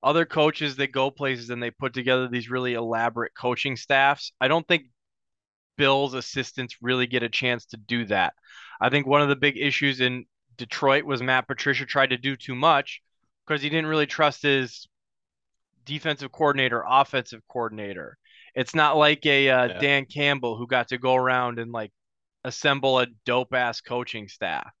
Other 0.03 0.25
coaches 0.25 0.75
they 0.75 0.87
go 0.87 1.11
places 1.11 1.49
and 1.49 1.61
they 1.61 1.71
put 1.71 1.93
together 1.93 2.27
these 2.27 2.49
really 2.49 2.75
elaborate 2.75 3.33
coaching 3.35 3.75
staffs. 3.75 4.31
I 4.39 4.47
don't 4.47 4.67
think 4.67 4.85
Bill's 5.77 6.13
assistants 6.13 6.77
really 6.81 7.07
get 7.07 7.23
a 7.23 7.29
chance 7.29 7.65
to 7.67 7.77
do 7.77 8.05
that. 8.05 8.33
I 8.79 8.89
think 8.89 9.07
one 9.07 9.21
of 9.21 9.29
the 9.29 9.35
big 9.35 9.57
issues 9.57 9.99
in 9.99 10.25
Detroit 10.55 11.03
was 11.03 11.21
Matt 11.21 11.47
Patricia 11.47 11.85
tried 11.85 12.11
to 12.11 12.17
do 12.17 12.35
too 12.35 12.55
much 12.55 13.01
because 13.47 13.61
he 13.61 13.69
didn't 13.69 13.87
really 13.87 14.05
trust 14.05 14.41
his 14.41 14.87
defensive 15.85 16.31
coordinator, 16.31 16.83
offensive 16.87 17.41
coordinator. 17.47 18.17
It's 18.55 18.75
not 18.75 18.97
like 18.97 19.25
a 19.25 19.49
uh, 19.49 19.67
Yeah. 19.67 19.79
Dan 19.79 20.05
Campbell 20.05 20.57
who 20.57 20.67
got 20.67 20.89
to 20.89 20.97
go 20.97 21.15
around 21.15 21.59
and 21.59 21.71
like 21.71 21.91
assemble 22.43 22.99
a 22.99 23.07
dope 23.25 23.53
ass 23.53 23.81
coaching 23.81 24.27
staff. 24.27 24.71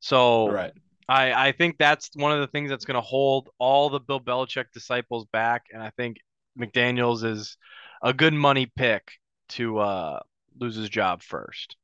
So 0.00 0.50
Right. 0.50 0.72
I, 1.08 1.48
I 1.48 1.52
think 1.52 1.76
that's 1.78 2.10
one 2.14 2.32
of 2.32 2.40
the 2.40 2.46
things 2.46 2.70
that's 2.70 2.84
going 2.84 2.94
to 2.94 3.00
hold 3.00 3.50
all 3.58 3.90
the 3.90 4.00
Bill 4.00 4.20
Belichick 4.20 4.66
disciples 4.72 5.26
back. 5.32 5.64
And 5.72 5.82
I 5.82 5.90
think 5.96 6.18
McDaniels 6.58 7.24
is 7.24 7.56
a 8.02 8.12
good 8.12 8.34
money 8.34 8.66
pick 8.76 9.10
to 9.50 9.78
uh, 9.78 10.20
lose 10.58 10.76
his 10.76 10.88
job 10.88 11.22
first. 11.22 11.76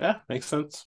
Yeah, 0.00 0.16
makes 0.28 0.46
sense. 0.46 0.86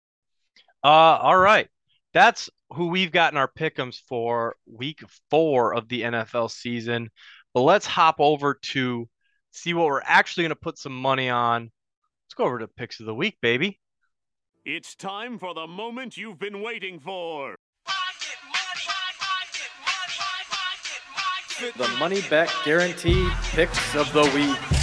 Uh, 0.83 0.87
all 0.87 1.37
right. 1.37 1.69
That's 2.13 2.49
who 2.71 2.87
we've 2.87 3.11
gotten 3.11 3.37
our 3.37 3.47
pick'ems 3.47 3.99
for 4.07 4.55
week 4.65 5.03
four 5.29 5.73
of 5.73 5.87
the 5.87 6.03
NFL 6.03 6.51
season. 6.51 7.09
But 7.53 7.61
let's 7.61 7.85
hop 7.85 8.15
over 8.19 8.59
to 8.73 9.07
see 9.51 9.73
what 9.73 9.87
we're 9.87 10.01
actually 10.03 10.43
going 10.43 10.49
to 10.49 10.55
put 10.55 10.77
some 10.77 10.95
money 10.95 11.29
on. 11.29 11.63
Let's 11.63 12.33
go 12.35 12.45
over 12.45 12.59
to 12.59 12.67
picks 12.67 12.99
of 12.99 13.05
the 13.05 13.15
week, 13.15 13.37
baby. 13.41 13.79
It's 14.65 14.95
time 14.95 15.39
for 15.39 15.53
the 15.53 15.67
moment 15.67 16.17
you've 16.17 16.39
been 16.39 16.61
waiting 16.61 16.99
for. 16.99 17.55
The 21.75 21.87
money 21.99 22.21
back 22.29 22.49
guarantee 22.63 23.29
picks 23.51 23.95
of 23.95 24.11
the 24.13 24.23
week. 24.33 24.78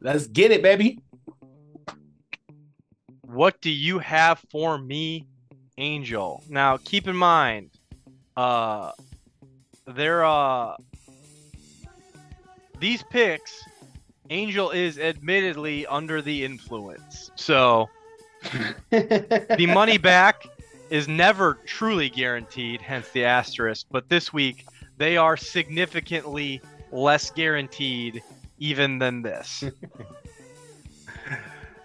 Let's 0.00 0.26
get 0.26 0.50
it, 0.50 0.62
baby. 0.62 0.98
What 3.20 3.60
do 3.60 3.70
you 3.70 4.00
have 4.00 4.40
for 4.50 4.78
me, 4.78 5.28
Angel? 5.78 6.42
Now, 6.48 6.78
keep 6.78 7.06
in 7.06 7.14
mind, 7.14 7.70
uh, 8.36 8.90
there 9.86 10.24
uh, 10.24 10.74
these 12.80 13.04
picks, 13.04 13.62
Angel 14.30 14.70
is 14.70 14.98
admittedly 14.98 15.86
under 15.86 16.20
the 16.20 16.44
influence, 16.44 17.30
so 17.36 17.88
the 18.90 19.70
money 19.72 19.98
back 20.12 20.42
is 20.90 21.06
never 21.06 21.60
truly 21.64 22.10
guaranteed, 22.10 22.80
hence 22.80 23.08
the 23.10 23.24
asterisk. 23.24 23.86
But 23.88 24.08
this 24.08 24.32
week, 24.32 24.66
they 24.96 25.16
are 25.16 25.36
significantly 25.36 26.60
less 26.92 27.30
guaranteed 27.30 28.22
even 28.58 28.98
than 28.98 29.22
this. 29.22 29.64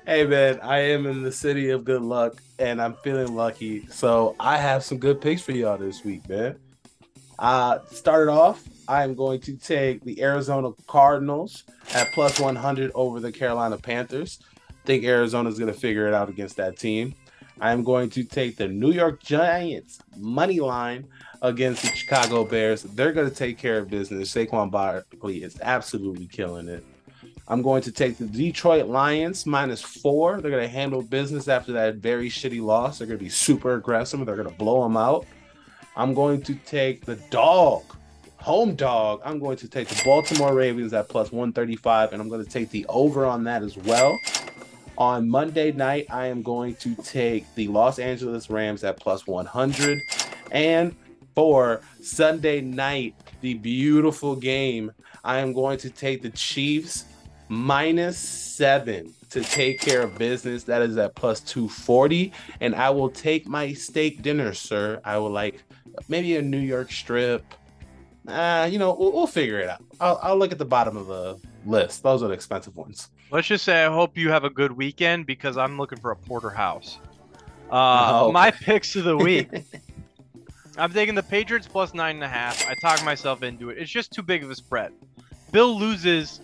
Hey 0.08 0.26
man, 0.26 0.62
I 0.62 0.80
am 0.92 1.06
in 1.06 1.22
the 1.22 1.34
city 1.34 1.72
of 1.72 1.84
good 1.84 2.02
luck 2.02 2.42
and 2.60 2.82
I'm 2.82 2.94
feeling 2.94 3.36
lucky. 3.36 3.86
So 3.88 4.38
I 4.40 4.56
have 4.56 4.82
some 4.82 5.00
good 5.00 5.20
picks 5.20 5.42
for 5.42 5.52
y'all 5.52 5.78
this 5.78 6.06
week, 6.06 6.30
man. 6.30 6.56
Uh 7.38 7.80
started 7.92 8.32
off, 8.32 8.64
I 8.88 9.04
am 9.04 9.16
going 9.16 9.42
to 9.42 9.58
take 9.58 10.06
the 10.06 10.22
Arizona 10.24 10.72
Cardinals 10.88 11.66
at 11.94 12.08
plus 12.14 12.40
100 12.40 12.94
over 12.96 13.20
the 13.20 13.34
Carolina 13.34 13.78
Panthers. 13.78 14.40
think 14.86 15.04
Arizona's 15.04 15.60
going 15.60 15.74
to 15.74 15.78
figure 15.78 16.08
it 16.08 16.14
out 16.14 16.30
against 16.30 16.56
that 16.56 16.78
team. 16.80 17.14
I 17.60 17.74
am 17.74 17.84
going 17.84 18.10
to 18.12 18.24
take 18.24 18.56
the 18.56 18.70
New 18.70 18.92
York 18.92 19.22
Giants 19.22 20.00
money 20.16 20.62
line 20.62 21.06
against 21.42 21.84
the 21.84 21.90
Chicago 21.90 22.44
Bears. 22.44 22.84
They're 22.84 23.14
going 23.14 23.30
to 23.30 23.36
take 23.36 23.58
care 23.58 23.80
of 23.80 23.90
business. 23.90 24.34
Saquon 24.34 24.72
Barkley 24.72 25.44
is 25.44 25.60
absolutely 25.62 26.28
killing 26.28 26.68
it. 26.68 26.84
I'm 27.50 27.62
going 27.62 27.82
to 27.84 27.92
take 27.92 28.18
the 28.18 28.26
Detroit 28.26 28.88
Lions 28.88 29.46
minus 29.46 29.82
four. 29.82 30.42
They're 30.42 30.52
going 30.52 30.64
to 30.64 30.70
handle 30.70 31.02
business 31.02 31.48
after 31.48 31.72
that 31.74 31.96
very 31.96 32.30
shitty 32.30 32.62
loss. 32.62 32.98
They're 32.98 33.08
going 33.08 33.20
to 33.20 33.24
be 33.24 33.30
super 33.30 33.76
aggressive. 33.76 34.26
They're 34.26 34.36
going 34.36 34.50
to 34.50 34.56
blow 34.56 34.84
them 34.84 34.98
out. 34.98 35.26
I'm 35.96 36.14
going 36.14 36.42
to 36.44 36.56
take 36.56 37.06
the 37.06 37.16
dog, 37.16 37.84
home 38.38 38.76
dog. 38.76 39.22
I'm 39.24 39.40
going 39.40 39.58
to 39.58 39.68
take 39.68 39.88
the 39.88 40.02
Baltimore 40.04 40.54
Ravens 40.54 40.94
at 40.94 41.08
plus 41.08 41.32
135, 41.32 42.12
and 42.12 42.22
I'm 42.22 42.30
going 42.30 42.44
to 42.44 42.50
take 42.50 42.70
the 42.70 42.86
over 42.88 43.26
on 43.26 43.46
that 43.46 43.64
as 43.64 43.78
well. 43.78 44.18
On 44.98 45.30
Monday 45.30 45.72
night, 45.72 46.08
I 46.10 46.28
am 46.28 46.42
going 46.42 46.76
to 46.76 46.96
take 46.96 47.54
the 47.56 47.68
Los 47.68 47.98
Angeles 47.98 48.50
Rams 48.50 48.84
at 48.84 49.00
plus 49.00 49.26
100. 49.26 50.02
And 50.52 50.96
for 51.38 51.82
Sunday 52.02 52.62
night, 52.62 53.14
the 53.42 53.54
beautiful 53.54 54.36
game, 54.36 54.92
I 55.24 55.38
am 55.38 55.54
going 55.54 55.78
to 55.78 55.90
take 55.92 56.24
the 56.24 56.32
Chiefs 56.32 57.06
minus 57.48 58.18
seven 58.18 59.14
to 59.30 59.44
take 59.44 59.80
care 59.80 60.02
of 60.02 60.18
business. 60.18 60.64
That 60.64 60.82
is 60.82 60.98
at 60.98 61.14
plus 61.14 61.42
240. 61.42 62.34
And 62.60 62.74
I 62.74 62.90
will 62.90 63.12
take 63.12 63.46
my 63.46 63.72
steak 63.74 64.24
dinner, 64.24 64.52
sir. 64.56 65.00
I 65.06 65.20
will 65.20 65.30
like 65.30 65.62
maybe 66.10 66.38
a 66.38 66.42
New 66.42 66.58
York 66.58 66.92
strip. 66.92 67.46
Uh, 68.28 68.68
you 68.72 68.80
know, 68.80 68.96
we'll, 69.00 69.12
we'll 69.12 69.28
figure 69.28 69.60
it 69.60 69.70
out. 69.70 69.84
I'll, 70.00 70.20
I'll 70.24 70.38
look 70.40 70.52
at 70.52 70.58
the 70.58 70.66
bottom 70.66 70.98
of 70.98 71.06
the 71.06 71.40
list. 71.68 72.02
Those 72.02 72.24
are 72.24 72.30
the 72.30 72.34
expensive 72.34 72.76
ones. 72.76 73.12
Let's 73.30 73.48
just 73.48 73.64
say 73.64 73.86
I 73.86 73.94
hope 73.94 74.18
you 74.18 74.32
have 74.32 74.44
a 74.44 74.50
good 74.50 74.72
weekend 74.72 75.28
because 75.28 75.56
I'm 75.56 75.78
looking 75.78 76.00
for 76.00 76.10
a 76.10 76.16
porterhouse. 76.16 76.98
Uh, 77.70 78.24
Oh. 78.26 78.32
My 78.32 78.50
picks 78.50 78.96
of 78.96 79.04
the 79.04 79.16
week. 79.16 79.52
I'm 80.78 80.94
taking 80.94 81.16
the 81.16 81.24
Patriots 81.24 81.68
plus 81.68 81.94
nine 81.94 82.16
and 82.16 82.24
a 82.24 82.28
half. 82.28 82.68
I 82.68 82.76
talked 82.76 83.04
myself 83.04 83.44
into 83.44 83.70
it. 83.70 83.78
It's 83.78 83.92
just 83.92 84.12
too 84.12 84.22
big 84.22 84.44
of 84.44 84.52
a 84.52 84.56
spread. 84.56 84.94
Bill 85.52 85.78
loses. 85.78 86.42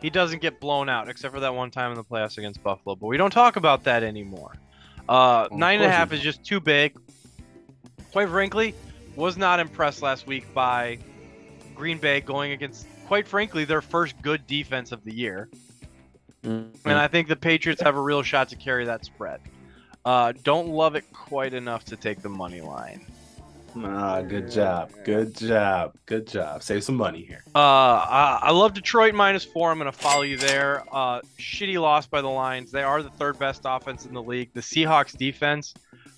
He 0.00 0.10
doesn't 0.10 0.40
get 0.40 0.60
blown 0.60 0.88
out, 0.88 1.08
except 1.08 1.34
for 1.34 1.40
that 1.40 1.54
one 1.54 1.70
time 1.70 1.90
in 1.90 1.96
the 1.96 2.04
playoffs 2.04 2.38
against 2.38 2.62
Buffalo. 2.62 2.94
But 2.94 3.06
we 3.06 3.16
don't 3.16 3.32
talk 3.32 3.56
about 3.56 3.84
that 3.84 4.02
anymore. 4.02 4.54
Uh, 5.08 5.48
of 5.50 5.52
nine 5.52 5.80
and 5.80 5.86
a 5.86 5.90
half 5.90 6.12
is 6.12 6.20
just 6.20 6.44
too 6.44 6.60
big. 6.60 6.96
Quite 8.12 8.28
frankly, 8.28 8.74
was 9.16 9.36
not 9.36 9.58
impressed 9.60 10.02
last 10.02 10.26
week 10.26 10.52
by 10.54 10.98
Green 11.74 11.98
Bay 11.98 12.20
going 12.20 12.52
against, 12.52 12.86
quite 13.06 13.26
frankly, 13.26 13.64
their 13.64 13.82
first 13.82 14.20
good 14.22 14.46
defense 14.46 14.92
of 14.92 15.02
the 15.04 15.14
year. 15.14 15.48
And 16.42 16.72
I 16.86 17.08
think 17.08 17.28
the 17.28 17.36
Patriots 17.36 17.82
have 17.82 17.96
a 17.96 18.00
real 18.00 18.22
shot 18.22 18.48
to 18.50 18.56
carry 18.56 18.84
that 18.86 19.04
spread. 19.04 19.40
Uh, 20.04 20.32
don't 20.44 20.68
love 20.68 20.94
it 20.94 21.04
quite 21.12 21.52
enough 21.52 21.84
to 21.86 21.96
take 21.96 22.22
the 22.22 22.28
money 22.28 22.60
line. 22.60 23.04
Ah, 23.84 24.22
good 24.22 24.50
job. 24.50 24.92
Good 25.04 25.36
job. 25.36 25.94
Good 26.06 26.26
job. 26.26 26.62
Save 26.62 26.84
some 26.84 26.96
money 26.96 27.22
here. 27.22 27.42
Uh, 27.54 27.58
I, 27.58 28.38
I 28.42 28.50
love 28.50 28.74
Detroit 28.74 29.14
minus 29.14 29.44
four. 29.44 29.70
I'm 29.70 29.78
going 29.78 29.90
to 29.90 29.96
follow 29.96 30.22
you 30.22 30.36
there. 30.36 30.84
Uh, 30.92 31.20
shitty 31.38 31.80
loss 31.80 32.06
by 32.06 32.20
the 32.20 32.28
Lions. 32.28 32.70
They 32.70 32.82
are 32.82 33.02
the 33.02 33.10
third 33.10 33.38
best 33.38 33.62
offense 33.64 34.06
in 34.06 34.14
the 34.14 34.22
league. 34.22 34.50
The 34.52 34.60
Seahawks 34.60 35.16
defense. 35.16 35.74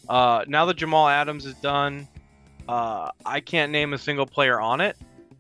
Uh, 0.09 0.45
now 0.49 0.65
that 0.67 0.77
Jamal 0.77 1.09
Adams 1.09 1.47
is 1.47 1.55
done, 1.57 2.09
uh, 2.69 3.11
I 3.25 3.41
can't 3.41 3.73
name 3.73 3.93
a 3.93 3.99
single 3.99 4.27
player 4.27 4.61
on 4.61 4.81
it. 4.81 4.97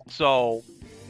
So 0.09 0.62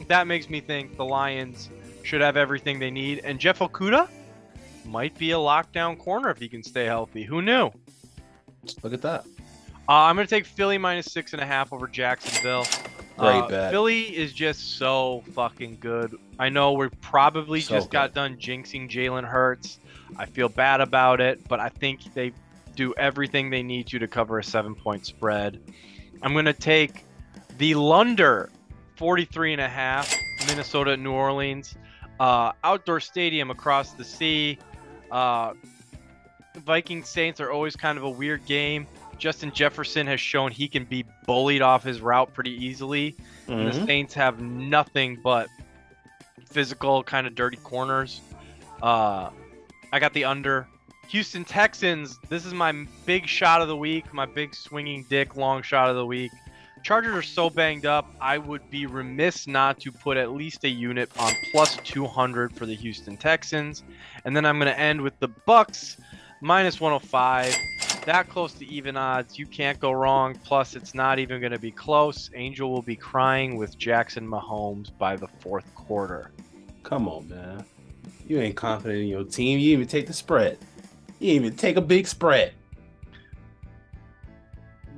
that 0.07 0.27
makes 0.27 0.49
me 0.49 0.61
think 0.61 0.97
the 0.97 1.05
Lions 1.05 1.69
should 2.03 2.21
have 2.21 2.37
everything 2.37 2.79
they 2.79 2.91
need. 2.91 3.19
And 3.23 3.39
Jeff 3.39 3.59
Okudah 3.59 4.07
might 4.85 5.17
be 5.17 5.31
a 5.31 5.35
lockdown 5.35 5.97
corner 5.97 6.29
if 6.29 6.39
he 6.39 6.47
can 6.47 6.63
stay 6.63 6.85
healthy. 6.85 7.23
Who 7.23 7.41
knew? 7.41 7.71
Look 8.83 8.93
at 8.93 9.01
that. 9.01 9.25
Uh, 9.91 10.05
I'm 10.05 10.15
going 10.15 10.25
to 10.25 10.33
take 10.33 10.45
Philly 10.45 10.77
minus 10.77 11.11
six 11.11 11.33
and 11.33 11.41
a 11.41 11.45
half 11.45 11.73
over 11.73 11.85
Jacksonville. 11.85 12.65
Great 13.17 13.41
Uh, 13.41 13.47
bet. 13.49 13.71
Philly 13.71 14.03
is 14.03 14.31
just 14.31 14.77
so 14.77 15.21
fucking 15.33 15.79
good. 15.81 16.15
I 16.39 16.47
know 16.47 16.71
we 16.71 16.87
probably 17.01 17.59
So 17.59 17.75
just 17.75 17.91
got 17.91 18.13
done 18.13 18.37
jinxing 18.37 18.89
Jalen 18.89 19.25
Hurts. 19.25 19.79
I 20.15 20.27
feel 20.27 20.47
bad 20.47 20.79
about 20.79 21.19
it, 21.19 21.45
but 21.49 21.59
I 21.59 21.67
think 21.67 22.13
they 22.13 22.31
do 22.73 22.93
everything 22.93 23.49
they 23.49 23.63
need 23.63 23.87
to 23.87 23.99
to 23.99 24.07
cover 24.07 24.39
a 24.39 24.43
seven 24.45 24.75
point 24.75 25.05
spread. 25.05 25.59
I'm 26.21 26.31
going 26.31 26.45
to 26.45 26.53
take 26.53 27.03
the 27.57 27.75
Lunder 27.75 28.49
43 28.95 29.51
and 29.51 29.61
a 29.61 29.67
half, 29.67 30.09
Minnesota 30.47 30.95
New 30.95 31.11
Orleans. 31.11 31.75
Uh, 32.17 32.53
outdoor 32.63 33.01
stadium 33.01 33.51
across 33.51 33.91
the 33.91 34.05
sea. 34.05 34.57
Uh, 35.11 35.51
Viking 36.59 37.03
Saints 37.03 37.41
are 37.41 37.51
always 37.51 37.75
kind 37.75 37.97
of 37.97 38.05
a 38.05 38.09
weird 38.09 38.45
game. 38.45 38.87
Justin 39.21 39.51
Jefferson 39.51 40.07
has 40.07 40.19
shown 40.19 40.51
he 40.51 40.67
can 40.67 40.83
be 40.83 41.05
bullied 41.27 41.61
off 41.61 41.83
his 41.83 42.01
route 42.01 42.33
pretty 42.33 42.51
easily. 42.65 43.15
And 43.47 43.71
the. 43.71 43.85
Saints 43.85 44.15
have 44.15 44.41
nothing 44.41 45.19
but 45.23 45.47
physical, 46.47 47.03
kind 47.03 47.27
of 47.27 47.35
dirty 47.35 47.57
corners. 47.57 48.19
Uh, 48.81 49.29
I 49.93 49.99
got 49.99 50.13
the 50.13 50.25
under. 50.25 50.67
Houston 51.09 51.45
Texans. 51.45 52.17
This 52.29 52.47
is 52.47 52.53
my 52.53 52.87
big 53.05 53.27
shot 53.27 53.61
of 53.61 53.67
the 53.67 53.77
week. 53.77 54.11
My 54.11 54.25
big 54.25 54.55
swinging 54.55 55.05
dick 55.07 55.35
long 55.35 55.61
shot 55.61 55.89
of 55.89 55.95
the 55.95 56.05
week. 56.05 56.31
Chargers 56.81 57.15
are 57.15 57.21
so 57.21 57.47
banged 57.51 57.85
up. 57.85 58.11
I 58.19 58.39
would 58.39 58.71
be 58.71 58.87
remiss 58.87 59.45
not 59.45 59.79
to 59.81 59.91
put 59.91 60.17
at 60.17 60.31
least 60.31 60.63
a 60.63 60.69
unit 60.69 61.11
on 61.19 61.31
plus 61.51 61.77
200 61.83 62.55
for 62.55 62.65
the 62.65 62.73
Houston 62.73 63.17
Texans. 63.17 63.83
And 64.25 64.35
then 64.35 64.47
I'm 64.47 64.57
going 64.57 64.73
to 64.73 64.79
end 64.79 64.99
with 64.99 65.19
the 65.19 65.27
Bucks 65.27 65.97
minus 66.41 66.81
105. 66.81 67.55
That 68.05 68.29
close 68.29 68.53
to 68.53 68.65
even 68.65 68.97
odds. 68.97 69.37
You 69.37 69.45
can't 69.45 69.79
go 69.79 69.91
wrong. 69.91 70.35
Plus, 70.43 70.75
it's 70.75 70.95
not 70.95 71.19
even 71.19 71.39
going 71.39 71.51
to 71.51 71.59
be 71.59 71.71
close. 71.71 72.31
Angel 72.33 72.71
will 72.71 72.81
be 72.81 72.95
crying 72.95 73.57
with 73.57 73.77
Jackson 73.77 74.27
Mahomes 74.27 74.89
by 74.97 75.15
the 75.15 75.27
fourth 75.27 75.73
quarter. 75.75 76.31
Come 76.81 77.07
on, 77.07 77.29
man. 77.29 77.63
You 78.27 78.39
ain't 78.39 78.55
confident 78.55 79.01
in 79.01 79.07
your 79.07 79.23
team. 79.23 79.59
You 79.59 79.73
even 79.73 79.87
take 79.87 80.07
the 80.07 80.13
spread. 80.13 80.57
You 81.19 81.33
even 81.33 81.55
take 81.55 81.75
a 81.75 81.81
big 81.81 82.07
spread. 82.07 82.53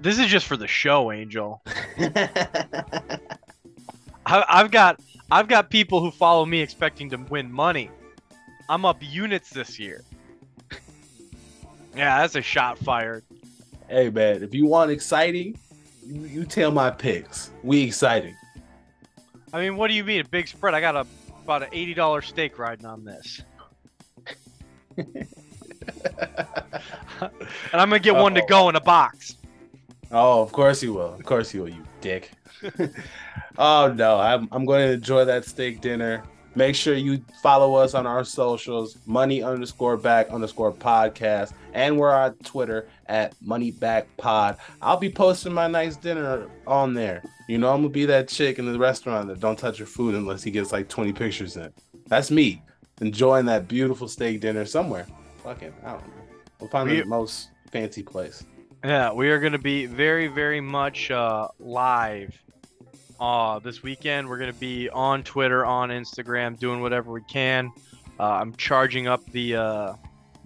This 0.02 0.20
is 0.20 0.28
just 0.28 0.46
for 0.46 0.56
the 0.56 0.68
show, 0.68 1.12
Angel. 1.12 1.62
I, 4.26 4.46
I've 4.48 4.72
got 4.72 5.02
I've 5.32 5.48
got 5.48 5.70
people 5.70 6.00
who 6.00 6.12
follow 6.12 6.46
me 6.46 6.62
expecting 6.62 7.10
to 7.10 7.18
win 7.18 7.52
money. 7.52 7.90
I'm 8.70 8.86
up 8.86 8.98
units 9.02 9.50
this 9.50 9.80
year. 9.80 10.04
Yeah, 11.96 12.22
that's 12.22 12.36
a 12.36 12.42
shot 12.42 12.78
fired. 12.80 13.24
hey, 13.88 14.10
man, 14.10 14.44
if 14.44 14.54
you 14.54 14.66
want 14.66 14.92
exciting, 14.92 15.58
you, 16.06 16.22
you 16.26 16.46
tell 16.46 16.72
my 16.72 16.90
picks. 16.90 17.52
We 17.64 17.84
exciting. 17.84 18.36
I 19.52 19.60
mean, 19.60 19.78
what 19.78 19.90
do 19.90 19.94
you 19.94 20.04
mean 20.04 20.22
a 20.22 20.28
big 20.28 20.48
spread? 20.48 20.74
I 20.74 20.82
got 20.82 20.96
a 20.96 21.06
about 21.44 21.64
an 21.64 21.70
eighty 21.72 21.94
dollar 21.94 22.22
stake 22.22 22.58
riding 22.58 22.86
on 22.86 23.04
this, 23.04 23.42
and 24.98 25.28
I'm 27.74 27.90
gonna 27.90 28.00
get 28.00 28.16
one 28.16 28.34
to 28.34 28.44
go 28.48 28.70
in 28.70 28.76
a 28.76 28.82
box. 28.82 29.36
Oh, 30.12 30.42
of 30.42 30.52
course 30.52 30.82
you 30.82 30.94
will. 30.94 31.14
Of 31.14 31.24
course 31.24 31.54
you 31.54 31.62
will, 31.62 31.70
you 31.70 31.84
dick. 32.02 32.32
oh 33.58 33.94
no, 33.96 34.20
I'm 34.20 34.48
I'm 34.52 34.66
going 34.66 34.88
to 34.88 34.94
enjoy 34.94 35.26
that 35.26 35.46
steak 35.46 35.82
dinner. 35.82 36.24
Make 36.56 36.76
sure 36.76 36.94
you 36.94 37.24
follow 37.42 37.74
us 37.76 37.94
on 37.96 38.06
our 38.06 38.24
socials, 38.24 38.98
money 39.08 39.42
underscore 39.42 39.98
back 39.98 40.30
underscore 40.30 40.72
podcast, 40.72 41.54
and 41.74 41.98
we're 41.98 42.14
on 42.14 42.36
Twitter 42.44 42.88
at 43.08 43.34
money 43.42 43.72
back 43.72 44.06
pod. 44.18 44.58
I'll 44.82 44.98
be 44.98 45.10
posting 45.10 45.52
my 45.54 45.68
nice 45.68 45.96
dinner 45.96 46.48
on 46.68 46.94
there. 46.94 47.24
You 47.50 47.58
know, 47.58 47.74
I'm 47.74 47.82
gonna 47.82 47.90
be 47.90 48.06
that 48.06 48.28
chick 48.28 48.60
in 48.60 48.72
the 48.72 48.78
restaurant 48.78 49.28
that 49.30 49.40
don't 49.40 49.58
touch 49.58 49.80
her 49.80 49.86
food 49.86 50.14
unless 50.16 50.44
he 50.44 50.52
gets 50.52 50.72
like 50.72 50.88
20 50.90 51.12
pictures 51.14 51.58
in. 51.58 51.74
That's 52.08 52.30
me. 52.32 52.62
enjoying 53.02 53.46
that 53.48 53.68
beautiful 53.68 54.08
steak 54.08 54.40
dinner 54.40 54.66
somewhere. 54.66 55.08
Fucking, 55.44 55.74
I 55.84 55.94
don't 55.94 56.08
know. 56.08 56.14
We'll 56.60 56.70
find 56.70 56.90
We- 56.90 57.00
the 57.00 57.06
most 57.06 57.50
fancy 57.72 58.04
place. 58.04 58.46
Yeah, 58.86 59.12
we 59.14 59.30
are 59.30 59.40
going 59.40 59.54
to 59.54 59.60
be 59.60 59.86
very, 59.88 60.28
very 60.28 60.62
much 60.62 61.10
uh, 61.10 61.48
live 61.60 62.38
uh, 63.24 63.60
this 63.60 63.82
weekend. 63.82 64.28
We're 64.28 64.38
going 64.38 64.52
to 64.52 64.60
be 64.60 64.90
on 64.90 65.24
Twitter, 65.24 65.66
on 65.66 65.90
Instagram, 65.90 66.60
doing 66.60 66.82
whatever 66.82 67.10
we 67.10 67.22
can. 67.22 67.72
Uh, 68.20 68.24
I'm 68.24 68.54
charging 68.56 69.08
up 69.08 69.26
the 69.32 69.56
uh, 69.56 69.94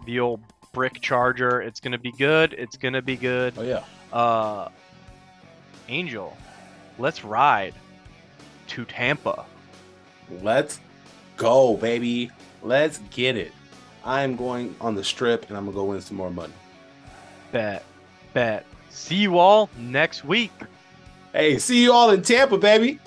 the 0.05 0.19
old 0.19 0.41
brick 0.73 1.01
charger. 1.01 1.59
It's 1.59 1.79
going 1.79 1.93
to 1.93 1.97
be 1.97 2.11
good. 2.11 2.53
It's 2.53 2.77
going 2.77 2.93
to 2.93 3.01
be 3.01 3.15
good. 3.15 3.55
Oh 3.57 3.63
yeah. 3.63 3.83
Uh, 4.13 4.69
Angel, 5.89 6.37
let's 6.99 7.23
ride 7.23 7.73
to 8.67 8.85
Tampa. 8.85 9.45
Let's 10.43 10.79
go, 11.35 11.77
baby. 11.77 12.29
Let's 12.61 12.99
get 13.09 13.37
it. 13.37 13.53
I'm 14.05 14.35
going 14.35 14.75
on 14.79 14.93
the 14.93 15.03
strip 15.03 15.49
and 15.49 15.57
I'm 15.57 15.65
gonna 15.65 15.75
go 15.75 15.85
win 15.85 16.01
some 16.01 16.15
more 16.15 16.31
money. 16.31 16.53
Bet, 17.51 17.83
bet. 18.33 18.65
See 18.89 19.15
you 19.15 19.37
all 19.39 19.69
next 19.77 20.23
week. 20.23 20.51
Hey, 21.33 21.59
see 21.59 21.83
you 21.83 21.91
all 21.91 22.09
in 22.11 22.21
Tampa, 22.21 22.57
baby. 22.57 22.99